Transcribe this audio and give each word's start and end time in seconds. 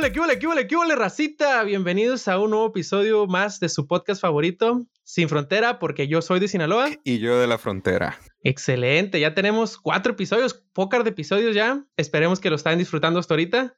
huele, 0.00 0.12
qué 0.12 0.20
huele, 0.20 0.38
qué 0.38 0.46
huele, 0.46 0.66
qué 0.66 0.76
huele, 0.76 0.96
racita? 0.96 1.62
Bienvenidos 1.62 2.26
a 2.26 2.38
un 2.38 2.52
nuevo 2.52 2.68
episodio 2.68 3.26
más 3.26 3.60
de 3.60 3.68
su 3.68 3.86
podcast 3.86 4.22
favorito, 4.22 4.86
Sin 5.04 5.28
Frontera, 5.28 5.78
porque 5.78 6.08
yo 6.08 6.22
soy 6.22 6.40
de 6.40 6.48
Sinaloa. 6.48 6.88
Y 7.04 7.18
yo 7.18 7.38
de 7.38 7.46
la 7.46 7.58
frontera. 7.58 8.18
Excelente, 8.42 9.20
ya 9.20 9.34
tenemos 9.34 9.76
cuatro 9.76 10.12
episodios, 10.12 10.54
pocas 10.72 11.04
de 11.04 11.10
episodios 11.10 11.54
ya. 11.54 11.84
Esperemos 11.98 12.40
que 12.40 12.48
lo 12.48 12.56
estén 12.56 12.78
disfrutando 12.78 13.20
hasta 13.20 13.34
ahorita. 13.34 13.76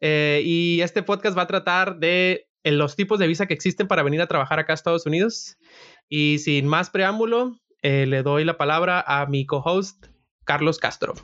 Eh, 0.00 0.42
y 0.44 0.80
este 0.80 1.02
podcast 1.02 1.36
va 1.36 1.42
a 1.42 1.48
tratar 1.48 1.98
de 1.98 2.46
eh, 2.62 2.70
los 2.70 2.94
tipos 2.94 3.18
de 3.18 3.26
visa 3.26 3.46
que 3.46 3.54
existen 3.54 3.88
para 3.88 4.04
venir 4.04 4.20
a 4.20 4.28
trabajar 4.28 4.60
acá 4.60 4.74
a 4.74 4.76
Estados 4.76 5.06
Unidos. 5.06 5.56
Y 6.08 6.38
sin 6.38 6.68
más 6.68 6.90
preámbulo, 6.90 7.58
eh, 7.82 8.06
le 8.06 8.22
doy 8.22 8.44
la 8.44 8.56
palabra 8.56 9.02
a 9.04 9.26
mi 9.26 9.44
co-host, 9.44 10.06
Carlos 10.44 10.78
Castro. 10.78 11.14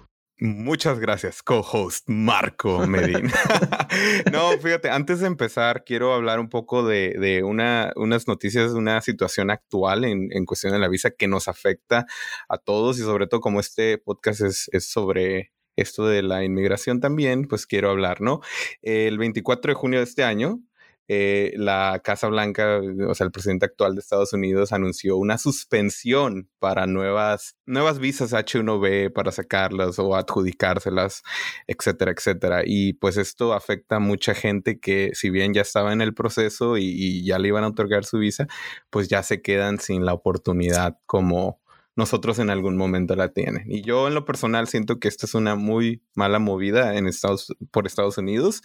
Muchas 0.43 0.99
gracias, 0.99 1.43
co-host 1.43 2.09
Marco 2.09 2.87
Medina. 2.87 3.30
no, 4.33 4.53
fíjate, 4.53 4.89
antes 4.89 5.21
de 5.21 5.27
empezar, 5.27 5.85
quiero 5.85 6.15
hablar 6.15 6.41
un 6.41 6.49
poco 6.49 6.83
de, 6.83 7.43
una, 7.45 7.93
unas 7.97 8.27
noticias, 8.27 8.73
de 8.73 8.79
una 8.79 9.03
situación 9.03 9.51
actual 9.51 10.07
en, 10.07 10.29
en, 10.33 10.47
cuestión 10.47 10.73
de 10.73 10.79
la 10.79 10.89
visa 10.89 11.11
que 11.11 11.29
nos 11.29 11.47
afecta 11.47 12.07
a 12.49 12.57
todos 12.57 12.99
y 12.99 13.03
sobre 13.03 13.27
todo 13.27 13.43
como 13.43 13.61
este 13.61 13.99
podcast 13.99 14.41
es, 14.41 14.71
es 14.73 14.91
sobre 14.91 15.53
esto 15.77 16.07
de 16.07 16.23
la 16.23 16.43
inmigración 16.43 17.01
también, 17.01 17.47
pues 17.47 17.66
quiero 17.66 17.91
hablar, 17.91 18.23
¿no? 18.23 18.41
El 18.80 19.19
24 19.19 19.73
de 19.73 19.75
junio 19.75 19.99
de 19.99 20.05
este 20.05 20.25
año, 20.25 20.61
eh, 21.12 21.55
la 21.56 22.00
Casa 22.05 22.28
Blanca, 22.28 22.80
o 23.09 23.14
sea, 23.16 23.24
el 23.24 23.32
presidente 23.32 23.66
actual 23.66 23.96
de 23.96 24.01
Estados 24.01 24.32
Unidos 24.32 24.73
anunció 24.73 25.16
una 25.16 25.38
suspensión 25.38 26.48
para 26.60 26.87
nuevas, 26.87 27.56
nuevas 27.66 27.98
visas 27.98 28.32
H1B 28.32 29.12
para 29.12 29.32
sacarlas 29.32 29.98
o 29.98 30.15
adjudicárselas, 30.15 31.24
etcétera, 31.66 32.12
etcétera. 32.12 32.62
Y 32.65 32.93
pues 32.93 33.16
esto 33.16 33.54
afecta 33.54 33.96
a 33.96 33.98
mucha 33.98 34.35
gente 34.35 34.79
que 34.79 35.10
si 35.15 35.30
bien 35.30 35.52
ya 35.52 35.62
estaba 35.62 35.93
en 35.93 36.01
el 36.01 36.15
proceso 36.15 36.76
y, 36.79 36.85
y 36.85 37.24
ya 37.24 37.40
le 37.40 37.48
iban 37.48 37.65
a 37.65 37.68
otorgar 37.70 38.04
su 38.04 38.18
visa, 38.18 38.46
pues 38.88 39.09
ya 39.09 39.24
se 39.24 39.42
quedan 39.42 39.80
sin 39.80 40.04
la 40.04 40.15
oportunidad 40.15 40.96
como 41.07 41.60
nosotros 41.96 42.38
en 42.38 42.51
algún 42.51 42.77
momento 42.77 43.16
la 43.16 43.33
tienen. 43.33 43.65
Y 43.66 43.83
yo 43.83 44.09
en 44.09 44.15
lo 44.15 44.24
personal 44.24 44.69
siento 44.69 44.99
que 44.99 45.09
esta 45.09 45.27
es 45.27 45.35
una 45.35 45.55
muy 45.55 46.02
mala 46.15 46.38
movida 46.38 46.97
en 46.97 47.07
Estados, 47.07 47.55
por 47.71 47.87
Estados 47.87 48.19
Unidos, 48.19 48.63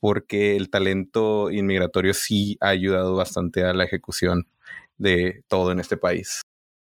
porque 0.00 0.56
el 0.56 0.70
talento 0.70 1.50
inmigratorio 1.50 2.14
sí 2.14 2.56
ha 2.60 2.68
ayudado 2.68 3.14
bastante 3.14 3.64
a 3.64 3.72
la 3.74 3.84
ejecución 3.84 4.48
de 4.96 5.44
todo 5.48 5.72
en 5.72 5.80
este 5.80 5.96
país. 5.96 6.42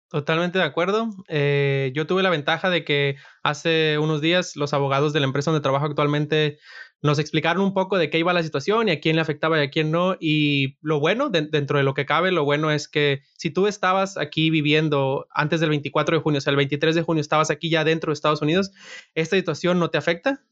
Totalmente 0.10 0.60
de 0.60 0.64
acuerdo. 0.64 1.10
Eh, 1.28 1.92
yo 1.96 2.08
tuve 2.08 2.24
la 2.24 2.30
ventaja 2.30 2.70
de 2.70 2.86
que 2.86 3.18
hace 3.44 3.98
unos 3.98 4.22
días 4.22 4.56
los 4.56 4.74
abogados 4.74 5.14
de 5.14 5.20
la 5.20 5.26
empresa 5.26 5.52
donde 5.52 5.64
trabajo 5.64 5.88
actualmente 5.88 6.60
nos 7.06 7.20
explicaron 7.20 7.64
un 7.64 7.74
poco 7.74 7.98
de 7.98 8.10
qué 8.10 8.20
iba 8.20 8.34
la 8.34 8.44
situación 8.44 8.90
y 8.90 8.92
a 8.92 9.00
quién 9.00 9.16
le 9.16 9.22
afectaba 9.22 9.60
y 9.60 9.66
a 9.66 9.70
quién 9.70 9.92
no. 9.92 10.18
Y 10.20 10.78
lo 10.82 11.00
bueno, 11.00 11.30
dentro 11.30 11.78
de 11.78 11.84
lo 11.84 11.94
que 11.94 12.06
cabe, 12.06 12.32
lo 12.32 12.44
bueno 12.44 12.72
es 12.72 12.88
que 12.88 13.22
si 13.38 13.52
tú 13.52 13.68
estabas 13.68 14.18
aquí 14.18 14.50
viviendo 14.50 15.28
antes 15.34 15.60
del 15.60 15.70
24 15.70 16.18
de 16.18 16.24
junio, 16.24 16.38
o 16.40 16.42
sea, 16.42 16.52
el 16.52 16.58
23 16.58 16.96
de 16.96 17.02
junio 17.04 17.22
estabas 17.22 17.52
aquí 17.52 17.70
ya 17.70 17.84
dentro 17.84 18.10
de 18.10 18.14
Estados 18.16 18.42
Unidos, 18.42 18.72
esta 19.14 19.36
situación 19.36 19.80
no 19.80 19.90
te 19.90 19.98
afecta 19.98 20.44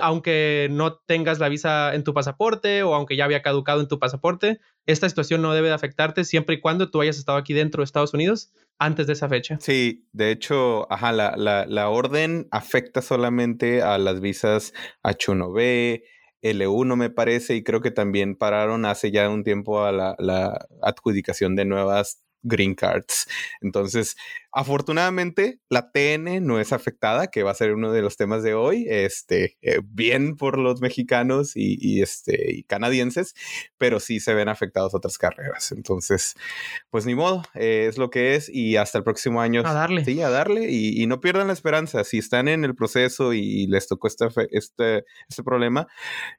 aunque 0.00 0.68
no 0.70 0.94
tengas 0.94 1.38
la 1.38 1.48
visa 1.48 1.94
en 1.94 2.04
tu 2.04 2.14
pasaporte 2.14 2.82
o 2.82 2.94
aunque 2.94 3.16
ya 3.16 3.24
había 3.24 3.42
caducado 3.42 3.80
en 3.80 3.88
tu 3.88 3.98
pasaporte, 3.98 4.60
esta 4.86 5.08
situación 5.08 5.42
no 5.42 5.54
debe 5.54 5.68
de 5.68 5.74
afectarte 5.74 6.24
siempre 6.24 6.56
y 6.56 6.60
cuando 6.60 6.90
tú 6.90 7.00
hayas 7.00 7.18
estado 7.18 7.38
aquí 7.38 7.52
dentro 7.54 7.80
de 7.80 7.84
Estados 7.84 8.14
Unidos 8.14 8.52
antes 8.78 9.06
de 9.06 9.12
esa 9.14 9.28
fecha. 9.28 9.58
Sí, 9.60 10.08
de 10.12 10.30
hecho, 10.30 10.90
ajá, 10.92 11.12
la, 11.12 11.34
la, 11.36 11.66
la 11.66 11.88
orden 11.88 12.48
afecta 12.50 13.02
solamente 13.02 13.82
a 13.82 13.98
las 13.98 14.20
visas 14.20 14.72
H1B, 15.04 16.02
L1 16.42 16.96
me 16.96 17.10
parece, 17.10 17.54
y 17.54 17.62
creo 17.62 17.80
que 17.80 17.92
también 17.92 18.36
pararon 18.36 18.84
hace 18.84 19.12
ya 19.12 19.28
un 19.30 19.44
tiempo 19.44 19.84
a 19.84 19.92
la, 19.92 20.16
la 20.18 20.66
adjudicación 20.82 21.54
de 21.54 21.64
nuevas 21.64 22.24
green 22.42 22.74
cards. 22.74 23.26
Entonces, 23.60 24.16
afortunadamente, 24.52 25.60
la 25.68 25.90
TN 25.90 26.44
no 26.44 26.60
es 26.60 26.72
afectada, 26.72 27.28
que 27.28 27.42
va 27.42 27.52
a 27.52 27.54
ser 27.54 27.72
uno 27.72 27.92
de 27.92 28.02
los 28.02 28.16
temas 28.16 28.42
de 28.42 28.54
hoy. 28.54 28.86
Este, 28.88 29.56
eh, 29.62 29.80
bien 29.84 30.36
por 30.36 30.58
los 30.58 30.80
mexicanos 30.80 31.52
y, 31.54 32.02
este, 32.02 32.52
y 32.52 32.62
canadienses, 32.64 33.34
pero 33.78 34.00
sí 34.00 34.20
se 34.20 34.34
ven 34.34 34.48
afectados 34.48 34.94
otras 34.94 35.18
carreras. 35.18 35.72
Entonces, 35.72 36.34
pues 36.90 37.06
ni 37.06 37.14
modo, 37.14 37.42
eh, 37.54 37.86
es 37.88 37.98
lo 37.98 38.10
que 38.10 38.34
es 38.34 38.48
y 38.48 38.76
hasta 38.76 38.98
el 38.98 39.04
próximo 39.04 39.40
año. 39.40 39.62
A 39.64 39.72
darle. 39.72 40.04
Sí, 40.04 40.20
a 40.20 40.30
darle 40.30 40.70
y, 40.70 41.06
no 41.06 41.20
pierdan 41.20 41.48
la 41.48 41.52
esperanza. 41.52 42.04
Si 42.04 42.18
están 42.18 42.48
en 42.48 42.64
el 42.64 42.74
proceso 42.74 43.32
y 43.32 43.66
les 43.66 43.88
tocó 43.88 44.06
este, 44.06 44.28
este, 44.50 45.04
este 45.28 45.42
problema, 45.42 45.88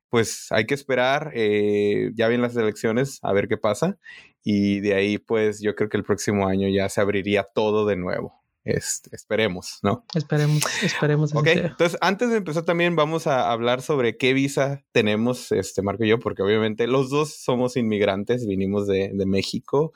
pues 0.10 0.48
hay 0.52 0.66
que 0.66 0.74
esperar. 0.74 1.32
Eh, 1.36 2.12
ya 2.16 2.28
vienen 2.28 2.44
las 2.44 2.56
elecciones, 2.56 3.20
a 3.22 3.34
ver 3.34 3.48
qué 3.48 3.58
pasa 3.58 3.98
y 4.44 4.82
de 4.82 4.96
ahí 4.96 5.18
pues 5.18 5.62
yo 5.62 5.76
creo 5.76 5.90
que 5.90 5.98
el 5.98 6.04
próximo 6.04 6.48
año 6.48 6.68
ya 6.70 6.90
se 6.90 7.02
abriría 7.02 7.44
todo 7.44 7.86
de 7.86 7.96
nuevo. 7.96 8.43
Este, 8.66 9.14
esperemos, 9.14 9.80
¿no? 9.84 10.06
Esperemos, 10.16 10.64
esperemos. 10.82 11.36
Ok, 11.36 11.48
entonces 11.48 11.98
antes 12.00 12.30
de 12.30 12.38
empezar 12.38 12.64
también 12.64 12.96
vamos 12.96 13.28
a 13.28 13.52
hablar 13.52 13.82
sobre 13.82 14.16
qué 14.16 14.34
visa 14.34 14.86
tenemos, 14.94 15.52
este 15.52 15.82
Marco 15.82 16.06
y 16.06 16.08
yo, 16.08 16.20
porque 16.20 16.44
obviamente 16.44 16.88
los 16.88 17.10
dos 17.10 17.36
somos 17.36 17.76
inmigrantes, 17.76 18.48
vinimos 18.48 18.88
de, 18.88 19.12
de 19.14 19.26
México 19.26 19.92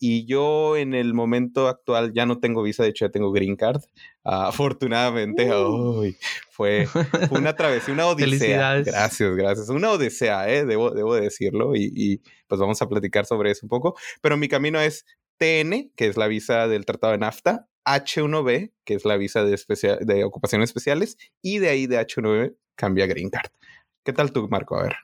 y 0.00 0.26
yo 0.26 0.76
en 0.76 0.94
el 0.94 1.14
momento 1.14 1.68
actual 1.68 2.12
ya 2.12 2.26
no 2.26 2.40
tengo 2.40 2.64
visa, 2.64 2.82
de 2.82 2.88
hecho 2.88 3.06
ya 3.06 3.12
tengo 3.12 3.30
green 3.30 3.54
card. 3.54 3.82
afortunadamente, 4.24 5.54
uh. 5.54 6.12
fue, 6.50 6.88
una 7.30 7.54
travesía, 7.54 7.94
una 7.94 8.06
odisea. 8.08 8.82
Gracias, 8.82 9.36
gracias. 9.36 9.68
Una 9.68 9.92
odisea, 9.92 10.52
¿eh? 10.52 10.66
debo, 10.66 10.90
debo 10.90 11.14
decirlo 11.14 11.76
y, 11.76 11.92
y 11.94 12.20
pues 12.48 12.60
vamos 12.60 12.82
a 12.82 12.88
platicar 12.88 13.26
sobre 13.26 13.52
eso 13.52 13.60
un 13.62 13.70
poco. 13.70 13.96
Pero 14.20 14.36
mi 14.36 14.48
camino 14.48 14.80
es 14.80 15.04
TN, 15.38 15.92
que 15.94 16.08
es 16.08 16.16
la 16.16 16.26
visa 16.26 16.66
del 16.66 16.84
Tratado 16.84 17.12
de 17.12 17.18
NAFTA, 17.18 17.68
H1B, 17.88 18.72
que 18.84 18.94
es 18.94 19.04
la 19.04 19.16
visa 19.16 19.44
de, 19.44 19.58
de 20.00 20.24
ocupaciones 20.24 20.70
especiales, 20.70 21.16
y 21.42 21.58
de 21.58 21.68
ahí 21.68 21.86
de 21.86 21.98
H1B 21.98 22.56
cambia 22.74 23.06
Green 23.06 23.30
Card. 23.30 23.50
¿Qué 24.04 24.12
tal 24.12 24.32
tú, 24.32 24.48
Marco? 24.48 24.76
A 24.76 24.84
ver. 24.84 24.96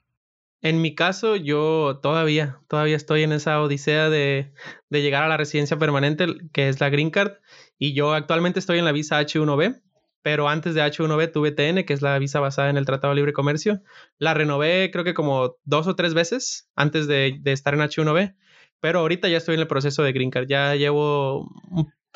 En 0.60 0.80
mi 0.80 0.94
caso, 0.94 1.36
yo 1.36 2.00
todavía, 2.02 2.60
todavía 2.68 2.96
estoy 2.96 3.22
en 3.22 3.32
esa 3.32 3.60
odisea 3.60 4.08
de, 4.08 4.54
de, 4.88 5.02
llegar 5.02 5.22
a 5.22 5.28
la 5.28 5.36
residencia 5.36 5.78
permanente, 5.78 6.26
que 6.54 6.70
es 6.70 6.80
la 6.80 6.88
Green 6.88 7.10
Card, 7.10 7.32
y 7.78 7.92
yo 7.92 8.14
actualmente 8.14 8.60
estoy 8.60 8.78
en 8.78 8.86
la 8.86 8.92
visa 8.92 9.20
H1B, 9.20 9.82
pero 10.22 10.48
antes 10.48 10.74
de 10.74 10.80
H1B 10.80 11.32
tuve 11.32 11.52
TN, 11.52 11.84
que 11.84 11.92
es 11.92 12.00
la 12.00 12.18
visa 12.18 12.40
basada 12.40 12.70
en 12.70 12.78
el 12.78 12.86
Tratado 12.86 13.12
de 13.12 13.16
Libre 13.16 13.34
Comercio. 13.34 13.82
La 14.16 14.32
renové 14.32 14.90
creo 14.90 15.04
que 15.04 15.12
como 15.12 15.58
dos 15.64 15.86
o 15.86 15.96
tres 15.96 16.14
veces 16.14 16.70
antes 16.74 17.06
de, 17.06 17.36
de 17.42 17.52
estar 17.52 17.74
en 17.74 17.80
H1B, 17.80 18.34
pero 18.80 19.00
ahorita 19.00 19.28
ya 19.28 19.36
estoy 19.36 19.56
en 19.56 19.60
el 19.60 19.66
proceso 19.66 20.02
de 20.02 20.12
Green 20.14 20.30
Card. 20.30 20.46
Ya 20.48 20.74
llevo 20.76 21.50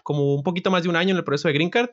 como 0.08 0.34
un 0.34 0.42
poquito 0.42 0.70
más 0.70 0.84
de 0.84 0.88
un 0.88 0.96
año 0.96 1.10
en 1.10 1.18
el 1.18 1.24
proceso 1.24 1.48
de 1.48 1.54
Green 1.54 1.68
Card, 1.68 1.90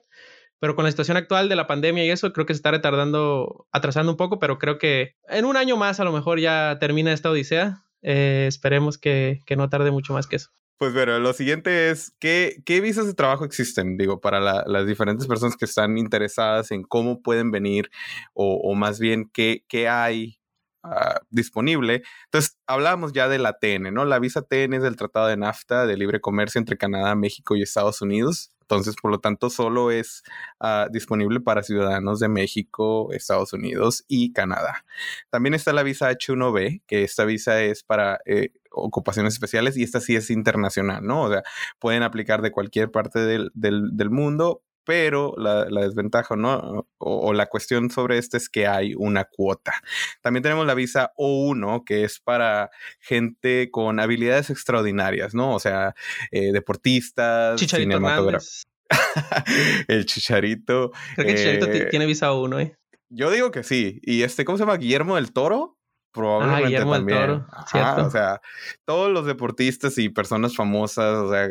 pero 0.62 0.74
con 0.74 0.86
la 0.86 0.92
situación 0.92 1.18
actual 1.18 1.50
de 1.50 1.58
la 1.58 1.68
pandemia 1.68 2.06
y 2.06 2.12
eso, 2.12 2.32
creo 2.32 2.46
que 2.46 2.54
se 2.54 2.60
está 2.60 2.72
retardando, 2.72 3.68
atrasando 3.74 4.10
un 4.10 4.16
poco, 4.16 4.40
pero 4.40 4.58
creo 4.58 4.78
que 4.78 5.18
en 5.28 5.44
un 5.44 5.58
año 5.58 5.76
más 5.76 6.00
a 6.00 6.06
lo 6.06 6.14
mejor 6.14 6.40
ya 6.40 6.78
termina 6.80 7.12
esta 7.12 7.30
odisea. 7.30 7.84
Eh, 8.04 8.46
esperemos 8.48 8.98
que, 8.98 9.42
que, 9.46 9.58
no 9.58 9.68
tarde 9.68 9.92
mucho 9.92 10.14
más 10.14 10.28
que 10.28 10.38
eso. 10.38 10.52
Pues 10.78 10.94
bueno, 10.94 11.20
lo 11.20 11.34
siguiente 11.34 11.90
es, 11.90 12.16
¿qué, 12.18 12.62
qué 12.66 12.80
visas 12.80 13.06
de 13.06 13.16
trabajo 13.16 13.44
existen? 13.44 13.98
Digo, 13.98 14.22
para 14.22 14.40
la, 14.40 14.64
las 14.66 14.88
diferentes 14.88 15.28
personas 15.28 15.58
que 15.58 15.66
están 15.66 15.98
interesadas 15.98 16.72
en 16.72 16.84
cómo 16.84 17.22
pueden 17.22 17.52
venir 17.52 17.92
o, 18.34 18.62
o 18.64 18.76
más 18.76 18.98
bien 18.98 19.30
qué, 19.34 19.66
qué 19.68 19.90
hay 19.90 20.38
Uh, 20.86 21.18
disponible. 21.32 22.04
Entonces, 22.26 22.60
hablábamos 22.68 23.12
ya 23.12 23.28
de 23.28 23.40
la 23.40 23.54
TN, 23.54 23.92
¿no? 23.92 24.06
La 24.06 24.20
visa 24.20 24.44
TN 24.44 24.76
es 24.76 24.84
del 24.84 24.96
Tratado 24.96 25.26
de 25.26 25.36
NAFTA 25.36 25.88
de 25.88 25.98
libre 25.98 26.22
comercio 26.22 26.60
entre 26.60 26.78
Canadá, 26.78 27.16
México 27.16 27.56
y 27.56 27.64
Estados 27.64 28.04
Unidos. 28.04 28.52
Entonces, 28.62 28.96
por 29.02 29.10
lo 29.10 29.20
tanto, 29.20 29.50
solo 29.50 29.90
es 29.90 30.22
uh, 30.60 30.92
disponible 30.92 31.40
para 31.40 31.64
ciudadanos 31.64 32.20
de 32.20 32.28
México, 32.28 33.12
Estados 33.14 33.54
Unidos 33.54 34.06
y 34.08 34.32
Canadá. 34.32 34.86
También 35.32 35.56
está 35.56 35.74
la 35.74 35.82
visa 35.82 36.12
H1B, 36.12 36.84
que 36.86 37.04
esta 37.04 37.26
visa 37.26 37.64
es 37.64 37.84
para 37.84 38.20
eh, 38.26 38.52
ocupaciones 38.72 39.34
especiales 39.34 39.78
y 39.78 39.84
esta 39.84 40.02
sí 40.02 40.16
es 40.16 40.30
internacional, 40.30 41.04
¿no? 41.04 41.24
O 41.24 41.32
sea, 41.32 41.42
pueden 41.80 42.04
aplicar 42.04 42.44
de 42.44 42.52
cualquier 42.52 42.92
parte 42.92 43.20
del, 43.20 43.52
del 43.54 44.10
mundo, 44.12 44.62
pero 44.86 45.34
la, 45.38 45.66
desventaja 45.66 46.36
¿no? 46.36 46.88
O, 46.98 47.34
la 47.34 47.48
cuestión 47.48 47.90
sobre 47.90 48.18
este 48.18 48.38
es 48.38 48.50
que 48.50 48.68
hay 48.68 48.94
una 48.96 49.26
cuota. 49.26 49.74
También 50.22 50.44
tenemos 50.44 50.66
la 50.66 50.74
visa 50.74 51.12
O1, 51.18 51.84
que 51.86 52.04
es 52.04 52.20
para 52.20 52.70
gente 53.00 53.70
con 53.72 54.00
habilidades 54.00 54.50
extraordinarias, 54.50 55.34
¿no? 55.34 55.54
O 55.54 55.60
sea, 55.60 55.96
eh, 56.32 56.52
deportistas, 56.52 57.60
cinematógrafos. 57.60 58.64
el 59.88 60.06
chicharito. 60.06 60.92
Creo 61.16 61.26
que 61.26 61.32
el 61.32 61.38
chicharito 61.38 61.66
eh, 61.72 61.88
tiene 61.90 62.06
visa 62.06 62.32
O1, 62.32 62.62
¿eh? 62.62 62.78
Yo 63.10 63.32
digo 63.32 63.52
que 63.52 63.64
sí. 63.64 64.00
Y 64.04 64.24
este, 64.24 64.46
¿cómo 64.46 64.58
se 64.58 64.64
llama? 64.64 64.78
Guillermo 64.78 65.16
del 65.16 65.32
Toro 65.32 65.78
probablemente 66.16 66.78
ah, 66.78 66.90
también. 66.90 68.06
o 68.06 68.10
sea, 68.10 68.42
todos 68.86 69.12
los 69.12 69.26
deportistas 69.26 69.98
y 69.98 70.10
personas 70.10 70.56
famosas, 70.56 71.18
o 71.18 71.32
sea, 71.32 71.48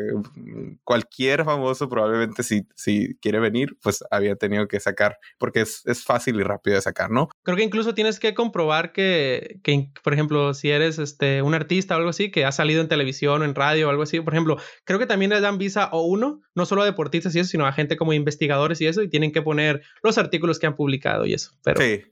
cualquier 0.82 1.44
famoso 1.44 1.88
probablemente 1.88 2.42
si, 2.42 2.66
si 2.74 3.16
quiere 3.20 3.38
venir, 3.40 3.76
pues 3.82 4.02
había 4.10 4.36
tenido 4.36 4.66
que 4.66 4.80
sacar, 4.80 5.18
porque 5.38 5.60
es, 5.60 5.82
es 5.84 6.02
fácil 6.02 6.40
y 6.40 6.42
rápido 6.42 6.76
de 6.76 6.82
sacar, 6.82 7.10
¿no? 7.10 7.28
Creo 7.42 7.56
que 7.56 7.62
incluso 7.62 7.94
tienes 7.94 8.18
que 8.18 8.34
comprobar 8.34 8.92
que, 8.92 9.60
que, 9.62 9.90
por 10.02 10.14
ejemplo, 10.14 10.54
si 10.54 10.70
eres 10.70 10.98
este, 10.98 11.42
un 11.42 11.54
artista 11.54 11.94
o 11.94 11.98
algo 11.98 12.10
así, 12.10 12.30
que 12.30 12.46
ha 12.46 12.52
salido 12.52 12.80
en 12.80 12.88
televisión 12.88 13.42
o 13.42 13.44
en 13.44 13.54
radio 13.54 13.88
o 13.88 13.90
algo 13.90 14.02
así, 14.02 14.20
por 14.20 14.32
ejemplo, 14.32 14.56
creo 14.84 14.98
que 14.98 15.06
también 15.06 15.30
le 15.30 15.40
dan 15.40 15.58
visa 15.58 15.90
o 15.92 16.02
uno, 16.02 16.40
no 16.54 16.64
solo 16.64 16.82
a 16.82 16.86
deportistas 16.86 17.34
y 17.36 17.40
eso, 17.40 17.50
sino 17.50 17.66
a 17.66 17.72
gente 17.72 17.96
como 17.96 18.14
investigadores 18.14 18.80
y 18.80 18.86
eso, 18.86 19.02
y 19.02 19.08
tienen 19.08 19.30
que 19.30 19.42
poner 19.42 19.82
los 20.02 20.16
artículos 20.16 20.58
que 20.58 20.66
han 20.66 20.76
publicado 20.76 21.26
y 21.26 21.34
eso. 21.34 21.52
Pero... 21.62 21.80
Sí. 21.80 22.02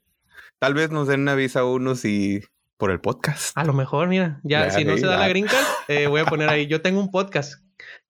Tal 0.62 0.74
vez 0.74 0.92
nos 0.92 1.08
den 1.08 1.22
una 1.22 1.34
visa 1.34 1.64
uno 1.64 1.96
si 1.96 2.40
por 2.76 2.92
el 2.92 3.00
podcast. 3.00 3.50
A 3.58 3.64
lo 3.64 3.72
mejor, 3.72 4.06
mira, 4.06 4.38
ya, 4.44 4.70
si 4.70 4.84
no 4.84 4.96
se 4.96 5.06
da 5.06 5.16
la 5.16 5.26
gringa, 5.26 5.58
eh, 5.88 6.06
voy 6.06 6.20
a 6.20 6.24
poner 6.24 6.48
ahí. 6.50 6.68
Yo 6.68 6.80
tengo 6.80 7.00
un 7.00 7.10
podcast 7.10 7.54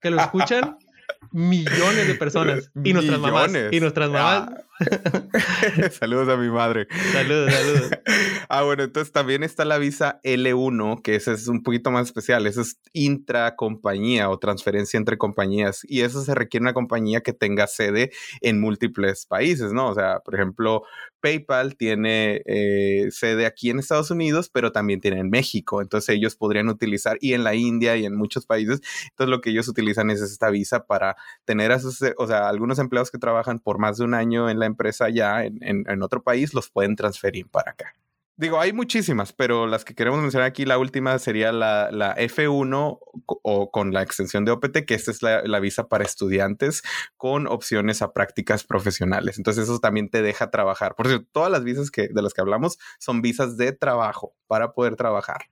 que 0.03 0.11
lo 0.11 0.21
escuchan 0.21 0.77
millones 1.33 2.07
de 2.07 2.15
personas 2.15 2.71
y 2.85 2.93
nuestras 2.93 3.19
mamás 3.21 3.51
y 3.71 3.81
nuestras 3.81 4.11
mamás 4.11 4.51
saludos 5.93 6.29
a 6.29 6.37
mi 6.37 6.51
madre. 6.51 6.87
Saludos, 7.13 7.53
saludos. 7.53 7.91
ah, 8.49 8.63
bueno, 8.63 8.85
entonces 8.85 9.13
también 9.13 9.43
está 9.43 9.65
la 9.65 9.79
visa 9.79 10.21
L1, 10.25 11.03
que 11.03 11.15
esa 11.15 11.33
es 11.33 11.49
un 11.49 11.63
poquito 11.63 11.91
más 11.91 12.07
especial. 12.07 12.47
Eso 12.47 12.61
es 12.61 12.79
intracompañía 12.93 14.31
o 14.31 14.39
transferencia 14.39 14.99
entre 14.99 15.19
compañías. 15.19 15.81
Y 15.85 16.01
eso 16.01 16.23
se 16.23 16.35
requiere 16.35 16.63
una 16.63 16.75
compañía 16.75 17.21
que 17.21 17.33
tenga 17.33 17.67
sede 17.67 18.11
en 18.41 18.61
múltiples 18.61 19.27
países, 19.27 19.73
¿no? 19.73 19.89
O 19.89 19.95
sea, 19.95 20.21
por 20.21 20.35
ejemplo, 20.35 20.85
PayPal 21.23 21.77
tiene 21.77 22.43
eh, 22.47 23.09
sede 23.11 23.47
aquí 23.47 23.71
en 23.71 23.79
Estados 23.79 24.11
Unidos, 24.11 24.51
pero 24.53 24.73
también 24.73 25.01
tiene 25.01 25.21
en 25.21 25.31
México. 25.31 25.81
Entonces 25.81 26.15
ellos 26.15 26.37
podrían 26.37 26.69
utilizar 26.69 27.17
y 27.21 27.33
en 27.33 27.45
la 27.45 27.55
India 27.55 27.97
y 27.97 28.05
en 28.05 28.17
muchos 28.17 28.45
países. 28.45 28.81
Entonces 29.11 29.31
lo 29.31 29.41
que 29.41 29.51
ellos 29.51 29.69
utilizan 29.69 30.11
es 30.11 30.21
esta 30.21 30.51
visa 30.51 30.85
para 30.85 31.17
tener 31.45 31.73
a 31.73 31.79
sus, 31.79 32.01
o 32.19 32.27
sea, 32.27 32.49
algunos 32.49 32.79
empleados 32.79 33.11
que 33.11 33.19
trabajan 33.19 33.61
por 33.61 33.79
más 33.79 33.99
de 33.99 34.05
un 34.05 34.15
año 34.15 34.51
en 34.51 34.59
la 34.59 34.67
empresa 34.73 35.09
ya 35.09 35.45
en, 35.45 35.59
en, 35.61 36.03
otro 36.03 36.23
país, 36.23 36.55
los 36.55 36.71
pueden 36.71 36.97
transferir 36.97 37.49
para 37.49 37.73
acá. 37.73 37.95
Digo, 38.37 38.59
hay 38.59 38.73
muchísimas, 38.73 39.33
pero 39.33 39.67
las 39.67 39.85
que 39.85 39.95
queremos 39.95 40.21
mencionar 40.21 40.49
aquí, 40.49 40.65
la 40.65 40.79
última 40.79 41.19
sería 41.19 41.53
la, 41.53 41.91
la 41.93 42.17
F1 42.17 42.99
o 43.27 43.71
con 43.71 43.93
la 43.93 44.03
extensión 44.03 44.45
de 44.45 44.53
OPT, 44.53 44.79
que 44.87 44.95
esta 44.95 45.11
es 45.11 45.23
la, 45.23 45.43
la, 45.43 45.61
visa 45.61 45.87
para 45.87 46.05
estudiantes 46.05 46.83
con 47.17 47.47
opciones 47.47 48.01
a 48.01 48.13
prácticas 48.13 48.65
profesionales. 48.65 49.37
Entonces 49.37 49.65
eso 49.65 49.79
también 49.79 50.09
te 50.09 50.23
deja 50.23 50.51
trabajar. 50.51 50.95
Por 50.97 51.09
cierto, 51.09 51.29
todas 51.31 51.53
las 51.53 51.63
visas 51.63 51.91
que, 51.91 52.09
de 52.09 52.23
las 52.23 52.33
que 52.33 52.41
hablamos 52.41 52.79
son 52.99 53.21
visas 53.21 53.59
de 53.59 53.73
trabajo 53.73 54.35
para 54.47 54.73
poder 54.73 54.97
trabajar. 54.97 55.43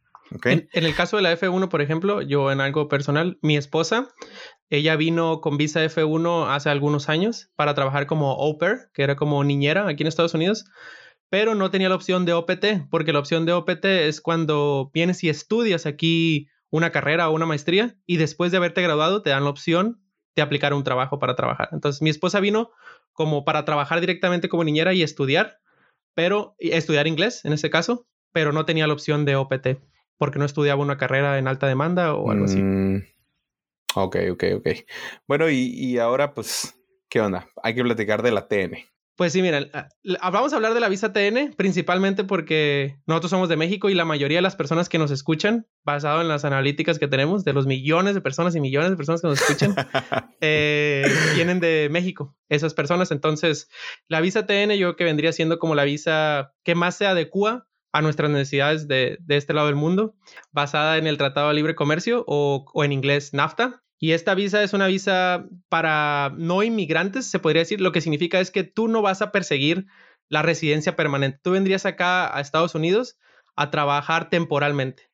En, 0.44 0.68
el 0.72 0.94
caso 0.94 1.16
de 1.16 1.22
la 1.22 1.36
F1, 1.36 1.68
por 1.68 1.82
ejemplo, 1.82 2.22
yo 2.22 2.52
en 2.52 2.60
algo 2.60 2.88
personal, 2.88 3.38
mi 3.42 3.56
esposa, 3.56 4.08
ella 4.70 4.96
vino 4.96 5.40
con 5.40 5.56
visa 5.56 5.84
F1 5.84 6.46
hace 6.48 6.70
algunos 6.70 7.08
años 7.08 7.50
para 7.56 7.74
trabajar 7.74 8.06
como 8.06 8.30
au 8.30 8.56
pair, 8.56 8.88
que 8.94 9.02
era 9.02 9.16
como 9.16 9.42
niñera 9.44 9.86
aquí 9.88 10.04
en 10.04 10.06
Estados 10.06 10.34
Unidos, 10.34 10.64
pero 11.28 11.54
no 11.54 11.70
tenía 11.70 11.88
la 11.88 11.96
opción 11.96 12.24
de 12.24 12.32
OPT, 12.32 12.88
porque 12.90 13.12
la 13.12 13.18
opción 13.18 13.46
de 13.46 13.52
OPT 13.52 13.84
es 13.84 14.20
cuando 14.20 14.90
vienes 14.94 15.22
y 15.24 15.28
estudias 15.28 15.86
aquí 15.86 16.48
una 16.70 16.92
carrera 16.92 17.28
o 17.28 17.34
una 17.34 17.46
maestría 17.46 17.96
y 18.06 18.16
después 18.16 18.52
de 18.52 18.58
haberte 18.58 18.80
graduado 18.80 19.22
te 19.22 19.30
dan 19.30 19.44
la 19.44 19.50
opción 19.50 20.00
de 20.36 20.42
aplicar 20.42 20.72
un 20.72 20.84
trabajo 20.84 21.18
para 21.18 21.34
trabajar. 21.34 21.68
Entonces 21.72 22.00
mi 22.00 22.10
esposa 22.10 22.38
vino 22.38 22.70
como 23.12 23.44
para 23.44 23.64
trabajar 23.64 24.00
directamente 24.00 24.48
como 24.48 24.62
niñera 24.62 24.94
y 24.94 25.02
estudiar, 25.02 25.58
pero 26.14 26.54
estudiar 26.58 27.08
inglés 27.08 27.44
en 27.44 27.52
ese 27.52 27.70
caso, 27.70 28.06
pero 28.32 28.52
no 28.52 28.64
tenía 28.64 28.86
la 28.86 28.92
opción 28.92 29.24
de 29.24 29.34
OPT 29.34 29.68
porque 30.16 30.38
no 30.38 30.44
estudiaba 30.44 30.82
una 30.82 30.96
carrera 30.96 31.38
en 31.38 31.48
alta 31.48 31.66
demanda 31.66 32.14
o 32.14 32.30
algo 32.30 32.44
así. 32.44 32.62
Ok, 33.94 34.16
ok, 34.32 34.44
ok. 34.56 34.68
Bueno, 35.26 35.50
y, 35.50 35.72
y, 35.74 35.98
ahora, 35.98 36.32
pues, 36.32 36.74
¿qué 37.08 37.20
onda? 37.20 37.48
Hay 37.62 37.74
que 37.74 37.82
platicar 37.82 38.22
de 38.22 38.30
la 38.30 38.46
TN. 38.46 38.76
Pues 39.20 39.34
sí, 39.34 39.42
mira, 39.42 39.68
vamos 40.32 40.54
a 40.54 40.56
hablar 40.56 40.72
de 40.72 40.80
la 40.80 40.88
visa 40.88 41.12
TN 41.12 41.52
principalmente 41.54 42.24
porque 42.24 42.96
nosotros 43.06 43.28
somos 43.28 43.50
de 43.50 43.58
México 43.58 43.90
y 43.90 43.94
la 43.94 44.06
mayoría 44.06 44.38
de 44.38 44.42
las 44.42 44.56
personas 44.56 44.88
que 44.88 44.96
nos 44.96 45.10
escuchan, 45.10 45.66
basado 45.84 46.22
en 46.22 46.28
las 46.28 46.46
analíticas 46.46 46.98
que 46.98 47.06
tenemos, 47.06 47.44
de 47.44 47.52
los 47.52 47.66
millones 47.66 48.14
de 48.14 48.22
personas 48.22 48.56
y 48.56 48.60
millones 48.60 48.88
de 48.88 48.96
personas 48.96 49.20
que 49.20 49.26
nos 49.26 49.38
escuchan, 49.42 49.74
eh, 50.40 51.04
vienen 51.34 51.60
de 51.60 51.88
México, 51.90 52.34
esas 52.48 52.72
personas. 52.72 53.10
Entonces, 53.10 53.68
la 54.08 54.22
visa 54.22 54.46
TN 54.46 54.70
yo 54.78 54.86
creo 54.86 54.96
que 54.96 55.04
vendría 55.04 55.34
siendo 55.34 55.58
como 55.58 55.74
la 55.74 55.84
visa 55.84 56.54
que 56.64 56.74
más 56.74 56.96
se 56.96 57.04
adecua 57.04 57.68
a 57.92 58.02
nuestras 58.02 58.30
necesidades 58.30 58.88
de, 58.88 59.18
este 59.28 59.52
lado 59.52 59.66
del 59.66 59.76
mundo, 59.76 60.14
basada 60.52 60.98
en 60.98 61.06
el 61.06 61.18
Tratado 61.18 61.48
de 61.48 61.54
Libre 61.54 61.74
Comercio 61.74 62.24
o, 62.26 62.64
en 62.84 62.92
inglés 62.92 63.34
NAFTA. 63.34 63.82
Y 63.98 64.12
esta 64.12 64.34
visa 64.34 64.62
es 64.62 64.72
una 64.72 64.86
visa 64.86 65.46
para 65.68 66.32
no 66.36 66.62
inmigrantes, 66.62 67.30
se 67.30 67.38
podría 67.38 67.62
decir. 67.62 67.80
Lo 67.80 67.92
que 67.92 68.00
significa 68.00 68.40
es 68.40 68.50
que 68.50 68.64
tú 68.64 68.88
no 68.88 69.02
vas 69.02 69.20
a 69.20 69.32
perseguir 69.32 69.86
la 70.28 70.42
residencia 70.42 70.96
permanente. 70.96 71.40
Tú 71.42 71.50
vendrías 71.50 71.84
acá 71.84 72.34
a 72.34 72.40
Estados 72.40 72.74
Unidos 72.74 73.18
a 73.56 73.70
trabajar 73.70 74.30
temporalmente. 74.30 75.10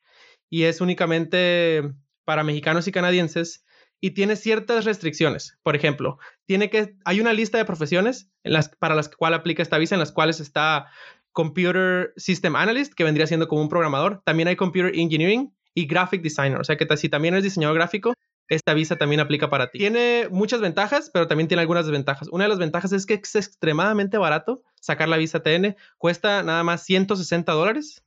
Y 0.48 0.64
es 0.64 0.80
únicamente 0.80 1.82
para 2.24 2.44
mexicanos 2.44 2.86
y 2.86 2.92
canadienses 2.92 3.64
y 4.00 4.10
tiene 4.12 4.36
ciertas 4.36 4.84
restricciones. 4.84 5.58
Por 5.62 5.74
ejemplo, 5.74 6.18
tiene 6.44 6.70
que, 6.70 6.96
hay 7.04 7.20
una 7.20 7.32
lista 7.32 7.58
de 7.58 7.64
profesiones 7.64 8.30
para 8.78 8.94
las 8.94 9.08
cuales 9.08 9.40
aplica 9.40 9.62
esta 9.62 9.78
visa, 9.78 9.94
en 9.94 10.00
las 10.00 10.12
cuales 10.12 10.40
está 10.40 10.86
Computer 11.36 12.14
System 12.16 12.56
Analyst, 12.56 12.94
que 12.94 13.04
vendría 13.04 13.26
siendo 13.26 13.46
como 13.46 13.60
un 13.60 13.68
programador. 13.68 14.22
También 14.24 14.48
hay 14.48 14.56
Computer 14.56 14.90
Engineering 14.94 15.54
y 15.74 15.86
Graphic 15.86 16.22
Designer. 16.22 16.58
O 16.58 16.64
sea 16.64 16.78
que 16.78 16.96
si 16.96 17.10
también 17.10 17.34
eres 17.34 17.44
diseñador 17.44 17.76
gráfico, 17.76 18.14
esta 18.48 18.72
visa 18.72 18.96
también 18.96 19.20
aplica 19.20 19.50
para 19.50 19.70
ti. 19.70 19.76
Tiene 19.76 20.28
muchas 20.30 20.62
ventajas, 20.62 21.10
pero 21.12 21.28
también 21.28 21.46
tiene 21.46 21.60
algunas 21.60 21.84
desventajas. 21.84 22.28
Una 22.32 22.44
de 22.44 22.48
las 22.48 22.58
ventajas 22.58 22.92
es 22.92 23.04
que 23.04 23.20
es 23.22 23.34
extremadamente 23.34 24.16
barato 24.16 24.62
sacar 24.80 25.10
la 25.10 25.18
visa 25.18 25.42
TN. 25.42 25.76
Cuesta 25.98 26.42
nada 26.42 26.64
más 26.64 26.82
160 26.84 27.52
dólares 27.52 28.02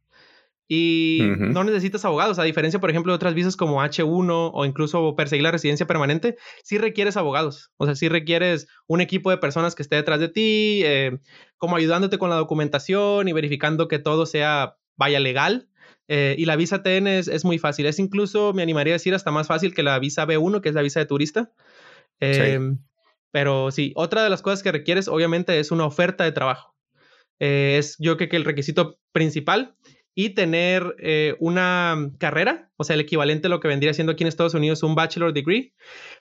y 0.72 1.20
no 1.40 1.64
necesitas 1.64 2.06
abogados. 2.06 2.38
A 2.38 2.44
diferencia, 2.44 2.80
por 2.80 2.92
ejemplo, 2.92 3.12
de 3.12 3.16
otras 3.16 3.34
visas 3.34 3.58
como 3.58 3.82
H1 3.82 4.52
o 4.54 4.66
incluso 4.66 5.16
perseguir 5.16 5.42
la 5.42 5.52
residencia 5.52 5.88
permanente, 5.88 6.38
sí 6.64 6.78
requieres 6.78 7.18
abogados. 7.18 7.72
O 7.78 7.86
sea, 7.86 7.96
sí 7.96 8.08
requieres 8.08 8.68
un 8.86 9.02
equipo 9.02 9.32
de 9.32 9.40
personas 9.40 9.74
que 9.74 9.82
esté 9.82 9.96
detrás 9.96 10.20
de 10.20 10.30
ti, 10.30 10.84
eh, 10.86 11.18
como 11.58 11.76
ayudándote 11.76 12.20
con 12.20 12.30
la 12.30 12.36
documentación 12.36 13.28
y 13.28 13.34
verificando 13.34 13.88
que 13.88 13.98
todo 13.98 14.28
sea, 14.28 14.76
vaya, 14.96 15.20
legal. 15.20 15.70
Eh, 16.08 16.36
y 16.38 16.46
la 16.46 16.56
visa 16.56 16.84
TN 16.84 17.08
es, 17.08 17.44
muy 17.44 17.58
fácil. 17.58 17.88
Es 17.88 17.98
incluso, 17.98 18.54
me 18.54 18.62
animaría 18.62 18.94
a 18.94 18.98
decir, 18.98 19.16
hasta 19.16 19.32
más 19.32 19.48
fácil 19.48 19.74
que 19.74 19.82
la 19.82 19.98
visa 19.98 20.28
B1, 20.28 20.62
que 20.62 20.70
es 20.70 20.76
la 20.76 20.84
visa 20.84 21.00
de 21.00 21.08
turista. 21.08 21.52
Em, 22.20 22.78
pero 23.32 23.72
sí, 23.72 23.92
otra 23.96 24.24
de 24.24 24.30
las 24.30 24.44
cosas 24.44 24.62
que 24.62 24.72
requieres, 24.72 25.08
obviamente, 25.08 25.60
es 25.60 25.72
una 25.72 25.88
oferta 25.88 26.26
de 26.26 26.32
trabajo. 26.32 26.76
Eh, 27.40 27.78
es 27.80 27.96
yo 28.00 28.18
creo 28.18 28.30
que 28.30 28.36
el 28.36 28.46
requisito 28.46 29.00
principal 29.12 29.76
y 30.22 30.32
tener 30.32 30.98
eh, 31.00 31.38
una 31.40 32.12
carrera, 32.18 32.70
o 32.76 32.84
sea, 32.84 32.96
el 32.96 33.00
equivalente 33.00 33.48
a 33.48 33.50
lo 33.50 33.62
que 33.62 33.70
vendría 33.70 33.94
siendo 33.94 34.12
aquí 34.12 34.26
en 34.26 34.28
Estados 34.28 34.54
Unidos 34.54 34.84
un 34.84 34.94
bachelor 34.94 35.32
degree, 35.32 35.72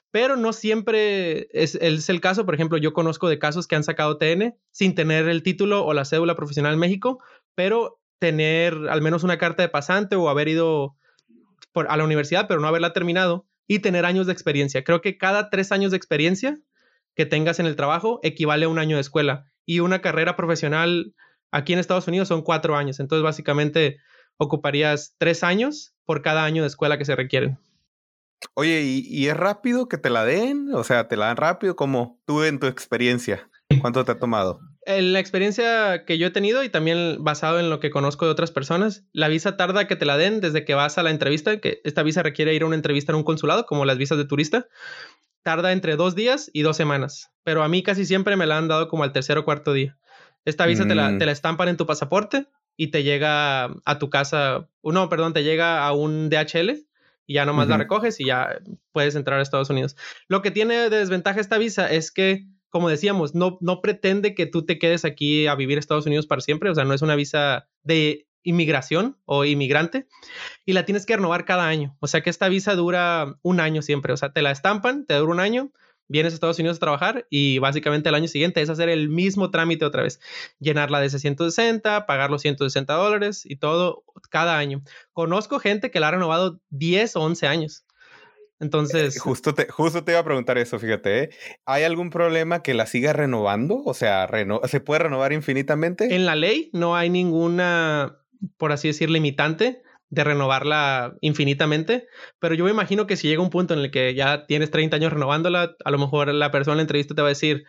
pero 0.09 0.37
no 0.37 0.53
siempre 0.53 1.49
es, 1.51 1.75
es, 1.75 2.07
el 2.07 2.21
caso. 2.21 2.45
Por 2.45 2.55
ejemplo, 2.55 2.77
yo 2.77 2.93
conozco 2.93 3.27
de 3.27 3.39
casos 3.39 3.67
que 3.67 3.75
han 3.75 3.83
sacado 3.83 4.17
TN 4.17 4.55
sin 4.71 4.95
tener 4.95 5.27
el 5.27 5.43
título 5.43 5.85
o 5.85 5.93
la 5.93 6.05
cédula 6.05 6.37
profesional 6.37 6.75
en 6.75 6.79
México, 6.79 7.21
pero 7.55 7.99
tener 8.19 8.73
al 8.89 9.01
menos 9.01 9.25
una 9.25 9.37
carta 9.37 9.63
de 9.63 9.69
pasante 9.69 10.15
o 10.15 10.29
haber 10.29 10.47
ido 10.47 10.95
a 11.75 11.97
la 11.97 12.05
universidad, 12.05 12.47
pero 12.47 12.61
no 12.61 12.69
haberla 12.69 12.93
terminado 12.93 13.47
y 13.67 13.79
tener 13.79 14.05
años 14.05 14.27
de 14.27 14.31
experiencia. 14.31 14.85
Creo 14.85 15.01
que 15.01 15.17
cada 15.17 15.49
tres 15.49 15.73
años 15.73 15.91
de 15.91 15.97
experiencia 15.97 16.57
que 17.15 17.25
tengas 17.25 17.59
en 17.59 17.65
el 17.65 17.75
trabajo 17.75 18.21
equivale 18.23 18.63
a 18.63 18.69
un 18.69 18.79
año 18.79 18.95
de 18.95 19.01
escuela 19.01 19.51
y 19.65 19.81
una 19.81 19.99
carrera 19.99 20.37
profesional 20.37 21.13
Aquí 21.51 21.73
en 21.73 21.79
Estados 21.79 22.07
Unidos 22.07 22.27
son 22.27 22.41
cuatro 22.41 22.75
años, 22.75 22.99
entonces 22.99 23.23
básicamente 23.23 23.97
ocuparías 24.37 25.15
tres 25.17 25.43
años 25.43 25.93
por 26.05 26.21
cada 26.21 26.43
año 26.43 26.63
de 26.63 26.67
escuela 26.67 26.97
que 26.97 27.05
se 27.05 27.15
requieren. 27.15 27.59
Oye, 28.53 28.81
¿y, 28.83 29.27
es 29.27 29.35
rápido 29.35 29.89
que 29.89 29.97
te 29.97 30.09
la 30.09 30.23
den? 30.23 30.73
O 30.73 30.83
sea, 30.83 31.07
¿te 31.07 31.17
la 31.17 31.27
dan 31.27 31.37
rápido? 31.37 31.75
como 31.75 32.21
tú 32.25 32.43
en 32.43 32.59
tu 32.59 32.67
experiencia? 32.67 33.49
¿Cuánto 33.81 34.03
te 34.05 34.11
ha 34.11 34.19
tomado? 34.19 34.59
En 34.85 35.13
la 35.13 35.19
experiencia 35.19 36.03
que 36.05 36.17
yo 36.17 36.27
he 36.27 36.31
tenido 36.31 36.63
y 36.63 36.69
también 36.69 37.23
basado 37.23 37.59
en 37.59 37.69
lo 37.69 37.79
que 37.79 37.91
conozco 37.91 38.25
de 38.25 38.31
otras 38.31 38.49
personas, 38.49 39.05
la 39.11 39.27
visa 39.27 39.55
tarda 39.55 39.85
que 39.85 39.95
te 39.95 40.05
la 40.05 40.17
den 40.17 40.41
desde 40.41 40.65
que 40.65 40.73
vas 40.73 40.97
a 40.97 41.03
la 41.03 41.11
entrevista, 41.11 41.59
que 41.59 41.79
esta 41.83 42.01
visa 42.01 42.23
requiere 42.23 42.55
ir 42.55 42.63
a 42.63 42.65
una 42.65 42.75
entrevista 42.75 43.11
en 43.11 43.17
un 43.17 43.23
consulado, 43.23 43.67
como 43.67 43.85
las 43.85 43.99
visas 43.99 44.17
de 44.17 44.25
turista, 44.25 44.67
tarda 45.43 45.73
entre 45.73 45.95
dos 45.95 46.15
días 46.15 46.49
y 46.53 46.63
dos 46.63 46.75
semanas, 46.75 47.29
pero 47.43 47.61
a 47.61 47.67
mí 47.67 47.83
casi 47.83 48.03
siempre 48.05 48.35
me 48.35 48.47
la 48.47 48.57
han 48.57 48.67
dado 48.67 48.87
como 48.87 49.03
al 49.03 49.11
tercer 49.11 49.37
o 49.37 49.45
cuarto 49.45 49.73
día. 49.73 49.97
Esta 50.45 50.65
visa 50.65 50.87
te, 50.87 50.95
la, 50.95 51.09
mm. 51.11 51.17
te, 51.19 51.25
la, 51.25 51.31
estampan 51.31 51.67
en 51.69 51.77
tu 51.77 51.85
pasaporte 51.85 52.47
y 52.77 52.87
te 52.87 53.03
llega 53.03 53.65
a 53.85 53.99
tu 53.99 54.09
casa, 54.09 54.69
no, 54.83 55.09
perdón, 55.09 55.33
te 55.33 55.43
llega 55.43 55.85
a 55.85 55.93
un 55.93 56.29
DHL 56.29 56.85
y 57.25 57.33
ya 57.33 57.45
nomás 57.45 57.67
la 57.67 57.77
recoges 57.77 58.19
y 58.19 58.25
ya 58.25 58.59
puedes 58.91 59.15
entrar 59.15 59.39
a 59.39 59.43
Estados 59.43 59.69
Unidos. 59.69 59.95
Lo 60.27 60.41
que 60.41 60.49
tiene 60.49 60.89
de 60.89 60.97
desventaja 60.97 61.39
esta 61.39 61.57
visa 61.57 61.91
es 61.91 62.11
que, 62.11 62.47
como 62.69 62.89
decíamos, 62.89 63.35
no, 63.35 63.57
no 63.61 63.81
pretende 63.81 64.33
que 64.33 64.45
tú 64.45 64.65
te 64.65 64.79
quedes 64.79 65.05
aquí 65.05 65.45
a 65.45 65.55
vivir 65.55 65.73
en 65.73 65.79
Estados 65.79 66.05
Unidos 66.05 66.25
para 66.25 66.41
siempre, 66.41 66.69
o 66.69 66.75
sea, 66.75 66.85
no 66.85 66.93
es 66.93 67.01
una 67.01 67.15
visa 67.15 67.67
de 67.83 68.29
inmigración 68.43 69.17
o 69.25 69.45
inmigrante 69.45 70.07
y 70.65 70.73
la 70.73 70.85
tienes 70.85 71.05
que 71.05 71.15
renovar 71.15 71.45
cada 71.45 71.67
año. 71.67 71.95
O 71.99 72.07
sea 72.07 72.21
que 72.21 72.29
esta 72.29 72.49
visa 72.49 72.75
dura 72.75 73.35
un 73.41 73.59
año 73.59 73.81
siempre. 73.81 74.13
O 74.13 74.17
sea, 74.17 74.31
te 74.31 74.41
la 74.41 74.51
estampan, 74.51 75.05
te 75.05 75.15
dura 75.15 75.33
un 75.33 75.39
año, 75.39 75.71
vienes 76.09 76.33
a 76.33 76.35
Estados 76.35 76.59
Unidos 76.59 76.77
a 76.77 76.79
trabajar 76.81 77.25
y 77.29 77.59
básicamente 77.59 78.09
el 78.09 78.15
año 78.15 78.27
siguiente 78.27 78.61
es 78.61 78.69
hacer 78.69 78.89
el 78.89 79.07
mismo 79.07 79.51
trámite 79.51 79.85
otra 79.85 80.03
vez. 80.03 80.19
Llenarla 80.59 80.99
de 80.99 81.09
160, 81.09 82.05
pagar 82.05 82.29
los 82.29 82.41
160 82.41 82.93
dólares 82.93 83.43
y 83.45 83.55
todo 83.55 84.03
cada 84.29 84.57
año. 84.57 84.81
Conozco 85.13 85.59
gente 85.59 85.91
que 85.91 85.99
la 86.01 86.09
ha 86.09 86.11
renovado 86.11 86.59
10 86.71 87.15
o 87.15 87.21
11 87.21 87.47
años. 87.47 87.85
Entonces. 88.59 89.15
Eh, 89.15 89.19
justo, 89.19 89.53
te, 89.53 89.69
justo 89.69 90.03
te 90.03 90.11
iba 90.11 90.19
a 90.19 90.25
preguntar 90.25 90.57
eso, 90.57 90.79
fíjate. 90.79 91.23
¿eh? 91.23 91.29
¿Hay 91.65 91.83
algún 91.83 92.09
problema 92.09 92.61
que 92.61 92.73
la 92.73 92.87
siga 92.87 93.13
renovando? 93.13 93.83
O 93.85 93.93
sea, 93.93 94.27
¿se 94.67 94.79
puede 94.81 94.99
renovar 95.03 95.31
infinitamente? 95.31 96.13
En 96.13 96.25
la 96.25 96.35
ley 96.35 96.69
no 96.73 96.95
hay 96.95 97.09
ninguna, 97.09 98.19
por 98.57 98.71
así 98.71 98.89
decir, 98.89 99.09
limitante 99.09 99.83
de 100.09 100.23
renovarla 100.23 101.15
infinitamente, 101.21 102.07
pero 102.39 102.55
yo 102.55 102.65
me 102.65 102.71
imagino 102.71 103.05
que 103.05 103.15
si 103.15 103.27
llega 103.27 103.41
un 103.41 103.51
punto 103.51 103.73
en 103.73 103.81
el 103.81 103.91
que 103.91 104.15
ya 104.15 104.47
tienes 104.47 104.71
30 104.71 104.95
años 104.95 105.13
renovándola, 105.13 105.75
a 105.83 105.91
lo 105.91 105.97
mejor 105.99 106.33
la 106.33 106.51
persona 106.51 106.73
en 106.73 106.77
la 106.77 106.81
entrevista 106.83 107.13
te 107.13 107.21
va 107.21 107.27
a 107.27 107.29
decir, 107.29 107.65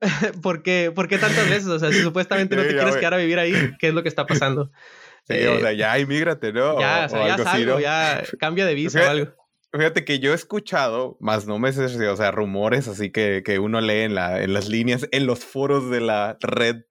¿por 0.42 0.62
qué, 0.62 0.92
¿por 0.94 1.08
qué 1.08 1.18
tantas 1.18 1.48
veces? 1.48 1.68
O 1.68 1.78
sea, 1.78 1.90
si 1.90 2.02
supuestamente 2.02 2.56
no 2.56 2.62
te 2.62 2.74
quieres 2.74 2.96
quedar 2.96 3.14
a 3.14 3.18
vivir 3.18 3.38
ahí, 3.38 3.54
¿qué 3.78 3.88
es 3.88 3.94
lo 3.94 4.02
que 4.02 4.08
está 4.08 4.26
pasando? 4.26 4.70
Sí, 5.28 5.46
o 5.46 5.60
sea, 5.60 5.72
ya 5.72 5.96
inmígrate, 5.96 6.52
¿no? 6.52 6.80
Ya, 6.80 7.04
o, 7.06 7.08
sea, 7.08 7.36
ya 7.36 7.38
salgo, 7.38 7.78
ya 7.78 8.24
cambia 8.40 8.66
de 8.66 8.74
visa 8.74 9.00
o 9.00 9.10
algo. 9.10 9.32
Fíjate 9.72 10.04
que 10.04 10.18
yo 10.18 10.32
he 10.32 10.34
escuchado, 10.34 11.16
más 11.20 11.46
no 11.46 11.60
me 11.60 11.72
sé, 11.72 11.84
o 12.08 12.16
sea, 12.16 12.32
rumores 12.32 12.88
así 12.88 13.10
que, 13.12 13.42
que 13.44 13.60
uno 13.60 13.80
lee 13.80 14.00
en, 14.00 14.16
la, 14.16 14.42
en 14.42 14.52
las 14.54 14.68
líneas, 14.68 15.06
en 15.12 15.26
los 15.26 15.44
foros 15.44 15.88
de 15.88 16.00
la 16.00 16.36
red 16.40 16.82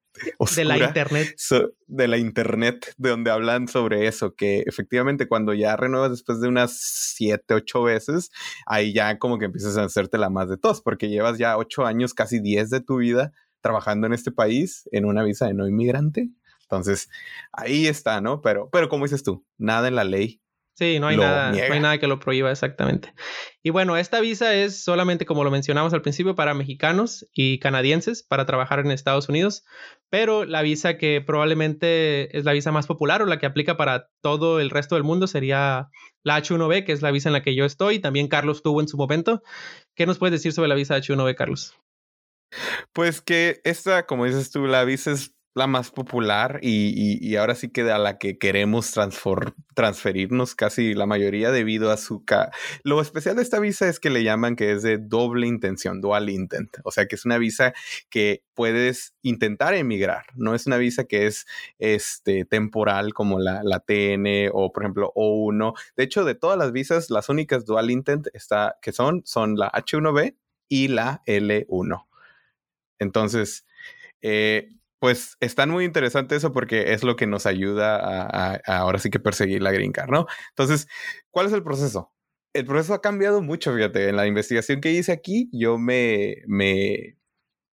de 0.55 0.65
la 0.65 0.77
internet. 0.77 1.35
de 1.87 2.07
la 2.07 2.17
internet, 2.17 2.93
de 2.97 3.09
donde 3.09 3.31
hablan 3.31 3.67
sobre 3.67 4.07
eso, 4.07 4.35
que 4.35 4.63
efectivamente 4.65 5.27
cuando 5.27 5.53
ya 5.53 5.75
renuevas 5.75 6.11
después 6.11 6.41
de 6.41 6.47
unas 6.47 6.77
siete, 6.79 7.53
ocho 7.53 7.83
veces, 7.83 8.31
ahí 8.65 8.93
ya 8.93 9.17
como 9.19 9.37
que 9.37 9.45
empiezas 9.45 9.77
a 9.77 9.83
hacerte 9.83 10.17
la 10.17 10.29
más 10.29 10.49
de 10.49 10.57
tos, 10.57 10.81
porque 10.81 11.09
llevas 11.09 11.37
ya 11.37 11.57
ocho 11.57 11.85
años, 11.85 12.13
casi 12.13 12.39
diez 12.39 12.69
de 12.69 12.81
tu 12.81 12.97
vida 12.97 13.31
trabajando 13.61 14.07
en 14.07 14.13
este 14.13 14.31
país 14.31 14.87
en 14.91 15.05
una 15.05 15.23
visa 15.23 15.47
de 15.47 15.53
no 15.53 15.67
inmigrante. 15.67 16.29
Entonces, 16.63 17.09
ahí 17.51 17.87
está, 17.87 18.21
¿no? 18.21 18.41
Pero, 18.41 18.69
pero 18.71 18.89
como 18.89 19.05
dices 19.05 19.23
tú, 19.23 19.45
nada 19.57 19.87
en 19.87 19.95
la 19.95 20.03
ley 20.03 20.41
Sí, 20.79 20.97
no 20.97 21.07
hay, 21.07 21.17
nada, 21.17 21.51
no 21.51 21.73
hay 21.73 21.79
nada 21.81 21.97
que 21.97 22.07
lo 22.07 22.19
prohíba 22.19 22.49
exactamente. 22.49 23.13
Y 23.61 23.69
bueno, 23.69 23.97
esta 23.97 24.21
visa 24.21 24.55
es 24.55 24.81
solamente, 24.81 25.25
como 25.25 25.43
lo 25.43 25.51
mencionamos 25.51 25.93
al 25.93 26.01
principio, 26.01 26.35
para 26.35 26.53
mexicanos 26.53 27.27
y 27.33 27.59
canadienses 27.59 28.23
para 28.23 28.45
trabajar 28.45 28.79
en 28.79 28.89
Estados 28.89 29.27
Unidos, 29.27 29.65
pero 30.09 30.45
la 30.45 30.61
visa 30.61 30.97
que 30.97 31.19
probablemente 31.19 32.37
es 32.37 32.45
la 32.45 32.53
visa 32.53 32.71
más 32.71 32.87
popular 32.87 33.21
o 33.21 33.25
la 33.25 33.39
que 33.39 33.45
aplica 33.45 33.75
para 33.75 34.07
todo 34.21 34.61
el 34.61 34.69
resto 34.69 34.95
del 34.95 35.03
mundo 35.03 35.27
sería 35.27 35.89
la 36.23 36.41
H1B, 36.41 36.85
que 36.85 36.93
es 36.93 37.01
la 37.01 37.11
visa 37.11 37.27
en 37.27 37.33
la 37.33 37.43
que 37.43 37.55
yo 37.55 37.65
estoy. 37.65 37.99
También 37.99 38.29
Carlos 38.29 38.63
tuvo 38.63 38.79
en 38.79 38.87
su 38.87 38.95
momento. 38.95 39.43
¿Qué 39.97 40.05
nos 40.05 40.17
puedes 40.17 40.31
decir 40.31 40.53
sobre 40.53 40.69
la 40.69 40.75
visa 40.75 40.95
H1B, 40.95 41.35
Carlos? 41.35 41.77
Pues 42.93 43.19
que 43.19 43.59
esta, 43.65 44.05
como 44.05 44.23
dices 44.23 44.49
tú, 44.49 44.65
la 44.65 44.85
visa 44.85 45.11
es 45.11 45.35
la 45.59 45.67
más 45.67 45.91
popular 45.91 46.59
y, 46.63 47.35
ahora 47.35 47.53
sí 47.53 47.69
que 47.69 47.81
a 47.91 47.97
la 47.99 48.17
que 48.17 48.39
queremos 48.39 48.93
transferirnos 49.75 50.55
casi 50.55 50.93
la 50.95 51.05
mayoría 51.05 51.51
debido 51.51 51.91
a 51.91 51.97
su... 51.97 52.23
Lo 52.83 53.01
especial 53.01 53.35
de 53.35 53.43
esta 53.43 53.59
visa 53.59 53.87
es 53.87 53.99
que 53.99 54.09
le 54.09 54.23
llaman 54.23 54.55
que 54.55 54.71
es 54.71 54.81
de 54.81 54.97
doble 54.97 55.45
intención, 55.45 56.01
dual 56.01 56.29
intent. 56.29 56.77
O 56.83 56.91
sea 56.91 57.05
que 57.05 57.15
es 57.15 57.25
una 57.25 57.37
visa 57.37 57.73
que 58.09 58.43
puedes 58.55 59.13
intentar 59.21 59.75
emigrar. 59.75 60.25
No 60.35 60.55
es 60.55 60.65
una 60.65 60.77
visa 60.77 61.03
que 61.03 61.27
es 61.27 61.45
este, 61.77 62.45
temporal 62.45 63.13
como 63.13 63.39
la, 63.39 63.61
la 63.63 63.79
TN 63.79 64.49
o 64.53 64.71
por 64.71 64.83
ejemplo 64.83 65.11
O1. 65.15 65.73
De 65.95 66.03
hecho, 66.03 66.23
de 66.23 66.35
todas 66.35 66.57
las 66.57 66.71
visas, 66.71 67.09
las 67.09 67.29
únicas 67.29 67.65
dual 67.65 67.91
intent 67.91 68.27
está, 68.33 68.77
que 68.81 68.91
son 68.91 69.21
son 69.25 69.55
la 69.55 69.69
H1B 69.71 70.35
y 70.69 70.87
la 70.87 71.21
L1. 71.25 72.05
Entonces, 72.99 73.65
eh, 74.21 74.69
pues 74.99 75.37
están 75.39 75.69
muy 75.69 75.85
interesante 75.85 76.35
eso 76.35 76.51
porque 76.51 76.93
es 76.93 77.03
lo 77.03 77.15
que 77.15 77.27
nos 77.27 77.45
ayuda 77.45 77.97
a, 78.27 78.59
ahora 78.67 78.99
sí 78.99 79.09
que 79.09 79.19
perseguir 79.19 79.61
la 79.61 79.71
green 79.71 79.91
card, 79.91 80.09
¿no? 80.09 80.25
Entonces, 80.49 80.87
¿cuál 81.31 81.47
es 81.47 81.53
el 81.53 81.63
proceso? 81.63 82.11
El 82.53 82.65
proceso 82.65 82.93
ha 82.93 83.01
cambiado 83.01 83.41
mucho, 83.41 83.73
fíjate. 83.73 84.09
En 84.09 84.15
la 84.17 84.27
investigación 84.27 84.81
que 84.81 84.91
hice 84.91 85.11
aquí, 85.11 85.49
yo 85.53 85.77
me, 85.77 86.37
me, 86.47 87.17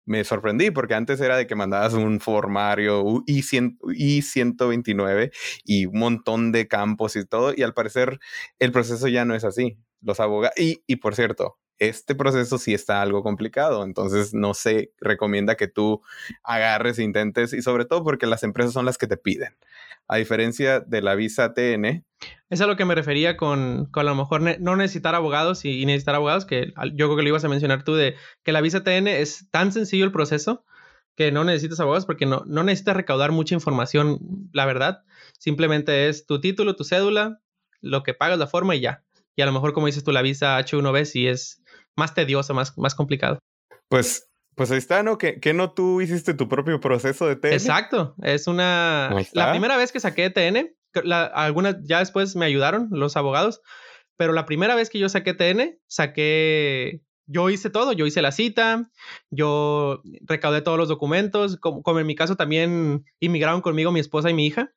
me 0.06 0.24
sorprendí 0.24 0.70
porque 0.70 0.94
antes 0.94 1.20
era 1.20 1.36
de 1.36 1.46
que 1.46 1.54
mandabas 1.56 1.94
un 1.94 2.20
formario 2.20 3.22
I-129 3.26 5.32
y 5.64 5.86
un 5.86 5.98
montón 5.98 6.52
de 6.52 6.68
campos 6.68 7.16
y 7.16 7.24
todo, 7.26 7.52
y 7.56 7.62
al 7.62 7.74
parecer 7.74 8.18
el 8.58 8.72
proceso 8.72 9.08
ya 9.08 9.24
no 9.24 9.34
es 9.34 9.44
así. 9.44 9.78
Los 10.02 10.20
abogados, 10.20 10.54
y, 10.58 10.82
y 10.86 10.96
por 10.96 11.14
cierto, 11.14 11.58
este 11.78 12.14
proceso 12.14 12.58
sí 12.58 12.72
está 12.74 13.02
algo 13.02 13.22
complicado, 13.22 13.84
entonces 13.84 14.32
no 14.32 14.54
se 14.54 14.92
recomienda 15.00 15.56
que 15.56 15.68
tú 15.68 16.02
agarres, 16.42 16.98
intentes 16.98 17.52
y 17.52 17.62
sobre 17.62 17.84
todo 17.84 18.04
porque 18.04 18.26
las 18.26 18.42
empresas 18.42 18.72
son 18.72 18.84
las 18.84 18.98
que 18.98 19.06
te 19.06 19.16
piden. 19.16 19.56
A 20.06 20.16
diferencia 20.16 20.80
de 20.80 21.02
la 21.02 21.14
visa 21.14 21.54
TN. 21.54 22.04
Es 22.50 22.60
a 22.60 22.66
lo 22.66 22.76
que 22.76 22.84
me 22.84 22.94
refería 22.94 23.36
con, 23.36 23.86
con 23.86 24.06
a 24.06 24.10
lo 24.10 24.16
mejor 24.16 24.42
no 24.60 24.76
necesitar 24.76 25.14
abogados 25.14 25.64
y, 25.64 25.84
necesitar 25.86 26.14
abogados, 26.14 26.44
que 26.44 26.72
yo 26.94 27.06
creo 27.06 27.16
que 27.16 27.22
lo 27.22 27.28
ibas 27.28 27.44
a 27.44 27.48
mencionar 27.48 27.84
tú, 27.84 27.94
de 27.94 28.14
que 28.42 28.52
la 28.52 28.60
visa 28.60 28.84
TN 28.84 29.08
es 29.08 29.48
tan 29.50 29.72
sencillo 29.72 30.04
el 30.04 30.12
proceso 30.12 30.64
que 31.16 31.30
no 31.32 31.44
necesitas 31.44 31.80
abogados 31.80 32.06
porque 32.06 32.26
no, 32.26 32.42
no 32.46 32.64
necesitas 32.64 32.96
recaudar 32.96 33.32
mucha 33.32 33.54
información, 33.54 34.18
la 34.52 34.66
verdad. 34.66 35.04
Simplemente 35.38 36.08
es 36.08 36.26
tu 36.26 36.40
título, 36.40 36.76
tu 36.76 36.84
cédula, 36.84 37.40
lo 37.80 38.02
que 38.02 38.14
pagas, 38.14 38.38
la 38.38 38.46
forma 38.46 38.74
y 38.74 38.80
ya. 38.80 39.04
Y 39.36 39.42
a 39.42 39.46
lo 39.46 39.52
mejor, 39.52 39.72
como 39.72 39.86
dices 39.86 40.04
tú, 40.04 40.12
la 40.12 40.22
visa 40.22 40.58
H1B 40.58 41.04
sí 41.04 41.26
es 41.26 41.62
más 41.96 42.14
tedioso, 42.14 42.54
más, 42.54 42.76
más 42.78 42.94
complicado. 42.94 43.38
Pues, 43.88 44.30
pues 44.54 44.70
ahí 44.70 44.78
está, 44.78 45.02
¿no? 45.02 45.18
¿Que, 45.18 45.52
no 45.54 45.72
tú 45.72 46.00
hiciste 46.00 46.34
tu 46.34 46.48
propio 46.48 46.80
proceso 46.80 47.26
de 47.26 47.36
TN? 47.36 47.52
Exacto, 47.52 48.14
es 48.22 48.46
una... 48.46 49.10
La 49.32 49.50
primera 49.50 49.76
vez 49.76 49.92
que 49.92 50.00
saqué 50.00 50.30
TN, 50.30 50.74
algunas 51.10 51.76
ya 51.84 51.98
después 51.98 52.36
me 52.36 52.46
ayudaron 52.46 52.88
los 52.90 53.16
abogados, 53.16 53.60
pero 54.16 54.32
la 54.32 54.46
primera 54.46 54.74
vez 54.74 54.90
que 54.90 54.98
yo 54.98 55.08
saqué 55.08 55.34
TN, 55.34 55.78
saqué 55.86 57.02
yo 57.26 57.50
hice 57.50 57.70
todo, 57.70 57.92
yo 57.92 58.06
hice 58.06 58.22
la 58.22 58.32
cita, 58.32 58.90
yo 59.30 60.02
recaudé 60.22 60.60
todos 60.60 60.78
los 60.78 60.88
documentos, 60.88 61.56
como, 61.56 61.98
en 61.98 62.06
mi 62.06 62.14
caso 62.14 62.36
también 62.36 63.04
inmigraron 63.20 63.60
conmigo 63.62 63.92
mi 63.92 64.00
esposa 64.00 64.30
y 64.30 64.34
mi 64.34 64.46
hija, 64.46 64.72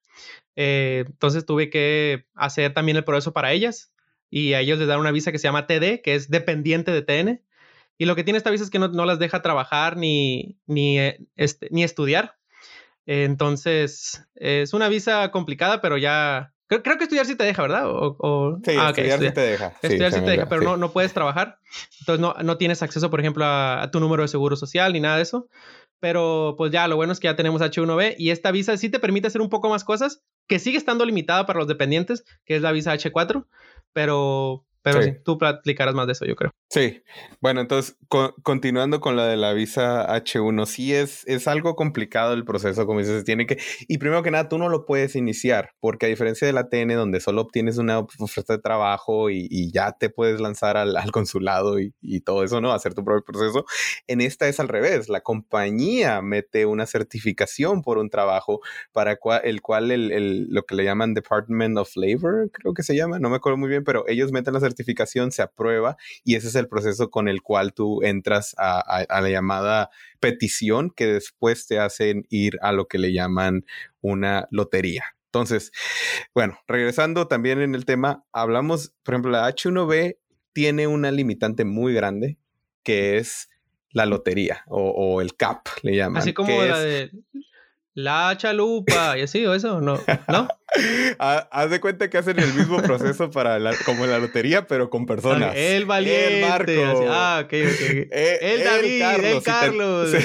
eh, 0.56 1.04
entonces 1.08 1.46
tuve 1.46 1.70
que 1.70 2.26
hacer 2.36 2.74
también 2.74 2.98
el 2.98 3.04
proceso 3.04 3.34
para 3.34 3.52
ellas, 3.52 3.92
y 4.30 4.54
a 4.54 4.62
ellos 4.62 4.80
les 4.80 4.88
dan 4.88 5.00
una 5.00 5.12
visa 5.12 5.32
que 5.32 5.40
se 5.40 5.48
llama 5.48 5.68
TD, 5.68 6.02
que 6.02 6.16
es 6.16 6.30
dependiente 6.30 6.92
de 6.92 7.02
TN. 7.02 7.42
Y 7.98 8.06
lo 8.06 8.16
que 8.16 8.24
tiene 8.24 8.38
esta 8.38 8.52
visa 8.52 8.64
es 8.64 8.70
que 8.70 8.80
no, 8.80 9.06
las 9.06 9.20
deja 9.20 9.42
trabajar 9.42 9.98
ni, 9.98 10.60
ni, 10.68 11.00
eh, 11.00 11.20
este, 11.36 11.68
ni 11.72 11.84
estudiar. 11.84 12.38
Entonces, 13.06 14.28
es 14.36 14.74
una 14.74 14.90
visa 14.90 15.32
complicada, 15.32 15.82
pero 15.82 15.98
ya... 15.98 16.54
Creo, 16.68 16.98
que 16.98 17.06
estudiar 17.06 17.26
sí 17.26 17.36
te 17.36 17.46
deja, 17.46 17.62
¿verdad? 17.62 17.84
O, 17.88 18.60
Sí, 18.66 18.74
ah, 18.78 18.90
estudiar, 18.90 19.20
sí 19.20 19.32
te 19.32 19.40
deja. 19.40 19.74
Estudiar 19.82 20.12
sí, 20.12 20.20
te 20.20 20.32
deja, 20.32 20.50
pero 20.50 20.64
no, 20.64 20.76
no 20.76 20.92
puedes 20.92 21.14
trabajar. 21.14 21.60
Entonces, 22.02 22.20
no, 22.20 22.36
no 22.44 22.58
tienes 22.58 22.84
acceso, 22.84 23.10
por 23.10 23.22
ejemplo, 23.22 23.46
a, 23.46 23.82
a, 23.82 23.90
tu 23.90 24.02
número 24.02 24.24
de 24.24 24.28
seguro 24.28 24.58
social 24.58 24.92
ni 24.92 25.00
nada 25.00 25.16
de 25.16 25.22
eso. 25.22 25.48
Pero, 26.02 26.56
pues 26.58 26.74
ya, 26.74 26.90
lo 26.90 26.98
bueno 26.98 27.14
es 27.14 27.22
que 27.22 27.30
ya 27.30 27.38
tenemos 27.38 27.62
H1B 27.62 28.16
y 28.18 28.32
esta 28.32 28.52
visa 28.52 28.76
sí 28.76 28.90
te 28.90 29.00
permite 29.00 29.28
hacer 29.28 29.40
un 29.40 29.50
poco 29.50 29.70
más 29.70 29.86
cosas, 29.86 30.22
que 30.46 30.60
sigue 30.60 30.78
estando 30.78 31.06
limitada 31.06 31.46
para 31.46 31.60
los 31.60 31.70
dependientes, 31.70 32.26
que 32.46 32.58
es 32.58 32.62
la 32.62 32.74
visa 32.74 32.94
H4 32.94 33.46
pero, 33.98 34.64
pero 34.92 35.04
sí. 35.04 35.14
tú 35.24 35.38
platicarás 35.38 35.94
más 35.94 36.08
de 36.08 36.14
eso, 36.14 36.26
yo 36.26 36.36
creo. 36.36 36.52
Sí, 36.70 37.02
bueno, 37.42 37.62
entonces 37.62 37.98
continuando 38.44 39.00
con 39.00 39.16
la 39.16 39.28
de 39.28 39.38
la 39.38 39.54
visa 39.54 40.06
H1, 40.08 40.66
sí 40.66 40.94
es, 40.94 41.26
es 41.28 41.48
algo 41.48 41.76
complicado 41.76 42.34
el 42.34 42.44
proceso, 42.46 42.86
como 42.86 43.00
dices, 43.00 43.24
tiene 43.24 43.46
que, 43.46 43.58
y 43.88 43.98
primero 43.98 44.24
que 44.24 44.32
nada, 44.32 44.50
tú 44.50 44.58
no 44.58 44.70
lo 44.70 44.86
puedes 44.86 45.16
iniciar, 45.16 45.72
porque 45.80 46.06
a 46.06 46.10
diferencia 46.10 46.46
de 46.46 46.54
la 46.54 46.70
TN, 46.70 46.96
donde 46.96 47.20
solo 47.20 47.42
obtienes 47.42 47.78
una 47.78 48.00
oferta 48.00 48.54
de 48.54 48.60
trabajo 48.60 49.30
y, 49.30 49.48
y 49.50 49.72
ya 49.72 49.94
te 49.94 50.10
puedes 50.10 50.40
lanzar 50.42 50.78
al, 50.78 50.98
al 50.98 51.12
consulado 51.12 51.80
y, 51.80 51.94
y, 52.02 52.22
todo 52.22 52.44
eso, 52.44 52.60
¿no? 52.60 52.74
Hacer 52.74 52.94
tu 52.94 53.04
propio 53.04 53.24
proceso, 53.24 53.66
en 54.08 54.22
esta 54.22 54.48
es 54.48 54.60
al 54.60 54.68
revés, 54.68 55.10
la 55.10 55.22
compañía 55.22 56.22
mete 56.22 56.66
una 56.66 56.86
certificación 56.86 57.82
por 57.82 57.98
un 57.98 58.10
trabajo 58.10 58.62
para 58.92 59.18
el 59.44 59.62
cual 59.62 59.92
el, 59.92 60.12
el, 60.12 60.48
lo 60.50 60.64
que 60.64 60.76
le 60.76 60.84
llaman 60.84 61.14
Department 61.14 61.78
of 61.78 61.96
Labor, 61.96 62.50
creo 62.52 62.74
que 62.74 62.84
se 62.84 62.96
llama, 62.96 63.20
no 63.20 63.30
me 63.30 63.38
acuerdo 63.38 63.58
muy 63.58 63.70
bien, 63.70 63.84
pero 63.84 64.04
ellos 64.08 64.32
meten 64.32 64.54
la 64.54 64.60
certificación, 64.60 64.77
se 65.32 65.42
aprueba 65.42 65.98
y 66.24 66.36
ese 66.36 66.48
es 66.48 66.56
el 66.56 66.68
proceso 66.68 67.10
con 67.10 67.28
el 67.28 67.42
cual 67.42 67.74
tú 67.74 68.04
entras 68.04 68.56
a, 68.58 69.06
la 69.10 69.30
llamada 69.30 69.90
petición 70.20 70.92
que 70.92 71.08
después 71.08 71.68
te 71.68 71.80
hacen 71.80 72.26
ir 72.30 72.58
a 72.62 72.72
lo 72.72 72.88
que 72.88 72.98
le 72.98 73.14
llaman 73.14 73.66
una 74.02 74.48
lotería. 74.52 75.04
Entonces, 75.26 75.72
bueno, 76.34 76.60
regresando 76.68 77.28
también 77.28 77.62
en 77.62 77.76
el 77.76 77.86
tema, 77.86 78.26
hablamos, 78.32 78.94
por 79.04 79.14
ejemplo, 79.14 79.32
la 79.32 79.50
H1B 79.50 80.18
tiene 80.54 80.88
una 80.88 81.12
limitante 81.12 81.66
muy 81.66 81.94
grande 81.94 82.38
que 82.84 83.18
es 83.18 83.50
la 83.92 84.06
lotería 84.06 84.64
o, 84.68 85.22
el 85.22 85.36
CAP, 85.36 85.68
le 85.82 85.96
llaman. 85.96 86.22
Así 86.22 86.34
como 86.34 86.50
la 86.64 86.80
de 86.80 87.12
la 87.98 88.38
chalupa 88.38 89.18
y 89.18 89.24
así 89.24 89.44
o 89.48 89.56
eso, 89.56 89.82
¿no? 89.82 90.00
¿No? 90.28 90.48
Haz 91.20 91.70
de 91.72 91.82
cuenta 91.82 92.12
que 92.12 92.20
hacen 92.20 92.38
el 92.38 92.54
mismo 92.54 92.80
proceso 92.84 93.32
para 93.32 93.58
la, 93.58 93.74
como 93.86 94.06
en 94.06 94.12
la 94.12 94.20
lotería, 94.20 94.68
pero 94.68 94.92
con 94.92 95.08
personas. 95.08 95.56
el 95.56 95.86
valiente. 95.86 96.42
El 96.42 96.48
Marco. 96.48 97.06
Ah, 97.10 97.42
ok, 97.44 97.54
ok. 97.54 97.54
Eh, 98.12 98.40
el, 98.40 98.64
David, 98.64 99.26
el 99.26 99.44
Carlos. 99.44 100.12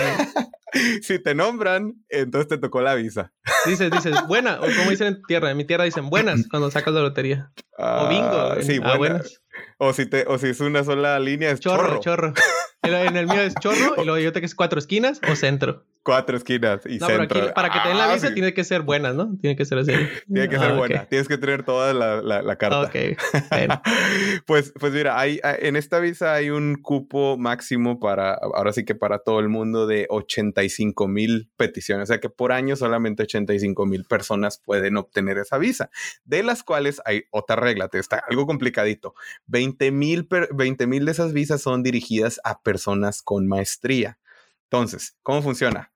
Si 1.02 1.18
te, 1.18 1.34
nombran, 1.34 1.92
entonces 2.08 2.48
te 2.48 2.56
tocó 2.56 2.80
la 2.80 2.94
visa. 2.94 3.30
Dices, 3.66 3.90
dices, 3.90 4.16
buena, 4.26 4.58
o 4.58 4.62
como 4.62 4.88
dicen 4.88 5.08
en 5.08 5.22
tierra, 5.28 5.50
en 5.50 5.58
mi 5.58 5.66
tierra 5.66 5.84
dicen 5.84 6.08
buenas 6.08 6.46
cuando 6.50 6.70
sacas 6.70 6.94
la 6.94 7.00
lotería. 7.00 7.52
o 7.76 8.08
bingo. 8.08 8.24
Ah, 8.24 8.56
sí, 8.62 8.80
ah, 8.82 8.96
buenas. 8.96 9.42
O 9.76 9.92
si, 9.92 10.06
te, 10.06 10.24
o 10.26 10.38
si 10.38 10.48
es 10.48 10.60
una 10.60 10.82
sola 10.82 11.20
línea, 11.20 11.50
es 11.50 11.60
chorro. 11.60 12.00
Chorro, 12.00 12.32
chorro. 12.32 12.34
En 12.82 13.16
el 13.16 13.26
mío 13.26 13.42
es 13.42 13.54
chorro 13.60 14.00
y 14.00 14.06
luego 14.06 14.18
yo 14.18 14.32
te 14.32 14.40
que 14.40 14.46
es 14.46 14.54
cuatro 14.54 14.78
esquinas 14.78 15.20
o 15.30 15.36
centro. 15.36 15.84
Cuatro 16.04 16.36
esquinas 16.36 16.84
y 16.84 16.98
no, 16.98 17.06
centro. 17.06 17.28
Pero 17.28 17.44
aquí, 17.44 17.54
para 17.54 17.70
que 17.70 17.78
te 17.78 17.88
den 17.88 17.96
la 17.96 18.10
ah, 18.10 18.14
visa 18.14 18.34
tiene 18.34 18.52
que 18.52 18.64
ser 18.64 18.82
buenas, 18.82 19.14
¿no? 19.14 19.36
Tiene 19.40 19.54
que 19.54 19.64
ser 19.64 19.78
así. 19.78 19.92
Tiene 20.26 20.48
que 20.48 20.58
ser 20.58 20.72
ah, 20.72 20.76
buena. 20.76 21.04
Tienes 21.04 21.28
que 21.28 21.38
tener 21.38 21.62
toda 21.62 21.94
la, 21.94 22.20
la, 22.42 22.56
carta. 22.56 22.82
Ok. 22.82 22.96
pues, 24.46 24.72
pues 24.78 24.92
mira, 24.92 25.16
hay, 25.16 25.40
en 25.44 25.76
esta 25.76 26.00
visa 26.00 26.34
hay 26.34 26.50
un 26.50 26.74
cupo 26.74 27.36
máximo 27.38 28.00
para, 28.00 28.34
ahora 28.34 28.72
sí 28.72 28.84
que 28.84 28.96
para 28.96 29.20
todo 29.20 29.38
el 29.38 29.48
mundo 29.48 29.86
de 29.86 30.06
85 30.10 31.06
mil 31.06 31.50
peticiones. 31.56 32.04
O 32.04 32.12
sea 32.12 32.18
que 32.18 32.30
por 32.30 32.50
año 32.50 32.74
solamente 32.74 33.22
85 33.22 33.86
mil 33.86 34.04
personas 34.04 34.60
pueden 34.64 34.96
obtener 34.96 35.38
esa 35.38 35.58
visa. 35.58 35.88
De 36.24 36.42
las 36.42 36.64
cuales 36.64 37.00
hay 37.04 37.26
otra 37.30 37.54
regla, 37.54 37.86
te 37.86 38.00
está 38.00 38.24
algo 38.28 38.46
complicadito. 38.46 39.14
20 39.46 39.92
mil 39.92 40.26
de 40.28 41.10
esas 41.12 41.32
visas 41.32 41.62
son 41.62 41.84
dirigidas 41.84 42.40
a 42.42 42.60
personas 42.60 43.22
con 43.22 43.46
maestría. 43.46 44.18
Entonces, 44.64 45.16
¿cómo 45.22 45.42
funciona? 45.42 45.91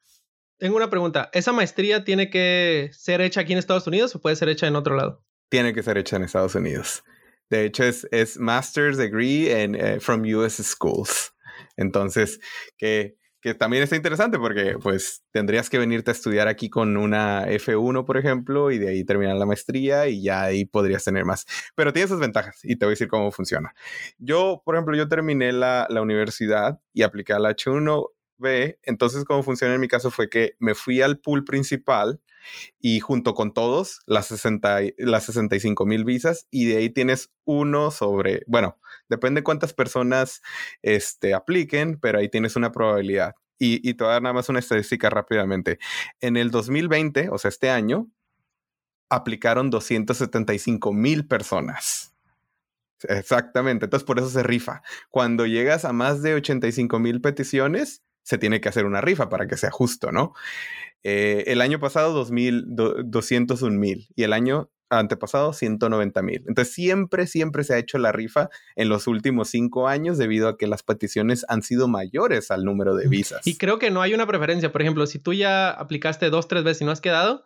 Tengo 0.58 0.76
una 0.76 0.88
pregunta. 0.88 1.28
¿Esa 1.32 1.52
maestría 1.52 2.04
tiene 2.04 2.30
que 2.30 2.90
ser 2.92 3.20
hecha 3.20 3.42
aquí 3.42 3.52
en 3.52 3.58
Estados 3.58 3.86
Unidos 3.86 4.14
o 4.14 4.20
puede 4.20 4.36
ser 4.36 4.48
hecha 4.48 4.66
en 4.66 4.76
otro 4.76 4.96
lado? 4.96 5.22
Tiene 5.50 5.74
que 5.74 5.82
ser 5.82 5.98
hecha 5.98 6.16
en 6.16 6.24
Estados 6.24 6.54
Unidos. 6.54 7.04
De 7.50 7.64
hecho, 7.64 7.84
es, 7.84 8.08
es 8.10 8.38
Master's 8.38 8.96
Degree 8.96 9.48
eh, 9.50 10.00
from 10.00 10.22
US 10.22 10.56
Schools. 10.56 11.32
Entonces, 11.76 12.40
que, 12.78 13.16
que 13.40 13.54
también 13.54 13.82
está 13.82 13.96
interesante 13.96 14.38
porque 14.38 14.76
pues 14.82 15.22
tendrías 15.30 15.68
que 15.68 15.78
venirte 15.78 16.10
a 16.10 16.14
estudiar 16.14 16.48
aquí 16.48 16.70
con 16.70 16.96
una 16.96 17.46
F1, 17.46 18.06
por 18.06 18.16
ejemplo, 18.16 18.70
y 18.70 18.78
de 18.78 18.88
ahí 18.88 19.04
terminar 19.04 19.36
la 19.36 19.46
maestría 19.46 20.08
y 20.08 20.22
ya 20.22 20.42
ahí 20.42 20.64
podrías 20.64 21.04
tener 21.04 21.26
más. 21.26 21.44
Pero 21.74 21.92
tiene 21.92 22.08
sus 22.08 22.18
ventajas 22.18 22.58
y 22.64 22.76
te 22.76 22.86
voy 22.86 22.92
a 22.92 22.94
decir 22.94 23.08
cómo 23.08 23.30
funciona. 23.30 23.74
Yo, 24.18 24.62
por 24.64 24.74
ejemplo, 24.74 24.96
yo 24.96 25.06
terminé 25.06 25.52
la, 25.52 25.86
la 25.90 26.00
universidad 26.00 26.80
y 26.94 27.02
apliqué 27.02 27.34
al 27.34 27.44
H1 27.44 28.08
B, 28.38 28.78
entonces 28.82 29.24
cómo 29.24 29.42
funciona 29.42 29.74
en 29.74 29.80
mi 29.80 29.88
caso 29.88 30.10
fue 30.10 30.28
que 30.28 30.56
me 30.58 30.74
fui 30.74 31.02
al 31.02 31.18
pool 31.18 31.44
principal 31.44 32.20
y 32.80 33.00
junto 33.00 33.34
con 33.34 33.52
todos 33.52 34.00
las, 34.06 34.26
60, 34.26 34.80
las 34.98 35.24
65 35.24 35.86
mil 35.86 36.04
visas 36.04 36.46
y 36.50 36.66
de 36.66 36.78
ahí 36.78 36.90
tienes 36.90 37.30
uno 37.44 37.90
sobre, 37.90 38.42
bueno, 38.46 38.78
depende 39.08 39.42
cuántas 39.42 39.72
personas 39.72 40.42
este, 40.82 41.34
apliquen, 41.34 41.98
pero 41.98 42.18
ahí 42.18 42.28
tienes 42.28 42.56
una 42.56 42.72
probabilidad. 42.72 43.34
Y, 43.58 43.88
y 43.88 43.94
te 43.94 44.04
voy 44.04 44.10
a 44.10 44.14
dar 44.14 44.22
nada 44.22 44.34
más 44.34 44.48
una 44.50 44.58
estadística 44.58 45.08
rápidamente. 45.08 45.78
En 46.20 46.36
el 46.36 46.50
2020, 46.50 47.30
o 47.30 47.38
sea, 47.38 47.48
este 47.48 47.70
año, 47.70 48.08
aplicaron 49.08 49.70
275 49.70 50.92
mil 50.92 51.26
personas. 51.26 52.12
Exactamente, 53.02 53.86
entonces 53.86 54.06
por 54.06 54.18
eso 54.18 54.30
se 54.30 54.42
rifa. 54.42 54.82
Cuando 55.10 55.46
llegas 55.46 55.84
a 55.84 55.92
más 55.92 56.22
de 56.22 56.34
85 56.34 56.98
mil 56.98 57.20
peticiones, 57.20 58.02
se 58.26 58.38
tiene 58.38 58.60
que 58.60 58.68
hacer 58.68 58.86
una 58.86 59.00
rifa 59.00 59.28
para 59.28 59.46
que 59.46 59.56
sea 59.56 59.70
justo, 59.70 60.10
¿no? 60.10 60.34
Eh, 61.04 61.44
el 61.46 61.60
año 61.60 61.78
pasado, 61.78 62.12
2000, 62.12 62.64
201 62.66 63.78
mil 63.78 64.08
y 64.16 64.24
el 64.24 64.32
año 64.32 64.68
antepasado, 64.90 65.52
190 65.52 66.22
mil. 66.22 66.42
Entonces, 66.48 66.74
siempre, 66.74 67.28
siempre 67.28 67.62
se 67.62 67.74
ha 67.74 67.78
hecho 67.78 67.98
la 67.98 68.10
rifa 68.10 68.48
en 68.74 68.88
los 68.88 69.06
últimos 69.06 69.48
cinco 69.50 69.86
años 69.86 70.18
debido 70.18 70.48
a 70.48 70.58
que 70.58 70.66
las 70.66 70.82
peticiones 70.82 71.46
han 71.48 71.62
sido 71.62 71.86
mayores 71.86 72.50
al 72.50 72.64
número 72.64 72.96
de 72.96 73.06
visas. 73.06 73.46
Y 73.46 73.58
creo 73.58 73.78
que 73.78 73.92
no 73.92 74.02
hay 74.02 74.12
una 74.12 74.26
preferencia. 74.26 74.72
Por 74.72 74.82
ejemplo, 74.82 75.06
si 75.06 75.20
tú 75.20 75.32
ya 75.32 75.70
aplicaste 75.70 76.28
dos, 76.28 76.48
tres 76.48 76.64
veces 76.64 76.82
y 76.82 76.84
no 76.84 76.90
has 76.90 77.00
quedado, 77.00 77.44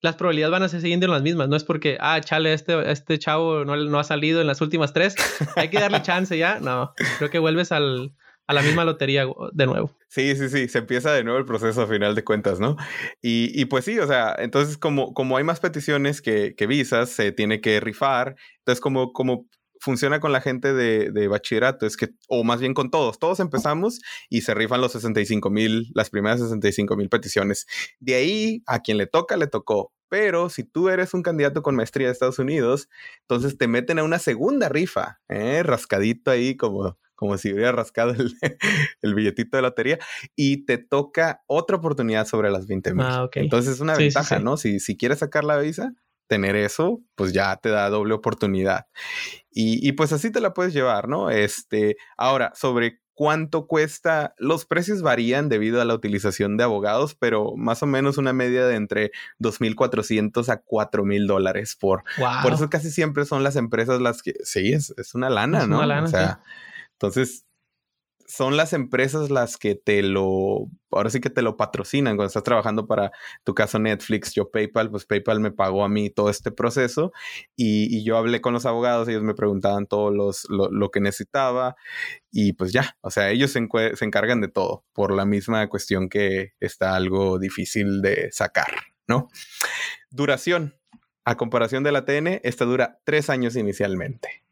las 0.00 0.16
probabilidades 0.16 0.52
van 0.52 0.62
a 0.62 0.68
seguir 0.68 0.86
siendo 0.86 1.08
las 1.08 1.20
mismas. 1.20 1.50
No 1.50 1.56
es 1.56 1.64
porque, 1.64 1.98
ah, 2.00 2.22
chale, 2.22 2.54
este, 2.54 2.90
este 2.90 3.18
chavo 3.18 3.66
no, 3.66 3.76
no 3.76 3.98
ha 3.98 4.04
salido 4.04 4.40
en 4.40 4.46
las 4.46 4.62
últimas 4.62 4.94
tres. 4.94 5.14
Hay 5.56 5.68
que 5.68 5.78
darle 5.78 6.00
chance 6.02 6.38
ya. 6.38 6.58
No, 6.58 6.94
creo 7.18 7.28
que 7.28 7.38
vuelves 7.38 7.70
al, 7.70 8.14
a 8.46 8.54
la 8.54 8.62
misma 8.62 8.84
lotería 8.84 9.26
de 9.52 9.66
nuevo. 9.66 9.96
Sí, 10.08 10.36
sí, 10.36 10.48
sí, 10.48 10.68
se 10.68 10.78
empieza 10.78 11.12
de 11.12 11.24
nuevo 11.24 11.38
el 11.38 11.44
proceso 11.44 11.82
a 11.82 11.86
final 11.86 12.14
de 12.14 12.24
cuentas, 12.24 12.60
¿no? 12.60 12.76
Y, 13.20 13.50
y 13.60 13.64
pues 13.66 13.84
sí, 13.84 13.98
o 13.98 14.06
sea, 14.06 14.34
entonces 14.38 14.78
como, 14.78 15.14
como 15.14 15.36
hay 15.36 15.44
más 15.44 15.60
peticiones 15.60 16.20
que, 16.20 16.54
que, 16.56 16.66
visas, 16.66 17.10
se 17.10 17.32
tiene 17.32 17.60
que 17.60 17.80
rifar. 17.80 18.36
Entonces, 18.58 18.80
como, 18.80 19.12
como 19.12 19.46
funciona 19.80 20.20
con 20.20 20.32
la 20.32 20.40
gente 20.40 20.74
de, 20.74 21.10
de, 21.10 21.28
bachillerato, 21.28 21.86
es 21.86 21.96
que, 21.96 22.10
o 22.28 22.44
más 22.44 22.60
bien 22.60 22.74
con 22.74 22.90
todos, 22.90 23.18
todos 23.18 23.40
empezamos 23.40 24.00
y 24.28 24.42
se 24.42 24.54
rifan 24.54 24.80
los 24.80 24.92
65 24.92 25.50
mil, 25.50 25.90
las 25.94 26.10
primeras 26.10 26.40
65 26.40 26.96
mil 26.96 27.08
peticiones. 27.08 27.66
De 27.98 28.14
ahí, 28.14 28.62
a 28.66 28.80
quien 28.80 28.98
le 28.98 29.06
toca, 29.06 29.36
le 29.36 29.46
tocó. 29.46 29.92
Pero 30.08 30.50
si 30.50 30.62
tú 30.62 30.90
eres 30.90 31.14
un 31.14 31.22
candidato 31.22 31.62
con 31.62 31.74
maestría 31.74 32.08
de 32.08 32.12
Estados 32.12 32.38
Unidos, 32.38 32.88
entonces 33.22 33.56
te 33.56 33.66
meten 33.66 33.98
a 33.98 34.04
una 34.04 34.18
segunda 34.18 34.68
rifa, 34.68 35.20
¿eh? 35.30 35.62
rascadito 35.62 36.30
ahí 36.30 36.54
como 36.54 36.98
como 37.22 37.38
si 37.38 37.52
hubiera 37.52 37.70
rascado 37.70 38.14
el, 39.02 39.14
billetito 39.14 39.56
de 39.56 39.62
lotería, 39.62 40.00
y 40.34 40.64
te 40.64 40.76
toca 40.76 41.44
otra 41.46 41.76
oportunidad 41.76 42.26
sobre 42.26 42.50
las 42.50 42.66
20 42.66 42.94
mil. 42.94 43.06
Ah, 43.06 43.28
Entonces 43.34 43.74
es 43.74 43.80
una 43.80 43.94
ventaja, 43.94 44.40
¿no? 44.40 44.56
Si, 44.56 44.80
si 44.80 44.96
quieres 44.96 45.20
sacar 45.20 45.44
la 45.44 45.56
visa, 45.56 45.94
tener 46.26 46.56
eso, 46.56 47.00
pues 47.14 47.32
ya 47.32 47.54
te 47.58 47.68
da 47.68 47.88
doble 47.90 48.14
oportunidad. 48.14 48.86
Y, 49.52 49.86
y, 49.86 49.92
pues 49.92 50.12
así 50.12 50.32
te 50.32 50.40
la 50.40 50.52
puedes 50.52 50.74
llevar, 50.74 51.06
¿no? 51.08 51.30
Este, 51.30 51.96
ahora, 52.16 52.50
sobre 52.56 53.02
cuánto 53.14 53.68
cuesta, 53.68 54.34
los 54.36 54.64
precios 54.64 55.00
varían 55.00 55.48
debido 55.48 55.80
a 55.80 55.84
la 55.84 55.94
utilización 55.94 56.56
de 56.56 56.64
abogados, 56.64 57.14
pero 57.14 57.54
más 57.56 57.80
o 57.84 57.86
menos 57.86 58.18
una 58.18 58.32
media 58.32 58.66
de 58.66 58.74
entre 58.74 59.12
2.400 59.38 60.48
a 60.48 60.64
4.000 60.64 61.26
dólares 61.28 61.76
por... 61.78 62.02
Por 62.42 62.52
eso 62.52 62.68
casi 62.68 62.90
siempre 62.90 63.24
son 63.24 63.44
las 63.44 63.54
empresas 63.54 64.00
las 64.00 64.22
que... 64.22 64.34
Sí, 64.42 64.72
es, 64.72 64.92
es 64.96 65.14
una 65.14 65.30
lana, 65.30 65.60
es 65.60 65.68
¿no? 65.68 65.76
Una 65.76 65.86
lana, 65.86 66.04
o 66.04 66.08
sea, 66.08 66.40
entonces, 67.02 67.44
son 68.28 68.56
las 68.56 68.72
empresas 68.72 69.28
las 69.28 69.56
que 69.56 69.74
te 69.74 70.02
lo, 70.02 70.68
ahora 70.92 71.10
sí 71.10 71.20
que 71.20 71.30
te 71.30 71.42
lo 71.42 71.56
patrocinan 71.56 72.16
cuando 72.16 72.28
estás 72.28 72.44
trabajando 72.44 72.86
para 72.86 73.10
tu 73.42 73.54
caso 73.54 73.80
Netflix, 73.80 74.32
yo 74.34 74.50
PayPal, 74.52 74.88
pues 74.88 75.04
PayPal 75.04 75.40
me 75.40 75.50
pagó 75.50 75.84
a 75.84 75.88
mí 75.88 76.10
todo 76.10 76.30
este 76.30 76.52
proceso 76.52 77.12
y, 77.56 78.04
yo 78.04 78.16
hablé 78.16 78.40
con 78.40 78.52
los 78.52 78.66
abogados, 78.66 79.08
ellos 79.08 79.24
me 79.24 79.34
preguntaban 79.34 79.86
todo 79.86 80.12
los, 80.12 80.46
lo, 80.48 80.90
que 80.90 81.00
necesitaba 81.00 81.74
y 82.30 82.52
pues 82.52 82.72
ya, 82.72 82.96
o 83.00 83.10
sea, 83.10 83.30
ellos 83.30 83.50
se, 83.50 83.66
se 83.94 84.04
encargan 84.04 84.40
de 84.40 84.48
todo 84.48 84.84
por 84.92 85.12
la 85.12 85.24
misma 85.24 85.68
cuestión 85.68 86.08
que 86.08 86.52
está 86.60 86.94
algo 86.94 87.40
difícil 87.40 88.00
de 88.00 88.30
sacar, 88.30 88.72
¿no? 89.08 89.28
Duración. 90.10 90.76
A 91.24 91.36
comparación 91.36 91.84
de 91.84 91.92
la 91.92 92.04
TN, 92.04 92.40
esta 92.42 92.64
dura 92.64 93.00
tres 93.04 93.30
años 93.30 93.54
inicialmente 93.54 94.42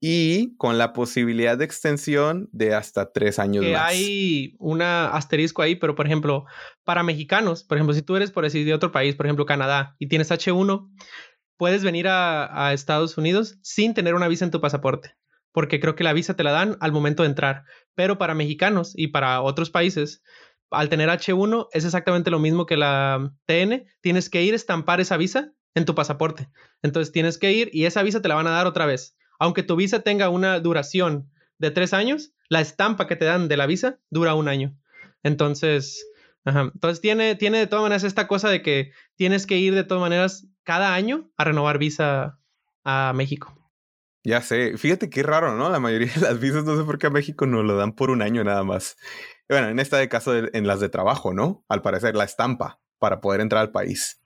y 0.00 0.56
con 0.56 0.78
la 0.78 0.92
posibilidad 0.92 1.58
de 1.58 1.64
extensión 1.64 2.48
de 2.52 2.74
hasta 2.74 3.12
tres 3.12 3.38
años 3.38 3.64
que 3.64 3.72
más. 3.72 3.90
Hay 3.90 4.54
un 4.58 4.82
asterisco 4.82 5.62
ahí, 5.62 5.74
pero 5.74 5.94
por 5.94 6.06
ejemplo, 6.06 6.44
para 6.84 7.02
mexicanos, 7.02 7.64
por 7.64 7.78
ejemplo, 7.78 7.94
si 7.94 8.02
tú 8.02 8.16
eres 8.16 8.30
por 8.30 8.44
decir 8.44 8.64
de 8.64 8.74
otro 8.74 8.92
país, 8.92 9.16
por 9.16 9.26
ejemplo 9.26 9.46
Canadá, 9.46 9.96
y 9.98 10.08
tienes 10.08 10.30
H1, 10.30 10.88
puedes 11.56 11.82
venir 11.82 12.06
a, 12.06 12.68
a 12.68 12.72
Estados 12.72 13.18
Unidos 13.18 13.58
sin 13.62 13.94
tener 13.94 14.14
una 14.14 14.28
visa 14.28 14.44
en 14.44 14.52
tu 14.52 14.60
pasaporte, 14.60 15.16
porque 15.52 15.80
creo 15.80 15.96
que 15.96 16.04
la 16.04 16.12
visa 16.12 16.34
te 16.34 16.44
la 16.44 16.52
dan 16.52 16.76
al 16.80 16.92
momento 16.92 17.24
de 17.24 17.30
entrar. 17.30 17.64
Pero 17.94 18.18
para 18.18 18.34
mexicanos 18.34 18.92
y 18.94 19.08
para 19.08 19.40
otros 19.40 19.70
países, 19.70 20.22
al 20.70 20.88
tener 20.88 21.08
H1 21.08 21.68
es 21.72 21.84
exactamente 21.84 22.30
lo 22.30 22.38
mismo 22.38 22.66
que 22.66 22.76
la 22.76 23.32
TN, 23.46 23.84
tienes 24.00 24.30
que 24.30 24.42
ir 24.44 24.52
a 24.52 24.56
estampar 24.56 25.00
esa 25.00 25.16
visa 25.16 25.52
en 25.74 25.84
tu 25.84 25.96
pasaporte. 25.96 26.48
Entonces 26.82 27.12
tienes 27.12 27.38
que 27.38 27.52
ir 27.52 27.70
y 27.72 27.86
esa 27.86 28.04
visa 28.04 28.22
te 28.22 28.28
la 28.28 28.36
van 28.36 28.46
a 28.46 28.50
dar 28.50 28.68
otra 28.68 28.86
vez 28.86 29.16
aunque 29.38 29.62
tu 29.62 29.76
visa 29.76 30.00
tenga 30.00 30.28
una 30.28 30.60
duración 30.60 31.30
de 31.58 31.70
tres 31.70 31.92
años, 31.92 32.32
la 32.48 32.60
estampa 32.60 33.06
que 33.06 33.16
te 33.16 33.24
dan 33.24 33.48
de 33.48 33.56
la 33.56 33.66
visa 33.66 33.98
dura 34.10 34.34
un 34.34 34.48
año. 34.48 34.76
Entonces, 35.22 36.06
entonces 36.44 37.00
tiene, 37.00 37.34
tiene 37.34 37.58
de 37.58 37.66
todas 37.66 37.82
maneras 37.82 38.04
esta 38.04 38.26
cosa 38.26 38.48
de 38.48 38.62
que 38.62 38.92
tienes 39.16 39.46
que 39.46 39.58
ir 39.58 39.74
de 39.74 39.84
todas 39.84 40.00
maneras 40.00 40.46
cada 40.62 40.94
año 40.94 41.30
a 41.36 41.44
renovar 41.44 41.78
visa 41.78 42.40
a 42.84 43.12
México. 43.14 43.54
Ya 44.24 44.42
sé, 44.42 44.76
fíjate 44.76 45.10
qué 45.10 45.22
raro, 45.22 45.54
¿no? 45.54 45.70
La 45.70 45.80
mayoría 45.80 46.12
de 46.12 46.20
las 46.20 46.40
visas 46.40 46.64
no 46.64 46.76
sé 46.76 46.84
por 46.84 46.98
qué 46.98 47.06
a 47.06 47.10
México 47.10 47.46
no 47.46 47.62
lo 47.62 47.76
dan 47.76 47.92
por 47.92 48.10
un 48.10 48.22
año 48.22 48.44
nada 48.44 48.64
más. 48.64 48.96
Bueno, 49.48 49.68
en 49.68 49.78
este 49.78 50.08
caso 50.08 50.36
en 50.36 50.66
las 50.66 50.80
de 50.80 50.88
trabajo, 50.88 51.32
¿no? 51.32 51.64
Al 51.68 51.82
parecer 51.82 52.14
la 52.14 52.24
estampa 52.24 52.80
para 52.98 53.20
poder 53.20 53.40
entrar 53.40 53.62
al 53.62 53.72
país. 53.72 54.22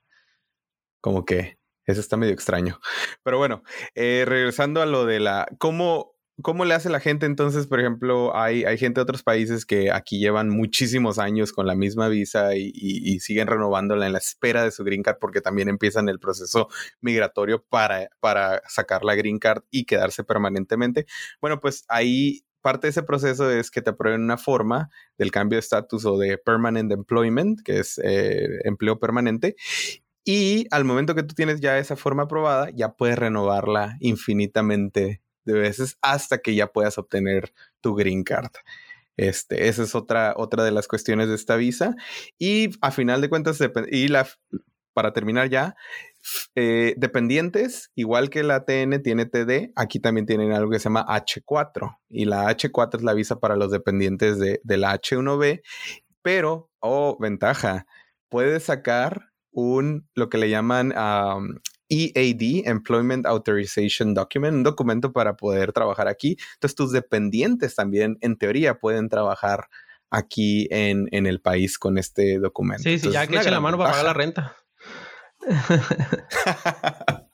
Como 1.01 1.25
que 1.25 1.59
eso 1.87 2.01
está 2.01 2.17
medio 2.17 2.33
extraño. 2.33 2.79
Pero 3.23 3.39
bueno, 3.39 3.63
eh, 3.95 4.25
regresando 4.27 4.83
a 4.83 4.87
lo 4.87 5.05
de 5.07 5.21
la... 5.21 5.49
¿Cómo, 5.59 6.15
¿Cómo 6.41 6.65
le 6.65 6.75
hace 6.75 6.89
la 6.89 7.01
gente 7.01 7.27
entonces? 7.27 7.67
Por 7.67 7.81
ejemplo, 7.81 8.37
hay, 8.37 8.65
hay 8.65 8.79
gente 8.79 9.01
de 9.01 9.03
otros 9.03 9.23
países 9.23 9.67
que 9.67 9.93
aquí 9.93 10.19
llevan 10.19 10.49
muchísimos 10.49 11.19
años 11.19 11.53
con 11.53 11.67
la 11.67 11.75
misma 11.75 12.09
visa 12.09 12.55
y, 12.57 13.21
siguen 13.21 13.47
renovándola 13.47 14.07
en 14.07 14.13
la 14.13 14.19
espera 14.19 14.65
de 14.65 14.71
su 14.71 14.83
green 14.83 15.03
card 15.03 15.19
porque 15.21 15.41
también 15.41 15.69
empiezan 15.69 16.09
el 16.09 16.19
proceso 16.19 16.69
migratorio 17.01 17.65
para, 17.69 18.09
para 18.21 18.63
sacar 18.67 19.05
la 19.05 19.15
green 19.15 19.39
card 19.39 19.63
y 19.71 19.85
quedarse 19.85 20.25
permanentemente. 20.25 21.07
Bueno, 21.41 21.61
pues 21.61 21.85
ahí 21.89 22.45
parte 22.63 22.87
de 22.87 22.91
ese 22.91 23.03
proceso 23.03 23.51
es 23.51 23.71
que 23.71 23.83
te 23.83 23.91
aprueben 23.91 24.23
una 24.23 24.39
forma 24.39 24.89
del 25.19 25.31
cambio 25.31 25.57
de 25.57 25.61
estatus 25.61 26.07
o 26.07 26.17
de 26.17 26.39
permanent 26.39 26.91
employment, 26.91 27.61
que 27.63 27.81
es 27.81 28.01
eh, 28.03 28.61
empleo 28.65 28.99
permanente. 28.99 29.57
Y 30.25 30.67
al 30.71 30.85
momento 30.85 31.15
que 31.15 31.23
tú 31.23 31.35
tienes 31.35 31.61
ya 31.61 31.79
esa 31.79 31.97
forma 31.97 32.25
aprobada, 32.25 32.71
ya 32.71 32.93
puedes 32.93 33.19
renovarla 33.19 33.97
infinitamente 34.01 35.21
de 35.45 35.53
veces 35.55 35.99
hasta 36.01 36.39
que 36.39 36.55
ya 36.55 36.69
puedas 36.69 36.99
obtener 36.99 37.53
tu 37.81 37.95
green 37.95 38.23
card. 38.23 38.53
Este, 39.17 39.69
esa 39.69 39.83
es 39.83 39.95
otra, 39.95 40.35
otra 40.37 40.65
de 40.65 40.71
las 40.71 40.89
cuestiones 40.89 41.29
de 41.29 41.35
esta 41.35 41.57
visa. 41.57 41.95
Y 42.39 42.71
a 42.81 42.91
final 42.91 43.21
de 43.21 43.29
cuentas, 43.29 43.59
y 43.91 44.09
la, 44.09 44.29
para 44.95 45.13
terminar 45.13 45.49
ya, 45.51 45.75
eh, 46.55 46.95
dependientes, 46.97 47.91
igual 47.95 48.31
que 48.31 48.43
la 48.43 48.65
TN 48.65 49.03
tiene 49.03 49.27
TD, 49.27 49.73
aquí 49.75 49.99
también 49.99 50.27
tienen 50.27 50.53
algo 50.53 50.71
que 50.71 50.79
se 50.79 50.85
llama 50.85 51.05
H4. 51.09 51.99
Y 52.09 52.25
la 52.27 52.49
H4 52.49 52.99
es 52.99 53.03
la 53.03 53.15
visa 53.15 53.41
para 53.41 53.57
los 53.57 53.71
dependientes 53.71 54.39
de, 54.39 54.61
de 54.63 54.77
la 54.77 54.95
H1B. 54.99 55.63
Pero, 56.23 56.71
oh, 56.81 57.17
ventaja, 57.21 57.87
puedes 58.29 58.65
sacar 58.65 59.32
un, 59.53 60.09
lo 60.15 60.29
que 60.29 60.39
le 60.39 60.51
llaman 60.51 60.93
EAD, 61.89 62.67
Employment 62.67 63.27
Authorization 63.27 64.15
Document, 64.15 64.55
un 64.55 64.63
documento 64.63 65.13
para 65.13 65.37
poder 65.37 65.73
trabajar 65.73 66.09
aquí. 66.09 66.37
Entonces 66.55 66.75
tus 66.75 66.93
dependientes 66.93 67.75
también, 67.75 68.19
en 68.21 68.37
teoría, 68.37 68.79
pueden 68.79 69.09
trabajar 69.09 69.69
aquí 70.11 70.69
en, 70.71 71.09
en 71.13 71.27
el 71.27 71.41
país 71.41 71.79
con 71.79 71.99
este 71.99 72.39
documento. 72.39 72.85
Sí, 72.85 72.99
sí, 72.99 73.11
ya 73.11 73.27
que 73.27 73.37
eche 73.37 73.51
la 73.51 73.61
mano 73.61 73.79
para 73.79 73.91
pagar 73.91 74.05
la 74.07 74.13
renta. 74.13 74.57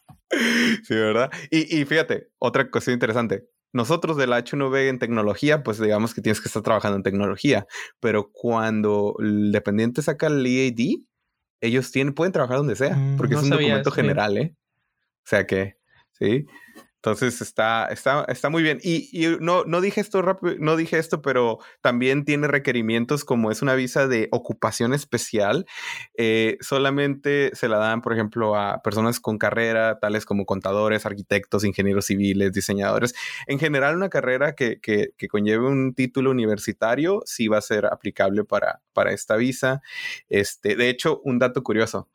sí, 0.85 0.95
¿verdad? 0.95 1.31
Y, 1.51 1.81
y 1.81 1.85
fíjate, 1.85 2.31
otra 2.39 2.71
cuestión 2.71 2.95
interesante. 2.95 3.49
Nosotros 3.73 4.17
de 4.17 4.27
la 4.27 4.43
H1B 4.43 4.89
en 4.89 4.99
tecnología, 4.99 5.63
pues 5.63 5.79
digamos 5.79 6.15
que 6.15 6.23
tienes 6.23 6.41
que 6.41 6.49
estar 6.49 6.63
trabajando 6.63 6.97
en 6.97 7.03
tecnología, 7.03 7.67
pero 8.01 8.31
cuando 8.33 9.15
el 9.19 9.53
dependiente 9.53 10.01
saca 10.01 10.29
el 10.29 10.47
EAD, 10.47 11.01
ellos 11.61 11.91
tienen, 11.91 12.15
pueden 12.15 12.33
trabajar 12.33 12.59
donde 12.59 12.77
sea, 12.77 12.95
mm, 12.97 13.17
porque 13.17 13.35
es 13.35 13.43
un 13.43 13.51
documento 13.51 13.91
general, 13.91 14.37
¿eh? 14.39 14.55
O 15.19 15.29
sea 15.29 15.47
que, 15.47 15.77
sí. 16.13 16.47
Entonces 16.99 17.41
está, 17.41 17.87
está, 17.87 18.25
está 18.27 18.51
muy 18.51 18.63
bien. 18.63 18.81
Y, 18.83 19.37
no, 19.41 19.65
no 19.65 19.81
dije 19.81 20.01
esto 20.01 20.21
rápido, 20.21 20.57
no 20.59 20.77
dije 20.77 20.99
esto, 20.99 21.23
pero 21.23 21.59
también 21.81 22.25
tiene 22.25 22.49
requerimientos 22.49 23.25
como 23.25 23.53
es 23.53 23.63
una 23.63 23.77
visa 23.77 24.09
de 24.09 24.29
ocupación 24.33 24.93
especial. 24.93 25.65
Eh, 26.17 26.59
solamente 26.61 27.51
se 27.55 27.69
la 27.69 27.79
dan, 27.79 28.03
por 28.03 28.15
ejemplo, 28.15 28.57
a 28.57 28.83
personas 28.83 29.21
con 29.21 29.39
carrera, 29.39 30.01
tales 30.01 30.25
como 30.25 30.45
contadores, 30.45 31.07
arquitectos, 31.07 31.65
ingenieros 31.65 32.07
civiles, 32.07 32.53
diseñadores. 32.53 33.15
En 33.47 33.61
general, 33.61 33.95
una 33.95 34.09
carrera 34.09 34.57
que, 34.57 34.81
que, 34.81 35.11
que 35.17 35.29
conlleve 35.29 35.67
un 35.67 35.95
título 35.95 36.33
universitario 36.33 37.23
sí 37.27 37.47
va 37.47 37.59
a 37.59 37.63
ser 37.63 37.87
aplicable 37.87 38.45
para, 38.45 38.81
para 38.93 39.13
esta 39.13 39.37
visa. 39.37 39.83
Este, 40.29 40.75
de 40.75 40.89
hecho, 40.91 41.21
un 41.23 41.39
dato 41.39 41.63
curioso 41.63 42.09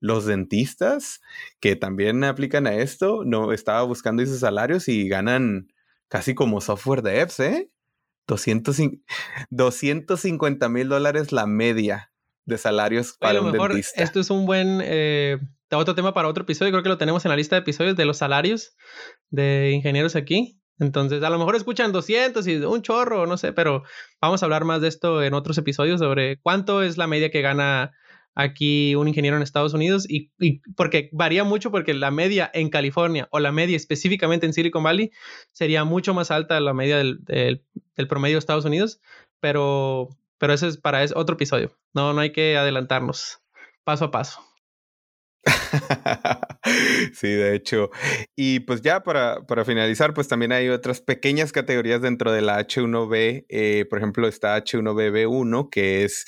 los 0.00 0.26
dentistas 0.26 1.20
que 1.60 1.76
también 1.76 2.24
aplican 2.24 2.66
a 2.66 2.74
esto, 2.74 3.22
no 3.24 3.52
estaba 3.52 3.82
buscando 3.82 4.22
esos 4.22 4.40
salarios 4.40 4.88
y 4.88 5.08
ganan 5.08 5.72
casi 6.08 6.34
como 6.34 6.60
software 6.60 7.02
devs, 7.02 7.38
¿eh? 7.40 7.70
250 8.26 10.68
mil 10.70 10.88
dólares 10.88 11.32
la 11.32 11.46
media 11.46 12.12
de 12.44 12.58
salarios 12.58 13.14
para 13.18 13.40
un 13.40 13.52
dentista. 13.52 14.02
Esto 14.02 14.20
es 14.20 14.28
un 14.30 14.44
buen 14.46 14.80
eh, 14.82 15.38
otro 15.76 15.94
tema 15.94 16.14
para 16.14 16.28
otro 16.28 16.42
episodio. 16.42 16.72
Creo 16.72 16.82
que 16.82 16.88
lo 16.88 16.98
tenemos 16.98 17.24
en 17.24 17.30
la 17.30 17.36
lista 17.36 17.56
de 17.56 17.60
episodios 17.60 17.96
de 17.96 18.04
los 18.04 18.18
salarios 18.18 18.74
de 19.30 19.72
ingenieros 19.72 20.16
aquí. 20.16 20.60
Entonces, 20.78 21.22
a 21.22 21.30
lo 21.30 21.38
mejor 21.38 21.56
escuchan 21.56 21.92
200 21.92 22.46
y 22.46 22.56
un 22.56 22.82
chorro, 22.82 23.26
no 23.26 23.36
sé, 23.36 23.52
pero 23.52 23.82
vamos 24.20 24.42
a 24.42 24.46
hablar 24.46 24.64
más 24.64 24.80
de 24.80 24.88
esto 24.88 25.22
en 25.22 25.34
otros 25.34 25.58
episodios 25.58 25.98
sobre 25.98 26.38
cuánto 26.40 26.82
es 26.82 26.96
la 26.96 27.08
media 27.08 27.30
que 27.30 27.42
gana 27.42 27.92
aquí 28.38 28.94
un 28.94 29.08
ingeniero 29.08 29.36
en 29.36 29.42
Estados 29.42 29.74
Unidos 29.74 30.06
y, 30.08 30.30
porque 30.76 31.10
varía 31.12 31.42
mucho 31.42 31.72
porque 31.72 31.92
la 31.92 32.12
media 32.12 32.48
en 32.54 32.70
California 32.70 33.26
o 33.32 33.40
la 33.40 33.50
media 33.50 33.76
específicamente 33.76 34.46
en 34.46 34.52
Silicon 34.52 34.84
Valley 34.84 35.10
sería 35.50 35.82
mucho 35.82 36.14
más 36.14 36.30
alta 36.30 36.54
de 36.54 36.60
la 36.60 36.72
media 36.72 36.98
del, 36.98 37.64
promedio 38.08 38.36
de 38.36 38.38
Estados 38.38 38.64
Unidos, 38.64 39.00
pero, 39.40 40.08
pero 40.38 40.52
ese 40.52 40.68
es 40.68 40.76
para 40.76 41.02
es 41.02 41.12
otro 41.16 41.34
episodio. 41.34 41.76
No, 41.92 42.12
no 42.12 42.20
hay 42.20 42.30
que 42.30 42.56
adelantarnos 42.56 43.40
paso 43.82 44.04
a 44.04 44.10
paso. 44.12 44.40
sí, 47.14 47.28
de 47.28 47.56
hecho. 47.56 47.90
Y 48.36 48.60
pues 48.60 48.82
ya 48.82 49.02
para, 49.02 49.46
para, 49.46 49.64
finalizar, 49.64 50.14
pues 50.14 50.28
también 50.28 50.52
hay 50.52 50.68
otras 50.68 51.00
pequeñas 51.00 51.50
categorías 51.52 52.02
dentro 52.02 52.30
de 52.30 52.42
la 52.42 52.60
H1B. 52.60 53.46
Eh, 53.48 53.86
por 53.88 53.98
ejemplo, 53.98 54.28
está 54.28 54.56
H1BB1, 54.62 55.70
que 55.70 56.04
es 56.04 56.26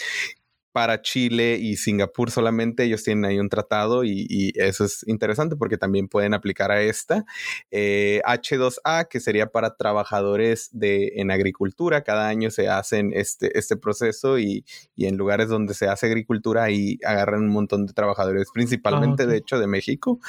para 0.72 1.02
Chile 1.02 1.58
y 1.60 1.76
Singapur 1.76 2.30
solamente. 2.30 2.84
Ellos 2.84 3.02
tienen 3.02 3.24
ahí 3.24 3.38
un 3.38 3.48
tratado 3.48 4.04
y, 4.04 4.52
eso 4.54 4.84
es 4.84 5.06
interesante 5.06 5.56
porque 5.56 5.78
también 5.78 6.08
pueden 6.08 6.34
aplicar 6.34 6.70
a 6.70 6.82
esta. 6.82 7.24
H2A, 7.70 9.02
eh, 9.02 9.06
que 9.10 9.20
sería 9.20 9.46
para 9.46 9.76
trabajadores 9.76 10.68
de, 10.72 11.12
en 11.16 11.30
agricultura. 11.30 12.02
Cada 12.02 12.28
año 12.28 12.50
se 12.50 12.68
hacen 12.68 13.12
este, 13.14 13.56
este 13.58 13.76
proceso 13.76 14.38
y, 14.38 14.64
en 14.96 15.16
lugares 15.16 15.48
donde 15.48 15.74
se 15.74 15.88
hace 15.88 16.06
agricultura 16.06 16.64
ahí 16.64 16.98
agarran 17.04 17.42
un 17.42 17.48
montón 17.48 17.86
de 17.86 17.92
trabajadores, 17.92 18.48
principalmente 18.52 19.26
de 19.26 19.38
hecho 19.38 19.58
de 19.58 19.66
México. 19.66 20.20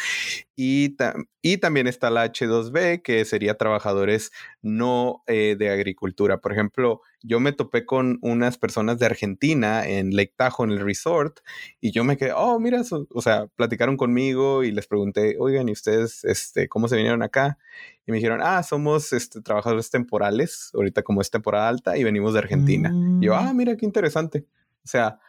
Y, 0.56 0.96
y, 1.42 1.58
también 1.58 1.88
está 1.88 2.10
la 2.10 2.26
H2B, 2.26 3.02
que 3.02 3.26
sería 3.26 3.56
trabajadores 3.56 4.32
no 4.62 5.24
eh, 5.28 5.56
de 5.58 5.70
agricultura. 5.70 6.40
Por 6.40 6.52
ejemplo, 6.52 7.02
yo 7.24 7.40
me 7.40 7.52
topé 7.52 7.86
con 7.86 8.18
unas 8.22 8.58
personas 8.58 9.00
de 9.00 9.06
Argentina 9.06 9.88
en 9.88 10.16
Lake 10.16 10.34
Tahoe, 10.36 10.66
en 10.66 10.72
el 10.72 10.80
resort, 10.80 11.40
y 11.80 11.92
yo 11.92 12.04
me 12.04 12.18
quedé, 12.18 12.34
oh, 12.36 12.60
mira, 12.60 12.82
o 13.10 13.22
sea, 13.22 13.48
platicaron 13.56 13.98
conmigo 13.98 14.64
y 14.64 14.72
les 14.72 14.88
pregunté, 14.88 15.36
oigan, 15.40 15.70
¿y 15.70 15.72
ustedes 15.72 16.24
este, 16.24 16.68
cómo 16.68 16.88
se 16.88 16.96
vinieron 16.96 17.22
acá? 17.24 17.58
Y 18.06 18.12
me 18.12 18.18
dijeron, 18.18 18.40
ah, 18.42 18.64
somos 18.64 19.14
este, 19.14 19.42
trabajadores 19.42 19.90
temporales, 19.90 20.72
ahorita 20.74 21.04
como 21.04 21.22
es 21.22 21.30
temporada 21.30 21.70
alta, 21.70 21.98
y 21.98 22.04
venimos 22.04 22.34
de 22.34 22.40
Argentina. 22.40 22.92
Y 23.20 23.26
yo, 23.26 23.36
ah, 23.36 23.54
mm. 23.54 23.58
mira, 23.58 23.78
qué 23.78 23.86
interesante. 23.86 24.46
O 24.84 24.88
sea, 24.88 25.20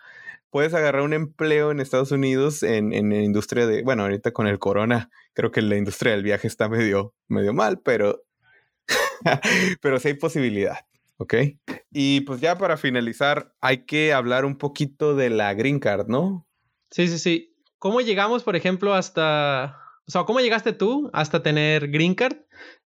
puedes 0.51 0.75
agarrar 0.75 1.03
un 1.03 1.13
empleo 1.13 1.71
en 1.71 1.81
Estados 1.81 2.13
Unidos 2.13 2.63
en, 2.63 2.93
en, 2.93 3.11
la 3.11 3.23
industria 3.23 3.67
de, 3.67 3.83
bueno, 3.83 4.03
ahorita 4.03 4.33
con 4.33 4.47
el 4.47 4.59
corona, 4.59 5.11
creo 5.35 5.51
que 5.51 5.63
la 5.63 5.77
industria 5.77 6.13
del 6.13 6.23
viaje 6.23 6.47
está 6.47 6.69
medio, 6.69 7.15
medio 7.29 7.53
mal, 7.53 7.81
pero, 7.81 8.23
pero 9.81 9.99
sí 9.99 10.09
hay 10.09 10.15
posibilidad. 10.15 10.79
¿Ok? 11.23 11.35
Y 11.91 12.23
pues 12.23 12.41
ya 12.41 12.59
para 12.59 12.77
finalizar, 12.77 13.55
hay 13.61 13.85
que 13.85 14.13
hablar 14.13 14.45
un 14.45 14.57
poquito 14.57 15.15
de 15.15 15.31
la 15.31 15.55
green 15.55 15.79
card, 15.79 16.09
¿no? 16.09 16.47
Sí, 16.91 17.09
sí, 17.09 17.19
sí. 17.19 17.57
¿Cómo 17.79 18.01
llegamos, 18.01 18.43
por 18.43 18.57
ejemplo, 18.57 18.95
hasta... 18.95 19.79
O 20.07 20.11
sea, 20.11 20.25
¿cómo 20.25 20.41
llegaste 20.41 20.73
tú 20.73 21.11
hasta 21.13 21.43
tener 21.43 21.89
green 21.89 22.15
card? 22.15 22.37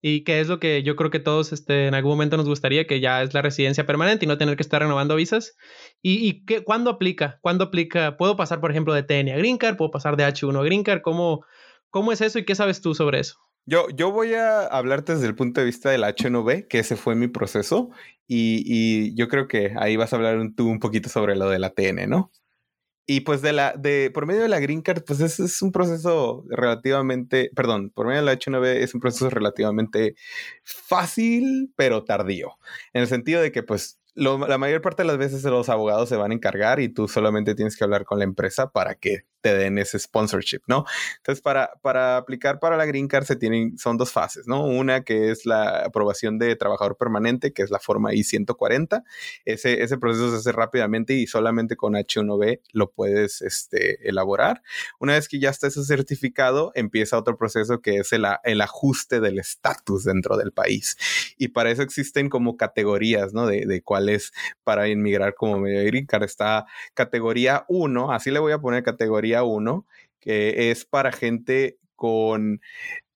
Y 0.01 0.25
qué 0.25 0.40
es 0.40 0.49
lo 0.49 0.59
que 0.59 0.83
yo 0.83 0.97
creo 0.97 1.11
que 1.11 1.21
todos 1.21 1.53
este, 1.53 1.87
en 1.87 1.95
algún 1.95 2.12
momento 2.12 2.37
nos 2.37 2.49
gustaría, 2.49 2.87
que 2.87 3.01
ya 3.01 3.23
es 3.23 3.35
la 3.35 3.42
residencia 3.42 3.87
permanente 3.87 4.25
y 4.25 4.29
no 4.29 4.38
tener 4.38 4.57
que 4.57 4.62
estar 4.62 4.81
renovando 4.81 5.14
visas. 5.14 5.55
¿Y, 6.01 6.27
y 6.27 6.45
qué, 6.45 6.64
cuándo 6.64 6.90
aplica? 6.90 7.38
¿Cuándo 7.42 7.64
aplica? 7.64 8.16
¿Puedo 8.16 8.37
pasar, 8.37 8.61
por 8.61 8.71
ejemplo, 8.71 8.95
de 8.95 9.03
TN 9.03 9.31
a 9.31 9.37
Green 9.37 9.59
Card? 9.59 9.77
¿Puedo 9.77 9.90
pasar 9.90 10.16
de 10.16 10.25
H1 10.25 10.59
a 10.59 10.64
Green 10.64 10.83
Card? 10.83 11.03
¿Cómo, 11.03 11.45
¿Cómo 11.90 12.11
es 12.11 12.23
eso 12.23 12.38
y 12.38 12.45
qué 12.45 12.55
sabes 12.55 12.81
tú 12.81 12.95
sobre 12.95 13.21
eso? 13.21 13.37
Yo, 13.64 13.88
yo 13.90 14.11
voy 14.11 14.35
a 14.35 14.66
hablarte 14.66 15.14
desde 15.14 15.27
el 15.27 15.37
punto 15.37 15.61
de 15.61 15.66
vista 15.66 15.90
del 15.90 16.03
H1B, 16.03 16.66
que 16.68 16.81
ese 16.81 16.96
fue 16.96 17.14
mi 17.14 17.29
proceso, 17.29 17.90
y, 18.27 18.62
y, 18.66 19.14
yo 19.14 19.29
creo 19.29 19.46
que 19.46 19.75
ahí 19.79 19.96
vas 19.96 20.12
a 20.12 20.16
hablar 20.16 20.38
tú 20.57 20.68
un 20.68 20.81
poquito 20.81 21.09
sobre 21.09 21.37
lo 21.37 21.48
de 21.48 21.59
la 21.59 21.70
TN, 21.70 22.09
¿no? 22.09 22.33
Y 23.07 23.20
pues 23.20 23.42
de 23.42 23.53
la, 23.53 23.75
de, 23.77 24.11
por 24.12 24.27
medio 24.27 24.42
de 24.42 24.48
la 24.48 24.61
Green 24.61 24.81
Card, 24.83 25.05
pues 25.05 25.20
es, 25.20 25.40
es 25.40 25.61
un 25.62 25.72
proceso 25.72 26.44
relativamente, 26.48 27.51
perdón, 27.55 27.90
por 27.90 28.07
medio 28.07 28.20
de 28.20 28.27
la 28.27 28.35
H1B 28.35 28.77
es 28.77 28.94
un 28.94 29.01
proceso 29.01 29.29
relativamente 29.31 30.14
fácil, 30.64 31.72
pero 31.77 32.05
tardío. 32.05 32.59
En 32.92 33.03
el 33.03 33.09
sentido 33.09 33.42
de 33.42 33.53
que 33.53 33.62
pues 33.62 34.01
la 34.14 34.59
mayor 34.59 34.83
parte 34.83 35.03
de 35.03 35.09
las 35.09 35.18
veces 35.18 35.42
los 35.44 35.68
abogados 35.68 36.09
se 36.09 36.16
van 36.16 36.33
a 36.33 36.35
encargar 36.35 36.81
y 36.81 36.88
tú 36.88 37.09
solamente 37.09 37.55
tienes 37.55 37.77
que 37.77 37.85
hablar 37.85 38.05
con 38.05 38.18
la 38.18 38.25
empresa 38.25 38.70
para 38.70 38.94
que 38.94 39.25
te 39.43 39.55
den 39.55 39.77
ese 39.77 39.99
sponsorship, 39.99 40.61
¿no? 40.67 40.85
Entonces, 41.19 41.43
para, 41.43 41.73
para 41.83 42.17
aplicar 42.17 42.61
para 42.61 42.77
la 42.77 42.87
Green 42.87 43.09
Card 43.09 43.25
se 43.25 43.37
tienen, 43.37 43.77
son 43.77 43.99
dos 43.99 44.13
fases, 44.13 44.47
¿no? 44.47 44.65
Una 44.65 45.03
que 45.03 45.31
es 45.31 45.45
la 45.45 45.81
aprobación 45.81 46.39
de 46.39 46.55
trabajador 46.57 46.97
permanente, 46.97 47.53
que 47.53 47.63
es 47.63 47.71
la 47.71 47.81
forma 47.81 48.15
I-140. 48.15 49.03
Ese, 49.45 49.83
ese 49.83 49.99
proceso 49.99 50.31
se 50.31 50.37
hace 50.37 50.53
rápidamente 50.53 51.15
y 51.15 51.27
solamente 51.27 51.77
con 51.77 51.95
H1B 51.95 52.61
lo 52.73 52.93
puedes 52.93 53.43
este, 53.43 54.09
elaborar. 54.09 54.63
Una 55.01 55.15
vez 55.15 55.29
que 55.29 55.41
ya 55.41 55.51
está 55.51 55.67
ese 55.67 55.85
certificado, 55.85 56.71
empieza 56.75 57.19
otro 57.19 57.37
proceso 57.37 57.81
que 57.81 57.97
es 57.97 58.13
el, 58.13 58.25
el 58.45 58.61
ajuste 58.61 59.21
del 59.21 59.41
estatus 59.41 60.05
dentro 60.05 60.37
del 60.37 60.53
país. 60.53 60.97
Y 61.37 61.49
para 61.49 61.71
eso 61.71 61.83
existen 61.83 62.29
como 62.29 62.57
categorías, 62.57 63.35
¿no? 63.35 63.47
De, 63.47 63.67
de 63.67 63.83
cuál 63.83 64.09
es 64.09 64.33
para 64.63 64.89
inmigrar 64.89 65.35
como 65.35 65.59
medio 65.59 65.85
Green 65.85 66.07
Card. 66.07 66.23
Está 66.23 66.67
categoría 66.95 67.65
1, 67.69 68.13
así 68.13 68.31
le 68.31 68.39
voy 68.39 68.53
a 68.53 68.59
poner 68.59 68.85
categoría 68.85 69.32
1, 69.40 69.87
que 70.21 70.71
es 70.71 70.85
para 70.85 71.12
gente 71.12 71.79
con 71.97 72.61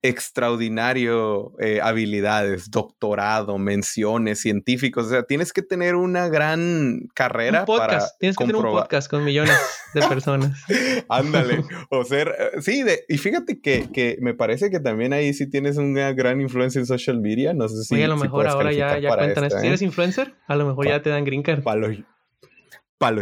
extraordinario 0.01 1.53
eh, 1.59 1.79
habilidades, 1.81 2.69
doctorado, 2.69 3.57
menciones, 3.57 4.39
científicos. 4.39 5.07
O 5.07 5.09
sea, 5.09 5.23
tienes 5.23 5.53
que 5.53 5.61
tener 5.61 5.95
una 5.95 6.29
gran 6.29 7.09
carrera. 7.13 7.61
Un 7.61 7.65
podcast. 7.65 8.19
tienes 8.19 8.37
que 8.37 8.45
tener 8.45 8.55
un 8.55 8.71
podcast 8.71 9.09
con 9.09 9.23
millones 9.23 9.57
de 9.93 10.01
personas. 10.07 10.63
Ándale. 11.09 11.63
o 11.89 12.03
ser, 12.03 12.33
eh, 12.37 12.61
sí, 12.61 12.83
de, 12.83 13.05
y 13.09 13.17
fíjate 13.17 13.59
que, 13.59 13.89
que, 13.91 14.17
me 14.21 14.33
parece 14.33 14.69
que 14.69 14.79
también 14.79 15.13
ahí 15.13 15.33
sí 15.33 15.49
tienes 15.49 15.77
una 15.77 16.13
gran 16.13 16.39
influencia 16.41 16.79
en 16.79 16.85
social 16.85 17.19
media. 17.19 17.53
No 17.53 17.67
sé 17.67 17.83
si. 17.83 18.01
a 18.01 18.07
lo 18.07 18.17
mejor 18.17 18.47
ahora 18.47 18.71
ya, 18.71 18.97
ya 18.99 19.15
cuentan 19.15 19.45
esto. 19.45 19.59
Si 19.59 19.67
eres 19.67 19.81
influencer, 19.81 20.35
a 20.47 20.55
lo 20.55 20.65
mejor 20.65 20.87
ya 20.87 21.01
te 21.01 21.09
dan 21.09 21.25
green 21.25 21.43
card 21.43 21.63
para 21.63 21.79
los 21.79 21.97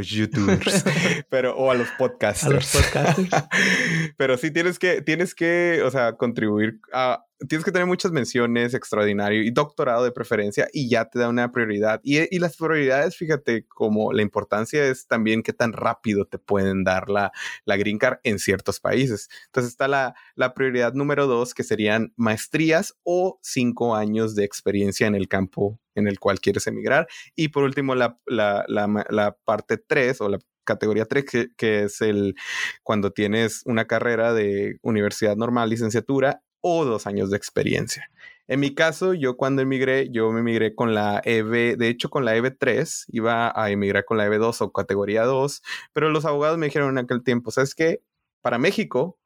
youtubers, 0.04 0.84
pero 1.30 1.56
o 1.56 1.72
a 1.72 1.76
los 1.76 1.90
podcasters. 1.98 2.46
A 2.46 2.50
los 2.50 2.66
podcasters. 2.72 3.30
pero 4.18 4.38
sí 4.38 4.52
tienes 4.52 4.80
que 4.80 5.02
tienes 5.02 5.36
que, 5.36 5.82
o 5.84 5.92
sea, 5.92 6.14
contribuir 6.14 6.80
a 6.94 7.26
tienes 7.48 7.66
que 7.66 7.72
tener 7.72 7.88
muchas 7.88 8.12
menciones, 8.12 8.74
extraordinario 8.74 9.44
y 9.44 9.52
doctorado 9.52 10.04
de 10.04 10.12
preferencia 10.12 10.68
y 10.74 10.90
ya 10.90 11.06
te 11.06 11.20
da 11.20 11.30
una 11.30 11.52
prioridad. 11.52 12.02
Y, 12.04 12.36
y, 12.36 12.40
las 12.40 12.58
prioridades, 12.58 13.16
fíjate, 13.18 13.66
como 13.68 14.14
la 14.14 14.22
importancia 14.22 14.86
es 14.86 15.08
también 15.08 15.44
qué 15.44 15.54
tan 15.54 15.74
rápido 15.74 16.26
te 16.26 16.38
pueden 16.40 16.84
dar 16.84 17.10
la, 17.10 17.32
la 17.66 17.78
green 17.78 17.98
card 17.98 18.20
en 18.24 18.40
ciertos 18.40 18.80
países. 18.80 19.30
Entonces 19.48 19.72
está 19.72 19.88
la, 19.88 20.16
la 20.36 20.54
prioridad 20.54 20.94
número 20.94 21.28
dos, 21.28 21.54
que 21.54 21.64
serían 21.64 22.14
maestrías 22.16 22.96
o 23.04 23.40
cinco 23.42 23.96
años 23.96 24.36
de 24.36 24.46
experiencia 24.46 25.08
en 25.08 25.16
el 25.16 25.28
campo 25.28 25.80
en 25.96 26.08
el 26.08 26.20
cual 26.20 26.40
quieres 26.40 26.68
emigrar. 26.68 27.08
Y 27.36 27.50
por 27.50 27.64
último, 27.64 27.96
la, 27.96 28.20
la, 28.26 28.66
la, 28.68 29.38
parte 29.46 29.78
tres 29.78 30.22
o 30.22 30.30
la 30.30 30.40
categoría 30.66 31.06
3, 31.06 31.26
que, 31.26 31.48
que, 31.56 31.84
es 31.84 32.02
el 32.02 32.36
cuando 32.84 33.12
tienes 33.12 33.62
una 33.66 33.86
carrera 33.86 34.34
de 34.34 34.80
universidad 34.82 35.36
normal, 35.36 35.70
licenciatura 35.70 36.42
o 36.68 36.84
dos 36.84 37.06
años 37.06 37.30
de 37.30 37.38
experiencia. 37.38 38.10
En 38.48 38.60
mi 38.60 38.74
caso, 38.74 39.14
yo 39.14 39.38
cuando 39.38 39.62
emigré, 39.62 40.10
yo 40.10 40.32
me 40.32 40.40
emigré 40.40 40.74
con 40.74 40.96
la 40.96 41.22
EB, 41.24 41.78
de 41.78 41.90
hecho 41.90 42.10
con 42.10 42.26
la 42.26 42.36
EB3, 42.36 43.06
iba 43.10 43.54
a 43.56 43.70
emigrar 43.70 44.04
con 44.04 44.18
la 44.18 44.28
EB2 44.28 44.62
o 44.62 44.74
categoría 44.74 45.26
2, 45.26 45.62
pero 45.94 46.10
los 46.10 46.26
abogados 46.26 46.58
me 46.58 46.66
dijeron 46.66 46.90
en 46.90 47.06
aquel 47.06 47.24
tiempo, 47.24 47.52
¿sabes 47.52 47.76
qué? 47.76 48.02
Para 48.42 48.58
México, 48.58 49.20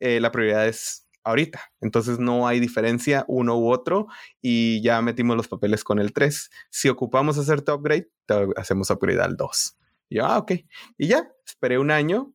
eh, 0.00 0.18
la 0.18 0.32
prioridad 0.32 0.66
es 0.66 1.06
ahorita, 1.24 1.60
entonces 1.82 2.18
no 2.18 2.48
hay 2.48 2.58
diferencia 2.58 3.26
uno 3.28 3.58
u 3.58 3.70
otro 3.70 4.06
y 4.40 4.80
ya 4.82 5.02
metimos 5.02 5.36
los 5.36 5.46
papeles 5.46 5.84
con 5.84 5.98
el 5.98 6.14
3. 6.14 6.50
Si 6.70 6.88
ocupamos 6.88 7.36
hacerte 7.36 7.70
upgrade, 7.70 8.08
hacemos 8.56 8.88
upgrade 8.88 9.20
al 9.20 9.36
2. 9.36 9.76
Y 10.08 10.16
yo, 10.16 10.24
ah, 10.24 10.38
ok. 10.38 10.52
Y 10.96 11.08
ya, 11.08 11.30
esperé 11.44 11.78
un 11.78 11.90
año, 11.90 12.32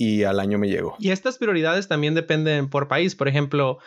y 0.00 0.24
al 0.24 0.40
año 0.40 0.56
me 0.56 0.70
llegó. 0.70 0.96
Y 0.98 1.10
estas 1.10 1.36
prioridades 1.36 1.86
también 1.86 2.14
dependen 2.14 2.70
por 2.70 2.88
país. 2.88 3.14
Por 3.14 3.28
ejemplo, 3.28 3.80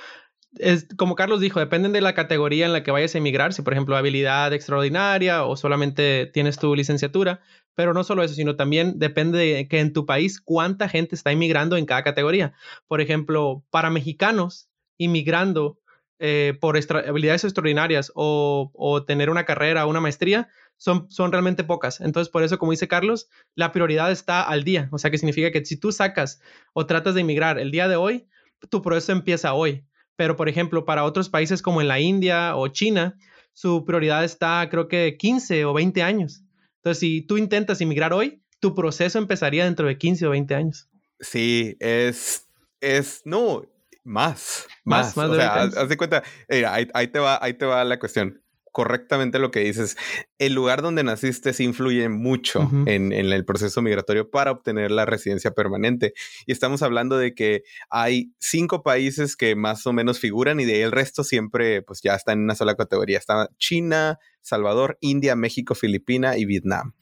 como 0.95 1.15
Carlos 1.15 1.39
dijo, 1.39 1.59
dependen 1.59 1.91
de 1.91 2.01
la 2.01 2.13
categoría 2.13 2.67
en 2.67 2.71
la 2.71 2.83
que 2.83 2.91
vayas 2.91 3.15
a 3.15 3.17
emigrar. 3.17 3.51
Si, 3.51 3.63
por 3.63 3.73
ejemplo, 3.73 3.97
habilidad 3.97 4.53
extraordinaria 4.53 5.43
o 5.43 5.57
solamente 5.57 6.29
tienes 6.31 6.59
tu 6.59 6.75
licenciatura. 6.75 7.41
Pero 7.73 7.95
no 7.95 8.03
solo 8.03 8.21
eso, 8.21 8.35
sino 8.35 8.55
también 8.55 8.99
depende 8.99 9.39
de 9.39 9.67
que 9.67 9.79
en 9.79 9.91
tu 9.91 10.05
país 10.05 10.39
cuánta 10.39 10.87
gente 10.87 11.15
está 11.15 11.31
inmigrando 11.31 11.77
en 11.77 11.87
cada 11.87 12.03
categoría. 12.03 12.53
Por 12.87 13.01
ejemplo, 13.01 13.63
para 13.71 13.89
mexicanos, 13.89 14.69
inmigrando 14.99 15.79
eh, 16.19 16.55
por 16.61 16.77
habilidades 16.77 17.43
extraordinarias 17.43 18.11
o, 18.13 18.69
o, 18.75 19.03
tener 19.03 19.31
una 19.31 19.45
carrera 19.45 19.83
o 19.83 19.89
una 19.89 19.99
maestría, 19.99 20.47
son, 20.77 21.09
son 21.09 21.31
realmente 21.31 21.63
pocas. 21.63 22.01
Entonces, 22.01 22.31
por 22.31 22.43
eso, 22.43 22.59
como 22.59 22.71
dice 22.71 22.87
Carlos, 22.87 23.29
la 23.55 23.71
prioridad 23.71 24.11
está 24.11 24.41
al 24.43 24.63
día. 24.63 24.89
O 24.91 24.97
sea, 24.97 25.11
que 25.11 25.17
significa 25.17 25.51
que 25.51 25.63
si 25.65 25.77
tú 25.77 25.91
sacas 25.91 26.41
o 26.73 26.85
tratas 26.85 27.15
de 27.15 27.21
emigrar 27.21 27.59
el 27.59 27.71
día 27.71 27.87
de 27.87 27.95
hoy, 27.95 28.27
tu 28.69 28.81
proceso 28.81 29.11
empieza 29.11 29.53
hoy. 29.53 29.85
Pero, 30.15 30.35
por 30.35 30.49
ejemplo, 30.49 30.85
para 30.85 31.05
otros 31.05 31.29
países 31.29 31.61
como 31.61 31.81
en 31.81 31.87
la 31.87 31.99
India 31.99 32.55
o 32.55 32.67
China, 32.67 33.17
su 33.53 33.85
prioridad 33.85 34.23
está, 34.23 34.67
creo 34.69 34.87
que 34.87 35.15
15 35.17 35.65
o 35.65 35.73
20 35.73 36.03
años. 36.03 36.43
Entonces, 36.77 36.99
si 36.99 37.21
tú 37.21 37.37
intentas 37.37 37.81
emigrar 37.81 38.13
hoy, 38.13 38.43
tu 38.59 38.75
proceso 38.75 39.17
empezaría 39.17 39.65
dentro 39.65 39.87
de 39.87 39.97
15 39.97 40.27
o 40.27 40.29
20 40.31 40.55
años. 40.55 40.89
Sí, 41.19 41.77
es, 41.79 42.47
es, 42.81 43.21
no, 43.25 43.63
más, 44.03 44.67
más, 44.83 45.15
más. 45.15 45.29
o 45.29 45.35
sea, 45.35 45.53
haz, 45.63 45.87
de 45.87 45.97
cuenta, 45.97 46.23
ahí, 46.49 47.07
te 47.07 47.19
va, 47.19 47.39
ahí 47.41 47.53
te 47.53 47.65
va 47.65 47.83
la 47.85 47.97
cuestión 47.99 48.42
correctamente 48.73 49.39
lo 49.39 49.51
que 49.51 49.61
dices. 49.61 49.95
El 50.39 50.53
lugar 50.53 50.81
donde 50.81 51.03
naciste 51.03 51.53
sí 51.53 51.63
influye 51.63 52.09
mucho 52.09 52.69
en, 52.87 53.13
el 53.13 53.45
proceso 53.45 53.81
migratorio 53.81 54.29
para 54.29 54.51
obtener 54.51 54.91
la 54.91 55.05
residencia 55.05 55.51
permanente. 55.51 56.13
Y 56.45 56.51
estamos 56.51 56.81
hablando 56.81 57.17
de 57.17 57.35
que 57.35 57.63
hay 57.89 58.33
cinco 58.39 58.83
países 58.83 59.37
que 59.37 59.55
más 59.55 59.87
o 59.87 59.93
menos 59.93 60.19
figuran 60.19 60.59
y 60.59 60.65
de 60.65 60.73
ahí 60.73 60.81
el 60.81 60.91
resto 60.91 61.23
siempre 61.23 61.83
pues 61.83 62.01
ya 62.01 62.15
está 62.15 62.33
en 62.33 62.39
una 62.39 62.55
sola 62.55 62.75
categoría. 62.75 63.19
Está 63.19 63.47
China, 63.59 64.19
Salvador, 64.41 64.97
India, 65.01 65.35
México, 65.35 65.75
Filipina 65.75 66.35
y 66.35 66.45
Vietnam. 66.45 66.93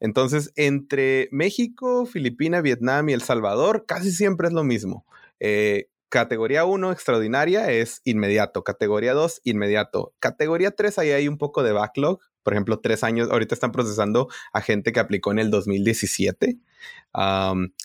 Entonces, 0.00 0.52
entre 0.56 1.28
México, 1.30 2.06
Filipina, 2.06 2.60
Vietnam 2.60 3.08
y 3.08 3.12
El 3.12 3.22
Salvador, 3.22 3.86
casi 3.86 4.10
siempre 4.10 4.48
es 4.48 4.52
lo 4.52 4.64
mismo. 4.64 5.06
Eh, 5.38 5.88
Categoría 6.14 6.64
1, 6.64 6.92
extraordinaria, 6.92 7.72
es 7.72 8.00
inmediato. 8.04 8.62
Categoría 8.62 9.14
2, 9.14 9.40
inmediato. 9.42 10.14
Categoría 10.20 10.70
3, 10.70 11.00
ahí 11.00 11.10
hay 11.10 11.26
un 11.26 11.38
poco 11.38 11.64
de 11.64 11.72
backlog. 11.72 12.20
Por 12.44 12.52
ejemplo, 12.52 12.78
tres 12.78 13.02
años, 13.02 13.32
ahorita 13.32 13.52
están 13.52 13.72
procesando 13.72 14.28
a 14.52 14.60
gente 14.60 14.92
que 14.92 15.00
aplicó 15.00 15.32
en 15.32 15.40
el 15.40 15.50
2017 15.50 16.60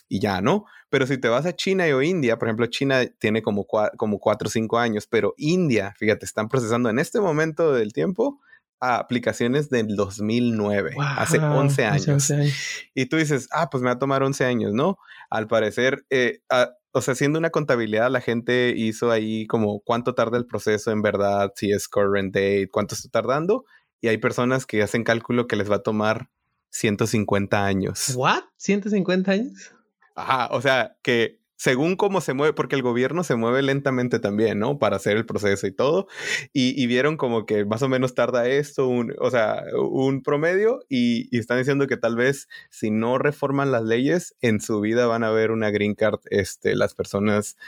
y 0.08 0.20
ya, 0.20 0.40
¿no? 0.42 0.64
Pero 0.90 1.08
si 1.08 1.18
te 1.18 1.26
vas 1.26 1.44
a 1.44 1.56
China 1.56 1.86
o 1.92 2.02
India, 2.02 2.38
por 2.38 2.46
ejemplo, 2.46 2.66
China 2.66 3.04
tiene 3.18 3.42
como, 3.42 3.66
como 3.96 4.20
4 4.20 4.46
o 4.46 4.50
5 4.50 4.78
años, 4.78 5.08
pero 5.08 5.34
India, 5.36 5.92
fíjate, 5.98 6.24
están 6.24 6.48
procesando 6.48 6.88
en 6.88 7.00
este 7.00 7.20
momento 7.20 7.72
del 7.72 7.92
tiempo 7.92 8.38
aplicaciones 8.80 9.68
del 9.68 9.94
2009, 9.94 10.96
hace 10.98 11.38
11 11.38 11.84
años. 11.84 12.32
Y 12.94 13.06
tú 13.06 13.16
dices, 13.16 13.48
ah, 13.52 13.68
pues 13.70 13.82
me 13.82 13.88
va 13.88 13.94
a 13.94 13.98
tomar 13.98 14.22
11 14.22 14.44
años, 14.44 14.72
¿no? 14.72 14.98
Al 15.28 15.46
parecer, 15.46 16.04
eh, 16.10 16.40
o 16.92 17.00
sea, 17.00 17.12
haciendo 17.12 17.38
una 17.38 17.50
contabilidad, 17.50 18.10
la 18.10 18.20
gente 18.20 18.72
hizo 18.76 19.10
ahí 19.10 19.46
como 19.46 19.80
cuánto 19.80 20.14
tarda 20.14 20.38
el 20.38 20.46
proceso 20.46 20.90
en 20.90 21.02
verdad, 21.02 21.52
si 21.54 21.70
es 21.70 21.88
current 21.88 22.34
date, 22.34 22.68
cuánto 22.70 22.94
está 22.94 23.08
tardando. 23.10 23.64
Y 24.00 24.08
hay 24.08 24.18
personas 24.18 24.66
que 24.66 24.82
hacen 24.82 25.04
cálculo 25.04 25.46
que 25.46 25.56
les 25.56 25.70
va 25.70 25.76
a 25.76 25.82
tomar 25.82 26.30
150 26.70 27.64
años. 27.64 28.14
¿What? 28.16 28.44
¿150 28.58 29.28
años? 29.28 29.72
Ajá, 30.14 30.48
o 30.52 30.60
sea, 30.60 30.96
que 31.02 31.39
según 31.60 31.94
cómo 31.96 32.22
se 32.22 32.32
mueve, 32.32 32.54
porque 32.54 32.74
el 32.74 32.80
gobierno 32.80 33.22
se 33.22 33.36
mueve 33.36 33.60
lentamente 33.60 34.18
también, 34.18 34.58
¿no? 34.58 34.78
Para 34.78 34.96
hacer 34.96 35.18
el 35.18 35.26
proceso 35.26 35.66
y 35.66 35.72
todo. 35.72 36.06
Y, 36.54 36.86
vieron 36.86 37.18
como 37.18 37.44
que 37.44 37.66
más 37.66 37.82
o 37.82 37.88
menos 37.90 38.14
tarda 38.14 38.48
esto, 38.48 38.88
un, 38.88 39.14
o 39.18 39.30
sea, 39.30 39.64
un 39.74 40.22
promedio, 40.22 40.80
y, 40.88 41.36
están 41.36 41.58
diciendo 41.58 41.86
que 41.86 41.98
tal 41.98 42.16
vez 42.16 42.48
si 42.70 42.90
no 42.90 43.18
reforman 43.18 43.70
las 43.72 43.84
leyes, 43.84 44.34
en 44.40 44.60
su 44.60 44.80
vida 44.80 45.06
van 45.06 45.22
a 45.22 45.30
ver 45.32 45.50
una 45.50 45.68
green 45.70 45.94
card, 45.94 46.20
este, 46.30 46.74
las 46.74 46.94
personas 46.94 47.58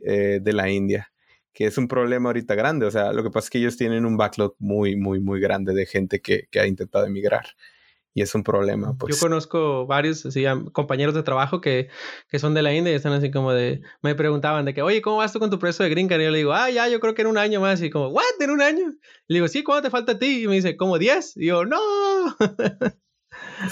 eh, 0.00 0.40
de 0.42 0.52
la 0.52 0.68
India 0.68 1.10
que 1.54 1.66
es 1.66 1.76
un 1.76 1.88
problema 1.88 2.28
ahorita 2.28 2.54
grande. 2.54 2.86
O 2.86 2.90
sea, 2.92 3.12
lo 3.12 3.24
que 3.24 3.30
pasa 3.30 3.46
es 3.46 3.50
que 3.50 3.58
ellos 3.58 3.76
tienen 3.76 4.06
un 4.06 4.16
backlog 4.16 4.54
muy, 4.60 4.94
muy, 4.94 5.18
muy 5.18 5.40
grande 5.40 5.74
de 5.74 5.86
gente 5.86 6.20
que, 6.20 6.46
que 6.52 6.60
ha 6.60 6.66
intentado 6.68 7.04
emigrar 7.04 7.46
y 8.18 8.22
es 8.22 8.34
un 8.34 8.42
problema. 8.42 8.96
Pues. 8.98 9.14
Yo 9.14 9.20
conozco 9.20 9.86
varios 9.86 10.26
así, 10.26 10.44
compañeros 10.72 11.14
de 11.14 11.22
trabajo 11.22 11.60
que, 11.60 11.88
que, 12.28 12.40
son 12.40 12.52
de 12.52 12.62
la 12.62 12.74
India 12.74 12.92
y 12.92 12.96
están 12.96 13.12
así 13.12 13.30
como 13.30 13.52
de, 13.52 13.80
me 14.02 14.16
preguntaban 14.16 14.64
de 14.64 14.74
que, 14.74 14.82
oye, 14.82 15.00
¿cómo 15.00 15.18
vas 15.18 15.32
tú 15.32 15.38
con 15.38 15.50
tu 15.50 15.60
proceso 15.60 15.84
de 15.84 15.90
Green 15.90 16.08
Card? 16.08 16.20
Y 16.20 16.24
yo 16.24 16.30
le 16.32 16.38
digo, 16.38 16.52
ah, 16.52 16.68
ya, 16.68 16.88
yo 16.88 16.98
creo 16.98 17.14
que 17.14 17.22
en 17.22 17.28
un 17.28 17.38
año 17.38 17.60
más. 17.60 17.80
Y 17.80 17.90
como, 17.90 18.08
¿what? 18.08 18.24
¿En 18.40 18.50
un 18.50 18.60
año? 18.60 18.92
Y 19.28 19.34
le 19.34 19.36
digo, 19.36 19.46
sí, 19.46 19.62
¿cuánto 19.62 19.82
te 19.82 19.90
falta 19.90 20.12
a 20.12 20.18
ti? 20.18 20.42
Y 20.42 20.48
me 20.48 20.56
dice, 20.56 20.76
como 20.76 20.98
10. 20.98 21.36
Y 21.36 21.46
yo, 21.46 21.64
no. 21.64 21.78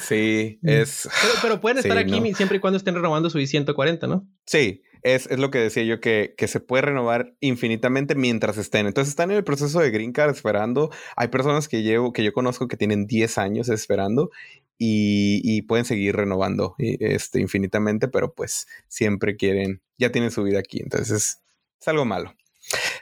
Sí, 0.01 0.59
mm. 0.62 0.68
es. 0.68 1.09
Pero, 1.42 1.61
pueden 1.61 1.79
estar 1.79 1.99
aquí 1.99 2.35
siempre 2.35 2.59
y 2.59 2.61
cuando 2.61 2.77
estén 2.77 2.94
renovando 2.94 3.31
su 3.31 3.38
I-140, 3.38 4.09
¿no? 4.09 4.29
Sí, 4.46 4.83
es, 5.03 5.27
es, 5.27 5.38
lo 5.38 5.51
que 5.51 5.59
decía 5.59 5.85
yo, 5.85 6.01
que, 6.01 6.35
que, 6.37 6.49
se 6.49 6.61
puede 6.61 6.83
renovar 6.83 7.35
infinitamente 7.40 8.14
mientras 8.14 8.57
estén. 8.59 8.87
Entonces 8.87 9.11
están 9.11 9.31
en 9.31 9.37
el 9.37 9.44
proceso 9.44 9.81
de 9.81 9.90
Green 9.90 10.12
Card 10.12 10.31
esperando. 10.31 10.90
Hay 11.16 11.29
personas 11.29 11.68
que, 11.68 11.83
llevo, 11.83 12.12
que 12.12 12.25
yo 12.25 12.33
conozco 12.33 12.68
que 12.68 12.77
tienen 12.77 13.07
10 13.07 13.38
años 13.38 13.68
esperando 13.68 14.31
y, 14.79 15.62
pueden 15.62 15.85
seguir 15.85 16.16
renovando 16.16 16.75
este, 16.79 17.40
infinitamente, 17.40 18.09
pero 18.09 18.35
pues 18.35 18.66
siempre 18.88 19.37
quieren, 19.37 19.83
ya 19.99 20.12
tienen 20.12 20.31
su 20.31 20.42
vida 20.42 20.59
aquí, 20.59 20.81
entonces 20.81 21.40
es 21.81 21.88
algo 21.88 22.05
malo. 22.05 22.35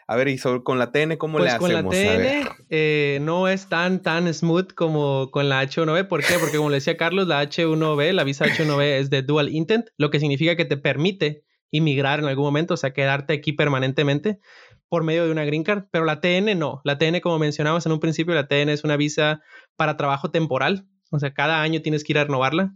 A 0.07 0.16
ver, 0.16 0.29
y 0.29 0.38
con 0.38 0.79
la 0.79 0.92
TN, 0.92 1.16
¿cómo 1.16 1.38
le 1.38 1.48
hacemos? 1.48 1.70
Pues 1.70 1.83
con 1.83 1.85
la 1.85 1.90
TN 1.90 2.48
eh, 2.68 3.18
no 3.22 3.48
es 3.48 3.68
tan, 3.68 4.03
tan 4.03 4.33
smooth 4.33 4.72
como 4.74 5.31
con 5.31 5.48
la 5.48 5.62
H1B. 5.62 6.09
¿Por 6.09 6.22
qué? 6.22 6.35
Porque 6.38 6.59
como 6.59 6.70
le 6.70 6.77
decía 6.77 6.96
Carlos, 6.96 7.27
la 7.27 7.42
H1B, 7.42 8.12
la 8.12 8.24
visa 8.24 8.44
H1B 8.44 8.83
es 9.00 9.11
de 9.11 9.22
dual 9.22 9.48
intent, 9.48 9.87
lo 9.96 10.11
que 10.11 10.20
significa 10.20 10.57
que 10.57 10.64
te 10.66 10.77
permite 10.77 11.44
inmigrar 11.70 12.20
en 12.20 12.27
algún 12.27 12.44
momento, 12.44 12.74
o 12.74 12.77
sea, 12.77 12.92
quedarte 12.92 13.33
aquí 13.33 13.53
permanentemente 13.53 14.38
por 14.88 15.03
medio 15.03 15.24
de 15.24 15.33
una 15.33 15.44
green 15.44 15.64
card, 15.64 15.87
pero 15.90 16.05
la 16.05 16.20
TN 16.20 16.57
no. 16.59 16.81
La 16.85 16.98
TN, 16.98 17.20
como 17.20 17.38
mencionamos 17.38 17.85
en 17.87 17.92
un 17.92 18.00
principio, 18.00 18.35
la 18.35 18.46
TN 18.46 18.68
es 18.68 18.85
una 18.85 18.96
visa 18.96 19.40
para 19.77 19.96
trabajo 19.96 20.31
temporal, 20.31 20.87
o 21.11 21.18
sea, 21.18 21.33
cada 21.33 21.62
año 21.62 21.83
tienes 21.83 22.05
que 22.05 22.12
ir 22.12 22.18
a 22.18 22.24
renovarla. 22.24 22.74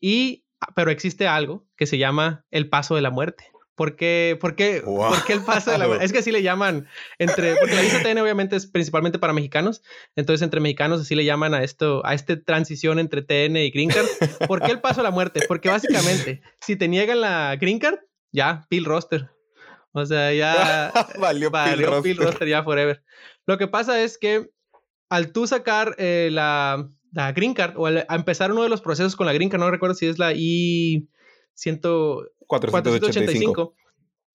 Y, 0.00 0.46
pero 0.74 0.90
existe 0.90 1.26
algo 1.26 1.66
que 1.76 1.86
se 1.86 1.98
llama 1.98 2.46
el 2.50 2.68
paso 2.68 2.94
de 2.94 3.02
la 3.02 3.10
muerte. 3.10 3.44
¿Por 3.78 3.94
qué, 3.94 4.36
por 4.40 4.56
qué, 4.56 4.82
¿por 4.84 5.24
qué 5.24 5.34
el 5.34 5.44
paso 5.44 5.70
de 5.70 5.78
la? 5.78 5.86
Es 6.02 6.12
que 6.12 6.18
así 6.18 6.32
le 6.32 6.42
llaman 6.42 6.88
entre, 7.20 7.54
porque 7.54 7.76
la 7.76 7.82
visa 7.82 8.02
TN 8.02 8.18
obviamente 8.18 8.56
es 8.56 8.66
principalmente 8.66 9.20
para 9.20 9.32
mexicanos, 9.32 9.84
entonces 10.16 10.42
entre 10.42 10.58
mexicanos 10.58 11.00
así 11.00 11.14
le 11.14 11.24
llaman 11.24 11.54
a 11.54 11.62
esto, 11.62 12.04
a 12.04 12.12
esta 12.12 12.42
transición 12.42 12.98
entre 12.98 13.22
TN 13.22 13.56
y 13.56 13.70
Green 13.70 13.88
Card. 13.88 14.06
¿Por 14.48 14.62
qué 14.62 14.72
el 14.72 14.80
paso 14.80 15.00
a 15.00 15.04
la 15.04 15.12
muerte? 15.12 15.42
Porque 15.46 15.68
básicamente, 15.68 16.42
si 16.60 16.74
te 16.74 16.88
niegan 16.88 17.20
la 17.20 17.54
Green 17.54 17.78
Card, 17.78 18.00
ya, 18.32 18.66
Pill 18.68 18.84
Roster. 18.84 19.30
O 19.92 20.04
sea, 20.04 20.32
ya 20.32 20.92
valió, 21.20 21.48
valió 21.48 22.02
Pill, 22.02 22.16
Roster. 22.16 22.48
ya 22.48 22.64
forever. 22.64 23.04
Lo 23.46 23.58
que 23.58 23.68
pasa 23.68 24.02
es 24.02 24.18
que 24.18 24.50
al 25.08 25.30
tú 25.30 25.46
sacar 25.46 25.94
eh, 25.98 26.30
la, 26.32 26.90
la, 27.12 27.30
Green 27.30 27.54
Card 27.54 27.74
o 27.76 27.86
al, 27.86 28.04
a 28.08 28.16
empezar 28.16 28.50
uno 28.50 28.64
de 28.64 28.70
los 28.70 28.80
procesos 28.80 29.14
con 29.14 29.26
la 29.26 29.32
Green 29.34 29.50
Card, 29.50 29.60
no 29.60 29.70
recuerdo 29.70 29.94
si 29.94 30.06
es 30.06 30.18
la 30.18 30.32
I 30.34 31.08
100, 31.58 31.80
485, 32.46 33.74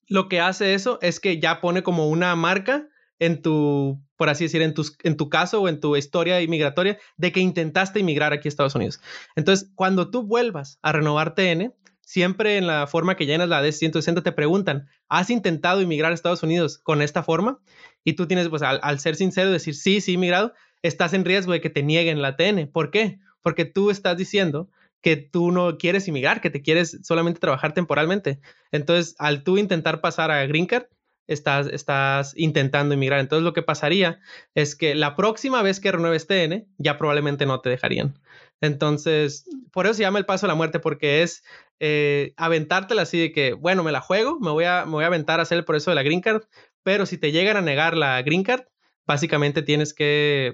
lo 0.07 0.27
que 0.27 0.41
hace 0.41 0.73
eso 0.73 0.99
es 1.01 1.21
que 1.21 1.39
ya 1.39 1.61
pone 1.61 1.81
como 1.81 2.09
una 2.09 2.35
marca 2.35 2.89
en 3.17 3.41
tu, 3.41 4.01
por 4.17 4.27
así 4.27 4.43
decir, 4.43 4.61
en, 4.61 4.73
tus, 4.73 4.97
en 5.03 5.15
tu 5.15 5.29
caso 5.29 5.61
o 5.61 5.69
en 5.69 5.79
tu 5.79 5.95
historia 5.95 6.41
inmigratoria 6.41 6.97
de 7.15 7.31
que 7.31 7.39
intentaste 7.39 8.01
inmigrar 8.01 8.33
aquí 8.33 8.47
a 8.47 8.49
Estados 8.49 8.75
Unidos. 8.75 8.99
Entonces, 9.37 9.71
cuando 9.75 10.11
tú 10.11 10.23
vuelvas 10.23 10.79
a 10.81 10.91
renovar 10.91 11.33
TN, 11.33 11.73
siempre 12.01 12.57
en 12.57 12.67
la 12.67 12.87
forma 12.87 13.15
que 13.15 13.25
llenas 13.25 13.47
la 13.47 13.63
D160 13.63 14.21
te 14.21 14.33
preguntan, 14.33 14.89
¿has 15.07 15.29
intentado 15.29 15.81
inmigrar 15.81 16.11
a 16.11 16.15
Estados 16.15 16.43
Unidos 16.43 16.77
con 16.77 17.01
esta 17.01 17.23
forma? 17.23 17.61
Y 18.03 18.13
tú 18.13 18.27
tienes, 18.27 18.49
pues, 18.49 18.63
al, 18.63 18.99
ser 18.99 19.15
sincero, 19.15 19.49
decir, 19.49 19.75
sí, 19.75 20.01
sí, 20.01 20.13
inmigrado, 20.13 20.51
estás 20.81 21.13
en 21.13 21.23
riesgo 21.23 21.53
de 21.53 21.61
que 21.61 21.69
te 21.69 21.83
nieguen 21.83 22.21
la 22.21 22.35
TN. 22.35 22.67
¿Por 22.67 22.91
qué? 22.91 23.19
Porque 23.41 23.63
tú 23.63 23.91
estás 23.91 24.17
diciendo 24.17 24.69
que 25.03 25.17
tú 25.17 25.51
no 25.51 25.77
quieres 25.77 26.07
inmigrar, 26.07 26.41
que 26.41 26.49
te 26.49 26.61
quieres 26.63 26.97
solamente 27.03 27.41
trabajar 27.41 27.73
temporalmente. 27.73 28.39
Entonces, 28.71 29.15
al 29.19 29.43
tú 29.43 29.57
intentar 29.57 29.99
pasar 30.01 30.31
a 30.31 30.45
Green 30.47 30.65
Card, 30.65 30.85
estás, 31.27 31.67
estás 31.67 32.33
intentando 32.37 32.95
inmigrar. 32.95 33.19
Entonces, 33.19 33.43
lo 33.43 33.53
que 33.53 33.61
pasaría 33.61 34.19
es 34.55 34.75
que 34.77 34.95
la 34.95 35.15
próxima 35.17 35.61
vez 35.61 35.81
que 35.81 35.91
renueves 35.91 36.25
TN, 36.25 36.65
ya 36.77 36.97
probablemente 36.97 37.45
no 37.45 37.59
te 37.59 37.69
dejarían. 37.69 38.17
Entonces, 38.61 39.45
por 39.73 39.85
eso 39.85 39.95
se 39.95 40.03
llama 40.03 40.19
el 40.19 40.25
paso 40.25 40.45
a 40.45 40.49
la 40.49 40.55
muerte, 40.55 40.79
porque 40.79 41.21
es 41.21 41.43
eh, 41.81 42.33
aventártela 42.37 43.01
así 43.01 43.19
de 43.19 43.31
que, 43.33 43.53
bueno, 43.53 43.83
me 43.83 43.91
la 43.91 43.99
juego, 43.99 44.39
me 44.39 44.51
voy, 44.51 44.63
a, 44.63 44.85
me 44.85 44.91
voy 44.91 45.03
a 45.03 45.07
aventar 45.07 45.41
a 45.41 45.43
hacer 45.43 45.57
el 45.57 45.65
proceso 45.65 45.91
de 45.91 45.95
la 45.95 46.03
Green 46.03 46.21
Card, 46.21 46.43
pero 46.81 47.05
si 47.05 47.17
te 47.17 47.33
llegan 47.33 47.57
a 47.57 47.61
negar 47.61 47.97
la 47.97 48.21
Green 48.21 48.43
Card, 48.43 48.63
básicamente 49.05 49.63
tienes 49.63 49.93
que 49.93 50.53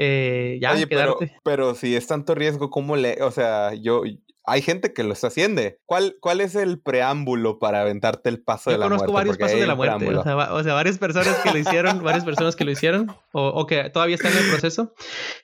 eh, 0.00 0.58
ya 0.60 0.86
quedarte. 0.86 1.32
Pero, 1.42 1.74
si 1.74 1.96
es 1.96 2.06
tanto 2.06 2.36
riesgo, 2.36 2.70
¿cómo 2.70 2.94
le, 2.94 3.20
o 3.22 3.32
sea, 3.32 3.74
yo, 3.74 4.02
hay 4.44 4.62
gente 4.62 4.92
que 4.92 5.02
lo 5.02 5.12
está 5.12 5.26
haciendo. 5.26 5.60
¿Cuál, 5.86 6.16
¿Cuál 6.20 6.40
es 6.40 6.54
el 6.54 6.80
preámbulo 6.80 7.58
para 7.58 7.80
aventarte 7.82 8.28
el 8.28 8.40
paso 8.40 8.70
de 8.70 8.78
la 8.78 8.88
muerte? 8.88 8.94
Yo 8.94 9.06
conozco 9.06 9.12
varios 9.12 9.36
pasos 9.36 9.58
de 9.58 9.66
la 9.66 9.74
muerte. 9.74 10.06
O 10.16 10.62
sea, 10.62 10.74
varias 10.74 10.98
personas 10.98 11.36
que 11.42 11.50
lo 11.50 11.58
hicieron, 11.58 12.02
varias 12.04 12.24
personas 12.24 12.54
que 12.54 12.64
lo 12.64 12.70
hicieron 12.70 13.10
o, 13.32 13.48
o, 13.48 13.66
que 13.66 13.90
todavía 13.90 14.14
están 14.14 14.32
en 14.32 14.38
el 14.38 14.50
proceso. 14.50 14.94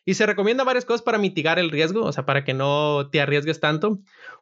Y 0.05 0.15
se 0.15 0.25
recomienda 0.25 0.63
varias 0.63 0.85
cosas 0.85 1.03
para 1.03 1.19
mitigar 1.19 1.59
el 1.59 1.71
riesgo, 1.71 2.05
o 2.05 2.13
sea, 2.13 2.25
para 2.25 2.45
que 2.45 2.55
no 2.55 3.11
te 3.11 3.21
arriesgues 3.21 3.59
tanto. 3.59 3.99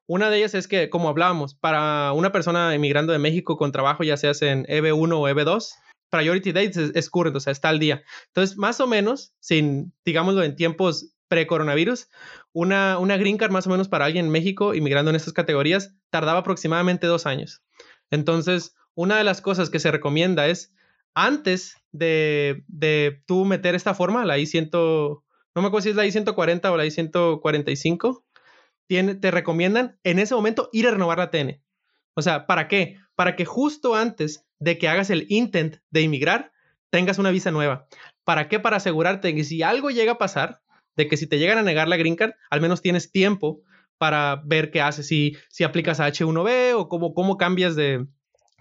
Una 0.07 0.31
de 0.31 0.38
ellas 0.38 0.55
es 0.55 0.68
que, 0.68 0.90
como 0.90 1.09
hablábamos, 1.09 1.55
para 1.55 2.12
una 2.12 2.33
persona 2.33 2.75
emigrando 2.75 3.12
de 3.12 3.18
México 3.18 3.57
con 3.57 3.72
trabajo, 3.72 4.05
ya 4.05 4.16
seas 4.16 4.42
en 4.42 4.64
EB1 4.66 5.12
o 5.12 5.29
EB2, 5.29 5.75
priority 6.12 6.53
dates 6.53 6.77
es, 6.77 6.90
es 6.94 7.11
current, 7.11 7.35
o 7.35 7.40
sea, 7.40 7.51
está 7.51 7.70
al 7.70 7.79
día. 7.79 8.03
Entonces, 8.29 8.57
más 8.59 8.81
o 8.81 8.87
menos, 8.87 9.35
sin, 9.40 9.94
digámoslo, 10.05 10.42
en 10.44 10.55
tiempos 10.55 11.14
pre-coronavirus, 11.29 12.09
una, 12.53 12.98
una 12.98 13.16
green 13.16 13.38
card 13.38 13.51
más 13.51 13.66
o 13.66 13.70
menos 13.70 13.88
para 13.88 14.05
alguien 14.05 14.27
en 14.27 14.31
México 14.31 14.75
inmigrando 14.75 15.11
en 15.11 15.16
estas 15.16 15.33
categorías 15.33 15.94
tardaba 16.11 16.40
aproximadamente 16.40 17.07
dos 17.07 17.25
años. 17.25 17.62
Entonces, 18.11 18.75
una 18.94 19.16
de 19.16 19.25
las 19.25 19.40
cosas 19.40 19.70
que 19.70 19.79
se 19.79 19.90
recomienda 19.90 20.46
es, 20.46 20.75
antes 21.14 21.79
de, 21.90 22.62
de 22.68 23.22
tú 23.27 23.46
meter 23.46 23.75
esta 23.75 23.94
forma, 23.94 24.27
la 24.27 24.38
I-100, 24.38 24.70
no 24.72 25.22
me 25.62 25.66
acuerdo 25.68 25.81
si 25.81 25.88
es 25.88 25.96
la 25.96 26.05
I-140 26.05 26.70
o 26.70 26.77
la 26.77 26.85
I-145, 26.85 28.25
tiene, 28.87 29.14
te 29.14 29.31
recomiendan 29.31 29.98
en 30.05 30.18
ese 30.18 30.35
momento 30.35 30.68
ir 30.72 30.87
a 30.87 30.90
renovar 30.90 31.16
la 31.16 31.31
TN. 31.31 31.62
O 32.14 32.20
sea, 32.20 32.46
¿para 32.46 32.68
qué? 32.68 32.98
Para 33.22 33.37
que 33.37 33.44
justo 33.44 33.94
antes 33.94 34.44
de 34.58 34.78
que 34.78 34.88
hagas 34.88 35.08
el 35.08 35.26
intent 35.28 35.76
de 35.90 36.00
inmigrar, 36.00 36.50
tengas 36.90 37.18
una 37.18 37.30
visa 37.30 37.52
nueva. 37.52 37.87
¿Para 38.24 38.48
qué? 38.48 38.58
Para 38.58 38.78
asegurarte 38.78 39.32
que 39.32 39.44
si 39.44 39.62
algo 39.62 39.90
llega 39.90 40.14
a 40.14 40.18
pasar, 40.18 40.61
de 40.96 41.06
que 41.06 41.16
si 41.16 41.28
te 41.28 41.38
llegan 41.38 41.56
a 41.56 41.62
negar 41.62 41.87
la 41.87 41.96
green 41.96 42.16
card, 42.16 42.32
al 42.50 42.61
menos 42.61 42.82
tienes 42.82 43.12
tiempo 43.12 43.62
para 43.96 44.42
ver 44.44 44.72
qué 44.72 44.80
haces, 44.80 45.06
si, 45.06 45.37
si 45.50 45.62
aplicas 45.62 46.00
a 46.00 46.08
H1B 46.08 46.74
o 46.74 46.88
cómo, 46.88 47.14
cómo 47.14 47.37
cambias 47.37 47.76
de 47.76 48.08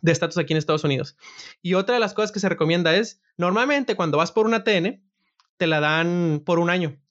estatus 0.03 0.37
aquí 0.37 0.53
en 0.53 0.57
Estados 0.57 0.83
Unidos. 0.83 1.17
Y 1.63 1.73
otra 1.73 1.95
de 1.95 1.99
las 1.99 2.13
cosas 2.13 2.31
que 2.31 2.39
se 2.39 2.47
recomienda 2.47 2.95
es, 2.95 3.19
normalmente 3.37 3.95
cuando 3.95 4.19
vas 4.19 4.31
por 4.31 4.45
una 4.45 4.63
TN, 4.63 5.03
te 5.57 5.65
la 5.65 5.79
dan 5.79 6.43
por 6.45 6.59
un 6.59 6.69
año, 6.69 7.01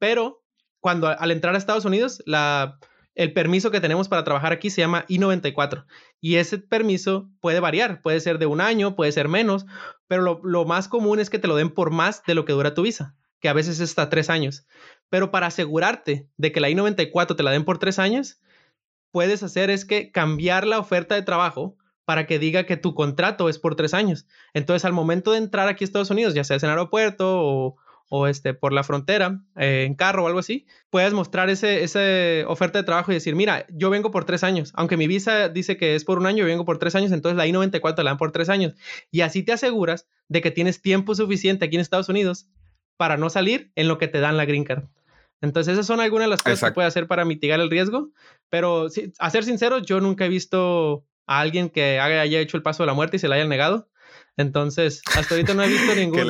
pero 0.00 0.42
cuando 0.80 1.06
al 1.06 1.30
entrar 1.30 1.54
a 1.54 1.58
Estados 1.58 1.84
Unidos, 1.84 2.20
la, 2.26 2.80
el 3.20 3.34
permiso 3.34 3.70
que 3.70 3.82
tenemos 3.82 4.08
para 4.08 4.24
trabajar 4.24 4.50
aquí 4.50 4.70
se 4.70 4.80
llama 4.80 5.04
I-94 5.08 5.84
y 6.22 6.36
ese 6.36 6.56
permiso 6.56 7.28
puede 7.40 7.60
variar, 7.60 8.00
puede 8.00 8.18
ser 8.18 8.38
de 8.38 8.46
un 8.46 8.62
año, 8.62 8.96
puede 8.96 9.12
ser 9.12 9.28
menos, 9.28 9.66
pero 10.08 10.40
lo, 10.42 10.64
más 10.64 10.88
común 10.88 11.20
es 11.20 11.28
que 11.28 11.38
te 11.38 11.46
lo 11.46 11.54
den 11.54 11.68
por 11.68 11.90
más 11.90 12.24
de 12.24 12.34
lo 12.34 12.46
que 12.46 12.54
dura 12.54 12.72
tu 12.72 12.80
visa, 12.80 13.14
que 13.38 13.50
a 13.50 13.52
veces 13.52 13.78
es 13.78 13.90
hasta 13.90 14.08
tres 14.08 14.30
años. 14.30 14.66
Pero 15.10 15.30
para 15.30 15.48
asegurarte 15.48 16.30
de 16.38 16.50
que 16.50 16.60
la 16.60 16.70
I-94 16.70 17.36
te 17.36 17.42
la 17.42 17.50
den 17.50 17.66
por 17.66 17.76
tres 17.76 17.98
años, 17.98 18.40
puedes 19.12 19.42
hacer 19.42 19.68
es 19.68 19.84
que 19.84 20.10
cambiar 20.10 20.66
la 20.66 20.78
oferta 20.78 21.14
de 21.14 21.20
trabajo 21.20 21.76
para 22.06 22.26
que 22.26 22.38
diga 22.38 22.64
que 22.64 22.78
tu 22.78 22.94
contrato 22.94 23.50
es 23.50 23.58
por 23.58 23.76
tres 23.76 23.92
años. 23.92 24.26
Entonces, 24.54 24.86
al 24.86 24.94
momento 24.94 25.32
de 25.32 25.38
entrar 25.38 25.68
aquí 25.68 25.84
a 25.84 25.86
Estados 25.86 26.10
Unidos, 26.10 26.32
ya 26.32 26.42
sea 26.42 26.56
en 26.56 26.70
aeropuerto 26.70 27.38
o, 27.38 27.76
o 28.12 28.26
este, 28.26 28.54
por 28.54 28.72
la 28.72 28.82
frontera, 28.82 29.40
eh, 29.56 29.84
en 29.86 29.94
carro 29.94 30.24
o 30.24 30.26
algo 30.26 30.40
así, 30.40 30.66
puedes 30.90 31.12
mostrar 31.12 31.48
ese, 31.48 31.84
esa 31.84 32.00
oferta 32.50 32.80
de 32.80 32.84
trabajo 32.84 33.12
y 33.12 33.14
decir, 33.14 33.36
mira, 33.36 33.66
yo 33.70 33.88
vengo 33.88 34.10
por 34.10 34.24
tres 34.24 34.42
años, 34.42 34.72
aunque 34.74 34.96
mi 34.96 35.06
visa 35.06 35.48
dice 35.48 35.76
que 35.76 35.94
es 35.94 36.04
por 36.04 36.18
un 36.18 36.26
año, 36.26 36.38
yo 36.38 36.46
vengo 36.46 36.64
por 36.64 36.78
tres 36.78 36.96
años, 36.96 37.12
entonces 37.12 37.36
la 37.36 37.46
I-94 37.46 37.98
la 37.98 38.10
dan 38.10 38.18
por 38.18 38.32
tres 38.32 38.48
años. 38.48 38.74
Y 39.12 39.20
así 39.20 39.44
te 39.44 39.52
aseguras 39.52 40.08
de 40.28 40.40
que 40.40 40.50
tienes 40.50 40.82
tiempo 40.82 41.14
suficiente 41.14 41.64
aquí 41.64 41.76
en 41.76 41.82
Estados 41.82 42.08
Unidos 42.08 42.48
para 42.96 43.16
no 43.16 43.30
salir 43.30 43.70
en 43.76 43.86
lo 43.86 43.96
que 43.96 44.08
te 44.08 44.18
dan 44.18 44.36
la 44.36 44.44
green 44.44 44.64
card. 44.64 44.84
Entonces, 45.40 45.72
esas 45.72 45.86
son 45.86 46.00
algunas 46.00 46.26
de 46.26 46.30
las 46.30 46.42
cosas 46.42 46.70
que 46.70 46.74
puedes 46.74 46.88
hacer 46.88 47.06
para 47.06 47.24
mitigar 47.24 47.60
el 47.60 47.70
riesgo. 47.70 48.10
Pero, 48.50 48.88
a 49.20 49.30
ser 49.30 49.44
sincero, 49.44 49.78
yo 49.78 50.00
nunca 50.00 50.26
he 50.26 50.28
visto 50.28 51.06
a 51.26 51.40
alguien 51.40 51.70
que 51.70 52.00
haya 52.00 52.40
hecho 52.40 52.56
el 52.56 52.62
paso 52.64 52.82
de 52.82 52.88
la 52.88 52.94
muerte 52.94 53.16
y 53.16 53.20
se 53.20 53.28
la 53.28 53.36
haya 53.36 53.46
negado. 53.46 53.88
Entonces, 54.36 55.00
hasta 55.16 55.34
ahorita 55.34 55.54
no 55.54 55.62
he 55.62 55.68
visto 55.68 55.94
ningún 55.94 56.26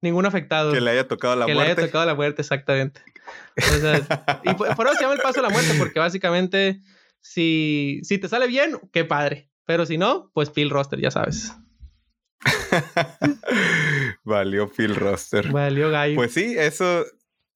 ningún 0.00 0.26
afectado. 0.26 0.72
Que 0.72 0.80
le 0.80 0.90
haya 0.90 1.08
tocado 1.08 1.34
la 1.36 1.46
muerte. 1.46 1.52
Que 1.52 1.64
le 1.66 1.72
haya 1.72 1.86
tocado 1.86 2.06
la 2.06 2.14
muerte, 2.14 2.42
exactamente. 2.42 3.02
y 4.44 4.54
por, 4.54 4.68
eso 4.68 4.96
se 4.96 5.02
llama 5.02 5.14
el 5.14 5.20
paso 5.20 5.40
de 5.40 5.42
la 5.42 5.50
muerte, 5.50 5.74
porque 5.78 5.98
básicamente, 5.98 6.80
si, 7.20 8.00
si 8.02 8.18
te 8.18 8.28
sale 8.28 8.46
bien, 8.46 8.78
qué 8.92 9.04
padre. 9.04 9.50
Pero 9.64 9.84
si 9.84 9.98
no, 9.98 10.30
pues 10.32 10.50
Phil 10.50 10.70
Roster, 10.70 11.00
ya 11.00 11.10
sabes. 11.10 11.52
Valió 14.24 14.68
Phil 14.68 14.94
Roster. 14.94 15.50
Valió 15.50 15.90
Gallo. 15.90 16.14
Pues 16.14 16.32
sí, 16.32 16.54
eso, 16.56 17.04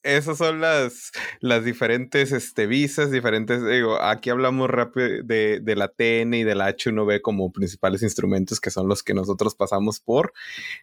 esas 0.02 0.38
son 0.38 0.60
las, 0.60 1.12
las 1.40 1.64
diferentes 1.64 2.32
este, 2.32 2.66
visas, 2.66 3.10
diferentes, 3.10 3.64
digo, 3.66 4.00
aquí 4.00 4.30
hablamos 4.30 4.70
rápido 4.70 5.22
de, 5.24 5.60
de, 5.60 5.76
la 5.76 5.88
TN 5.88 6.34
y 6.34 6.44
de 6.44 6.54
la 6.54 6.70
H1B 6.70 7.20
como 7.20 7.52
principales 7.52 8.02
instrumentos 8.02 8.60
que 8.60 8.70
son 8.70 8.88
los 8.88 9.02
que 9.02 9.14
nosotros 9.14 9.54
pasamos 9.54 10.00
por, 10.00 10.32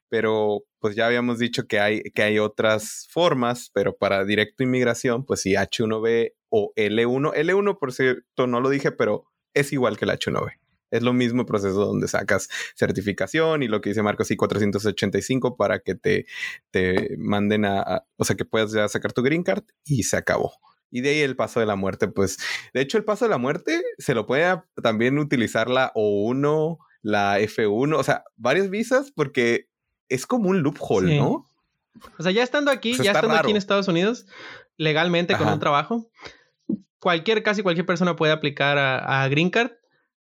pero 0.10 0.64
pues 0.80 0.96
ya 0.96 1.08
habíamos 1.08 1.40
dicho 1.40 1.68
que 1.68 1.80
hay, 1.80 2.04
que 2.04 2.22
hay 2.22 2.40
otras 2.40 3.08
formas, 3.10 3.72
pero 3.74 3.96
para 3.96 4.26
directo 4.26 4.64
inmigración, 4.64 5.26
pues 5.26 5.42
sí, 5.42 5.54
H1B 5.54 6.34
o 6.50 6.74
L1, 6.76 7.34
L1 7.34 7.78
por 7.80 7.94
cierto 7.94 8.48
no 8.48 8.62
lo 8.62 8.70
dije, 8.70 8.92
pero 8.92 9.26
es 9.54 9.74
igual 9.74 9.98
que 9.98 10.06
la 10.06 10.18
H1B. 10.18 10.67
Es 10.92 11.04
lo 11.04 11.14
mismo 11.14 11.46
proceso 11.46 11.86
donde 11.86 12.08
sacas 12.08 12.50
certificación 12.76 13.64
y 13.64 13.68
lo 13.68 13.82
que 13.82 13.90
dice 13.90 14.04
Marcos 14.04 14.32
y 14.32 14.38
485 14.38 15.58
para 15.58 15.80
que 15.80 15.96
te, 15.96 16.26
te 16.72 17.16
manden 17.18 17.66
a, 17.66 18.06
o 18.16 18.24
sea, 18.24 18.36
que 18.36 18.46
puedas 18.46 18.72
ya 18.72 18.88
sacar 18.88 19.14
tu 19.14 19.22
green 19.22 19.44
card 19.44 19.64
y 19.86 20.04
se 20.04 20.18
acabó. 20.18 20.54
Y 20.90 21.02
de 21.02 21.10
ahí 21.10 21.20
el 21.20 21.36
paso 21.36 21.60
de 21.60 21.66
la 21.66 21.76
muerte, 21.76 22.08
pues, 22.08 22.38
de 22.74 22.82
hecho 22.82 22.98
el 22.98 23.04
paso 23.04 23.26
de 23.26 23.30
la 23.30 23.38
muerte 23.38 23.84
se 23.98 24.14
lo 24.14 24.26
puede 24.26 24.62
también 24.82 25.18
utilizar 25.20 25.70
la 25.70 25.92
O1, 25.94 26.78
la 27.02 27.40
F1, 27.40 27.98
o 27.98 28.04
sea, 28.04 28.24
varias 28.36 28.70
visas 28.70 29.12
porque 29.12 29.68
es 30.10 30.26
como 30.26 30.50
un 30.50 30.62
loophole, 30.62 31.18
¿no? 31.18 31.46
O 32.18 32.24
sea, 32.24 32.32
ya 32.32 32.44
estando 32.44 32.72
aquí, 32.72 32.96
ya 32.98 33.12
estando 33.12 33.36
aquí 33.36 33.52
en 33.52 33.58
Estados 33.58 33.88
Unidos, 33.88 34.26
legalmente 34.78 35.36
con 35.36 35.48
un 35.48 35.60
trabajo, 35.60 36.10
cualquier, 37.00 37.44
casi 37.44 37.64
cualquier 37.64 37.86
persona 37.86 38.16
puede 38.16 38.32
aplicar 38.32 38.78
a, 38.78 39.28
Green 39.30 39.50
Card, 39.50 39.72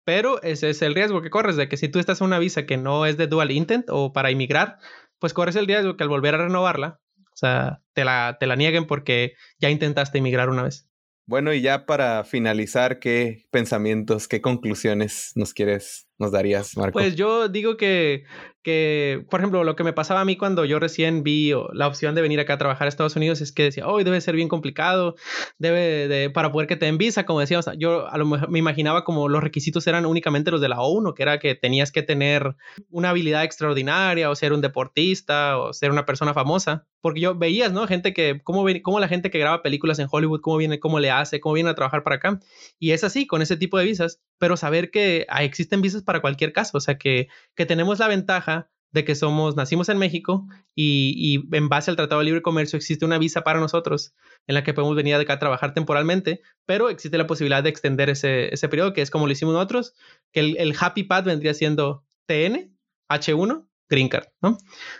pero 0.03 0.41
ese 0.41 0.69
es 0.69 0.81
el 0.81 0.95
riesgo 0.95 1.21
que 1.21 1.29
corres 1.29 1.55
de 1.55 1.69
que 1.69 1.77
si 1.77 1.89
tú 1.89 1.99
estás 1.99 2.21
en 2.21 2.27
una 2.27 2.39
visa 2.39 2.65
que 2.65 2.77
no 2.77 3.05
es 3.05 3.17
de 3.17 3.27
dual 3.27 3.51
intent 3.51 3.85
o 3.89 4.13
para 4.13 4.31
inmigrar, 4.31 4.77
pues 5.19 5.33
corres 5.33 5.55
el 5.55 5.67
riesgo 5.67 5.97
que 5.97 6.03
al 6.03 6.09
volver 6.09 6.35
a 6.35 6.39
renovarla, 6.39 6.99
o 7.31 7.35
sea, 7.35 7.81
te 7.93 8.03
la, 8.03 8.37
te 8.39 8.47
la 8.47 8.55
nieguen 8.55 8.87
porque 8.87 9.33
ya 9.59 9.69
intentaste 9.69 10.17
inmigrar 10.17 10.49
una 10.49 10.63
vez. 10.63 10.87
Bueno, 11.27 11.53
y 11.53 11.61
ya 11.61 11.85
para 11.85 12.23
finalizar, 12.23 12.99
¿qué 12.99 13.45
pensamientos, 13.51 14.27
qué 14.27 14.41
conclusiones 14.41 15.31
nos 15.35 15.53
quieres 15.53 16.07
nos 16.21 16.31
darías, 16.31 16.77
Marco? 16.77 16.93
Pues 16.93 17.15
yo 17.15 17.49
digo 17.49 17.75
que, 17.75 18.23
que, 18.63 19.25
por 19.29 19.39
ejemplo, 19.39 19.63
lo 19.63 19.75
que 19.75 19.83
me 19.83 19.93
pasaba 19.93 20.21
a 20.21 20.25
mí 20.25 20.37
cuando 20.37 20.65
yo 20.65 20.79
recién 20.79 21.23
vi 21.23 21.51
la 21.73 21.87
opción 21.87 22.13
de 22.15 22.21
venir 22.21 22.39
acá 22.39 22.53
a 22.53 22.57
trabajar 22.57 22.85
a 22.85 22.89
Estados 22.89 23.15
Unidos 23.15 23.41
es 23.41 23.51
que 23.51 23.63
decía, 23.63 23.87
hoy 23.87 24.03
debe 24.03 24.21
ser 24.21 24.35
bien 24.35 24.47
complicado, 24.47 25.15
debe 25.57 26.07
de, 26.07 26.29
para 26.29 26.51
poder 26.51 26.67
que 26.67 26.75
te 26.75 26.85
den 26.85 26.97
visa, 26.97 27.25
como 27.25 27.39
decíamos, 27.39 27.65
yo 27.77 28.07
a 28.07 28.17
lo 28.17 28.25
me 28.25 28.59
imaginaba 28.59 29.03
como 29.03 29.27
los 29.29 29.43
requisitos 29.43 29.87
eran 29.87 30.05
únicamente 30.05 30.51
los 30.51 30.61
de 30.61 30.69
la 30.69 30.81
ONU, 30.81 31.13
que 31.13 31.23
era 31.23 31.39
que 31.39 31.55
tenías 31.55 31.91
que 31.91 32.03
tener 32.03 32.55
una 32.89 33.09
habilidad 33.09 33.43
extraordinaria 33.43 34.29
o 34.29 34.35
ser 34.35 34.53
un 34.53 34.61
deportista 34.61 35.57
o 35.57 35.73
ser 35.73 35.91
una 35.91 36.05
persona 36.05 36.33
famosa, 36.33 36.85
porque 37.01 37.21
yo 37.21 37.35
veías, 37.35 37.71
¿no? 37.71 37.87
Gente 37.87 38.13
que, 38.13 38.41
cómo, 38.43 38.65
cómo 38.83 38.99
la 38.99 39.07
gente 39.07 39.31
que 39.31 39.39
graba 39.39 39.63
películas 39.63 39.97
en 39.99 40.07
Hollywood, 40.09 40.41
cómo 40.41 40.57
viene, 40.57 40.79
cómo 40.79 40.99
le 40.99 41.09
hace, 41.09 41.39
cómo 41.39 41.55
viene 41.55 41.71
a 41.71 41.75
trabajar 41.75 42.03
para 42.03 42.17
acá. 42.17 42.39
Y 42.79 42.91
es 42.91 43.03
así, 43.03 43.25
con 43.25 43.41
ese 43.41 43.57
tipo 43.57 43.79
de 43.79 43.85
visas, 43.85 44.21
pero 44.37 44.55
saber 44.55 44.91
que 44.91 45.25
existen 45.39 45.81
visas 45.81 46.03
para 46.03 46.10
para 46.11 46.21
cualquier 46.21 46.51
caso. 46.51 46.77
O 46.77 46.81
sea, 46.81 46.97
que, 46.97 47.29
que 47.55 47.65
tenemos 47.65 47.99
la 47.99 48.09
ventaja 48.09 48.69
de 48.91 49.05
que 49.05 49.15
somos, 49.15 49.55
nacimos 49.55 49.87
en 49.87 49.97
México 49.97 50.45
y, 50.75 51.47
en 51.53 51.69
base 51.69 51.89
al 51.89 51.95
Tratado 51.95 52.19
de 52.19 52.25
Libre 52.25 52.41
Comercio 52.41 52.75
existe 52.75 53.05
una 53.05 53.17
visa 53.17 53.41
para 53.41 53.61
nosotros 53.61 54.13
en 54.47 54.55
la 54.55 54.65
que 54.65 54.73
podemos 54.73 54.97
venir 54.97 55.15
acá 55.15 55.33
a 55.33 55.39
trabajar 55.39 55.73
temporalmente, 55.73 56.41
pero 56.65 56.89
existe 56.89 57.17
la 57.17 57.25
posibilidad 57.25 57.63
de 57.63 57.69
extender 57.69 58.09
ese, 58.09 58.53
ese 58.53 58.67
periodo, 58.67 58.91
que 58.91 59.01
es 59.01 59.09
como 59.09 59.27
lo 59.27 59.31
hicimos 59.31 59.53
nosotros, 59.53 59.93
que 60.33 60.41
el, 60.41 60.75
Happy 60.77 61.03
Path 61.03 61.23
vendría 61.23 61.53
siendo 61.53 62.03
TN, 62.25 62.75
H1, 63.09 63.65
Green 63.91 64.09
Card, 64.09 64.27
¿no? 64.41 64.57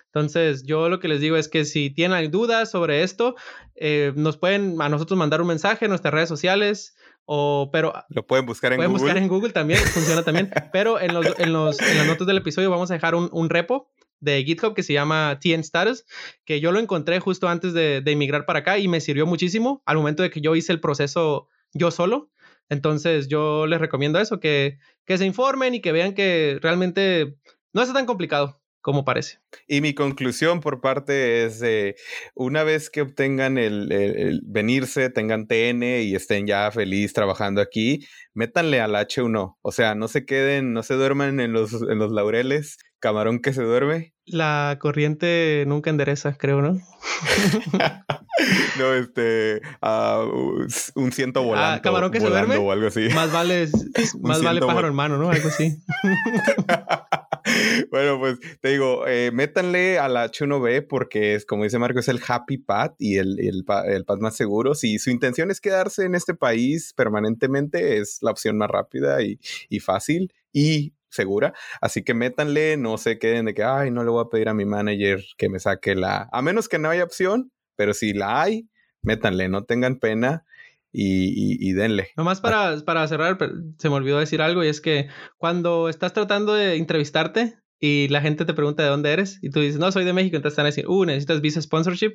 Entonces, 0.07 0.63
yo 0.63 0.89
lo 0.89 0.99
que 0.99 1.07
les 1.07 1.21
digo 1.21 1.37
es 1.37 1.47
que 1.47 1.65
si 1.65 1.89
tienen 1.89 2.29
dudas 2.29 2.69
sobre 2.69 3.01
esto, 3.01 3.35
eh, 3.75 4.11
nos 4.15 4.37
pueden 4.37 4.79
a 4.81 4.89
nosotros 4.89 5.17
mandar 5.17 5.41
un 5.41 5.47
mensaje 5.47 5.85
en 5.85 5.89
nuestras 5.89 6.13
redes 6.13 6.29
sociales, 6.29 6.95
o, 7.25 7.69
pero 7.71 7.93
lo 8.09 8.27
pueden 8.27 8.45
buscar 8.45 8.73
en 8.73 8.77
Google. 8.77 8.89
Pueden 8.89 9.01
buscar 9.01 9.17
en 9.17 9.27
Google 9.29 9.53
también, 9.53 9.79
funciona 9.79 10.23
también. 10.23 10.51
Pero 10.73 10.99
en, 10.99 11.13
los, 11.13 11.39
en, 11.39 11.53
los, 11.53 11.79
en 11.79 11.97
las 11.97 12.07
notas 12.07 12.27
del 12.27 12.37
episodio 12.37 12.69
vamos 12.69 12.91
a 12.91 12.95
dejar 12.95 13.15
un, 13.15 13.29
un, 13.31 13.49
repo 13.49 13.89
de 14.19 14.43
GitHub 14.43 14.73
que 14.73 14.83
se 14.83 14.93
llama 14.93 15.39
TN 15.39 15.61
Status, 15.61 16.03
que 16.45 16.59
yo 16.59 16.71
lo 16.71 16.79
encontré 16.79 17.19
justo 17.19 17.47
antes 17.47 17.73
de, 17.73 18.01
de 18.01 18.11
emigrar 18.11 18.45
para 18.45 18.59
acá 18.59 18.79
y 18.79 18.87
me 18.87 18.99
sirvió 18.99 19.25
muchísimo 19.25 19.81
al 19.85 19.97
momento 19.97 20.23
de 20.23 20.29
que 20.29 20.41
yo 20.41 20.55
hice 20.55 20.73
el 20.73 20.81
proceso 20.81 21.47
yo 21.73 21.91
solo. 21.91 22.29
Entonces 22.69 23.27
yo 23.27 23.67
les 23.67 23.79
recomiendo 23.79 24.19
eso, 24.19 24.39
que, 24.39 24.79
que 25.05 25.17
se 25.17 25.25
informen 25.25 25.75
y 25.75 25.81
que 25.81 25.91
vean 25.91 26.13
que 26.13 26.57
realmente 26.61 27.37
no 27.71 27.81
es 27.81 27.93
tan 27.93 28.05
complicado 28.05 28.60
como 28.81 29.05
parece. 29.05 29.39
Y 29.67 29.81
mi 29.81 29.93
conclusión 29.93 30.59
por 30.59 30.81
parte 30.81 31.45
es, 31.45 31.59
de 31.59 31.95
una 32.35 32.63
vez 32.63 32.89
que 32.89 33.01
obtengan 33.01 33.57
el, 33.57 34.41
venirse, 34.43 35.09
tengan 35.09 35.47
TN 35.47 35.83
y 35.83 36.15
estén 36.15 36.47
ya 36.47 36.69
feliz 36.71 37.13
trabajando 37.13 37.61
aquí, 37.61 38.05
métanle 38.33 38.81
al 38.81 38.95
H1. 38.95 39.57
O 39.61 39.71
sea, 39.71 39.95
no 39.95 40.07
se 40.07 40.25
queden, 40.25 40.73
no 40.73 40.83
se 40.83 40.95
duerman 40.95 41.39
en 41.39 41.53
los, 41.53 41.73
en 41.73 41.99
los 41.99 42.11
laureles, 42.11 42.77
camarón 42.99 43.39
que 43.39 43.53
se 43.53 43.63
duerme. 43.63 44.13
La 44.25 44.77
corriente 44.79 45.63
nunca 45.67 45.89
endereza, 45.89 46.35
creo, 46.37 46.61
¿no? 46.61 46.73
no, 48.79 48.93
este, 48.93 49.61
uh, 49.81 50.65
un 50.95 51.11
ciento 51.11 51.41
ah, 51.41 51.43
volando. 51.43 51.81
camarón 51.81 52.11
que 52.11 52.19
se 52.19 52.29
duerme. 52.29 52.57
O 52.57 52.71
algo 52.71 52.87
así. 52.87 53.09
Más 53.13 53.31
vale, 53.31 53.67
más 54.21 54.41
vale 54.41 54.61
pájaro 54.61 54.87
hermano, 54.87 55.17
¿no? 55.17 55.29
Algo 55.29 55.49
así. 55.49 55.77
bueno, 57.91 58.19
pues 58.19 58.39
te 58.59 58.69
digo, 58.69 59.07
eh, 59.07 59.31
métanle 59.31 59.99
a 59.99 60.07
la 60.07 60.29
H1B 60.29 60.87
porque 60.87 61.35
es, 61.35 61.45
como 61.45 61.63
dice 61.63 61.79
Marco, 61.79 61.99
es 61.99 62.07
el 62.07 62.19
happy 62.25 62.57
path 62.57 62.95
y 62.99 63.17
el, 63.17 63.39
el, 63.39 63.63
el 63.85 64.05
path 64.05 64.19
más 64.19 64.35
seguro. 64.35 64.75
Si 64.75 64.99
su 64.99 65.09
intención 65.09 65.51
es 65.51 65.61
quedarse 65.61 66.05
en 66.05 66.15
este 66.15 66.33
país 66.33 66.93
permanentemente, 66.93 67.97
es 67.97 68.19
la 68.21 68.31
opción 68.31 68.57
más 68.57 68.69
rápida 68.69 69.21
y, 69.21 69.39
y 69.69 69.79
fácil 69.79 70.33
y 70.53 70.93
segura. 71.09 71.53
Así 71.81 72.03
que 72.03 72.13
métanle, 72.13 72.77
no 72.77 72.97
se 72.97 73.19
queden 73.19 73.45
de 73.45 73.53
que, 73.53 73.63
ay, 73.63 73.91
no 73.91 74.03
le 74.03 74.09
voy 74.09 74.23
a 74.25 74.29
pedir 74.29 74.49
a 74.49 74.53
mi 74.53 74.65
manager 74.65 75.23
que 75.37 75.49
me 75.49 75.59
saque 75.59 75.95
la... 75.95 76.29
A 76.31 76.41
menos 76.41 76.69
que 76.69 76.79
no 76.79 76.89
haya 76.89 77.03
opción, 77.03 77.51
pero 77.75 77.93
si 77.93 78.13
la 78.13 78.41
hay, 78.41 78.69
métanle, 79.01 79.49
no 79.49 79.63
tengan 79.65 79.97
pena 79.97 80.45
y, 80.93 81.73
denle. 81.73 82.09
Nomás 82.17 82.41
para, 82.41 82.77
para 82.85 83.07
cerrar, 83.07 83.37
se 83.77 83.89
me 83.89 83.95
olvidó 83.95 84.19
decir 84.19 84.41
algo 84.41 84.63
y 84.63 84.67
es 84.67 84.81
que 84.81 85.07
cuando 85.37 85.89
estás 85.89 86.13
tratando 86.13 86.53
de 86.53 86.75
entrevistarte 86.75 87.55
y 87.79 88.07
la 88.09 88.21
gente 88.21 88.45
te 88.45 88.53
pregunta 88.53 88.83
de 88.83 88.89
dónde 88.89 89.11
eres 89.11 89.39
y 89.41 89.49
tú 89.49 89.59
dices, 89.59 89.79
no, 89.79 89.91
soy 89.91 90.05
de 90.05 90.13
México, 90.13 90.35
entonces 90.35 90.53
están 90.53 90.65
a 90.65 90.69
decir, 90.69 90.87
uh, 90.87 91.05
necesitas 91.05 91.41
visa 91.41 91.61
sponsorship, 91.61 92.13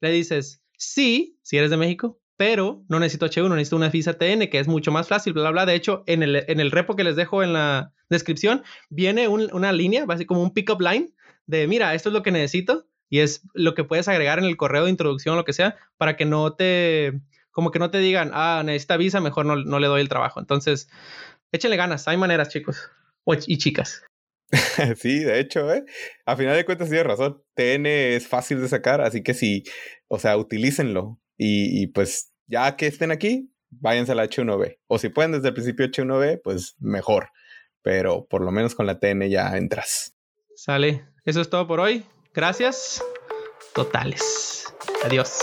le 0.00 0.10
dices, 0.10 0.62
sí, 0.76 1.38
si 1.42 1.56
eres 1.56 1.70
de 1.70 1.76
México, 1.76 2.20
pero 2.36 2.84
no 2.88 3.00
necesito 3.00 3.26
H1, 3.26 3.50
necesito 3.50 3.76
una 3.76 3.88
visa 3.88 4.14
TN, 4.14 4.48
que 4.48 4.60
es 4.60 4.68
mucho 4.68 4.92
más 4.92 5.08
fácil, 5.08 5.32
bla, 5.32 5.50
bla, 5.50 5.66
De 5.66 5.74
hecho, 5.74 6.04
en 6.06 6.22
el, 6.22 6.44
en 6.46 6.60
el 6.60 6.70
repo 6.70 6.94
que 6.94 7.02
les 7.02 7.16
dejo 7.16 7.42
en 7.42 7.52
la 7.52 7.92
descripción, 8.08 8.62
viene 8.88 9.26
una 9.26 9.72
línea, 9.72 10.06
básicamente 10.06 10.26
como 10.26 10.42
un 10.42 10.54
pickup 10.54 10.80
line 10.80 11.10
de, 11.46 11.66
mira, 11.66 11.94
esto 11.94 12.10
es 12.10 12.12
lo 12.12 12.22
que 12.22 12.30
necesito 12.30 12.86
y 13.10 13.20
es 13.20 13.42
lo 13.54 13.74
que 13.74 13.82
puedes 13.82 14.06
agregar 14.06 14.38
en 14.38 14.44
el 14.44 14.56
correo 14.56 14.84
de 14.84 14.90
introducción 14.90 15.34
o 15.34 15.38
lo 15.38 15.44
que 15.44 15.52
sea, 15.52 15.76
para 15.96 16.16
que 16.16 16.26
no 16.26 16.54
te 16.54 17.20
como 17.58 17.72
que 17.72 17.80
no 17.80 17.90
te 17.90 17.98
digan, 17.98 18.30
ah, 18.34 18.62
necesita 18.64 18.96
visa, 18.96 19.20
mejor 19.20 19.44
no, 19.44 19.56
no 19.56 19.80
le 19.80 19.88
doy 19.88 20.00
el 20.00 20.08
trabajo. 20.08 20.38
Entonces, 20.38 20.88
échenle 21.50 21.76
ganas, 21.76 22.06
hay 22.06 22.16
maneras, 22.16 22.50
chicos 22.50 22.88
y 23.48 23.58
chicas. 23.58 24.04
sí, 24.96 25.24
de 25.24 25.40
hecho, 25.40 25.68
¿eh? 25.74 25.84
A 26.24 26.36
final 26.36 26.54
de 26.54 26.64
cuentas 26.64 26.88
tienes 26.88 27.04
razón. 27.04 27.42
TN 27.54 27.84
es 27.86 28.28
fácil 28.28 28.60
de 28.60 28.68
sacar, 28.68 29.00
así 29.00 29.24
que 29.24 29.34
sí, 29.34 29.64
o 30.06 30.20
sea, 30.20 30.36
utilícenlo. 30.36 31.18
Y, 31.36 31.88
pues 31.88 32.32
ya 32.46 32.76
que 32.76 32.86
estén 32.86 33.10
aquí, 33.10 33.52
váyanse 33.70 34.12
a 34.12 34.14
la 34.14 34.26
H1B. 34.26 34.78
O 34.86 35.00
si 35.00 35.08
pueden 35.08 35.32
desde 35.32 35.48
el 35.48 35.54
principio 35.54 35.86
H1B, 35.86 36.40
pues 36.44 36.76
mejor. 36.78 37.30
Pero 37.82 38.28
por 38.28 38.40
lo 38.40 38.52
menos 38.52 38.76
con 38.76 38.86
la 38.86 39.00
TN 39.00 39.28
ya 39.28 39.56
entras. 39.56 40.14
Sale. 40.54 41.08
Eso 41.24 41.40
es 41.40 41.50
todo 41.50 41.66
por 41.66 41.80
hoy. 41.80 42.04
Gracias. 42.32 43.02
Totales. 43.74 44.72
Adiós. 45.04 45.40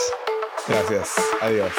Gracias. 0.67 1.13
Adiós. 1.41 1.73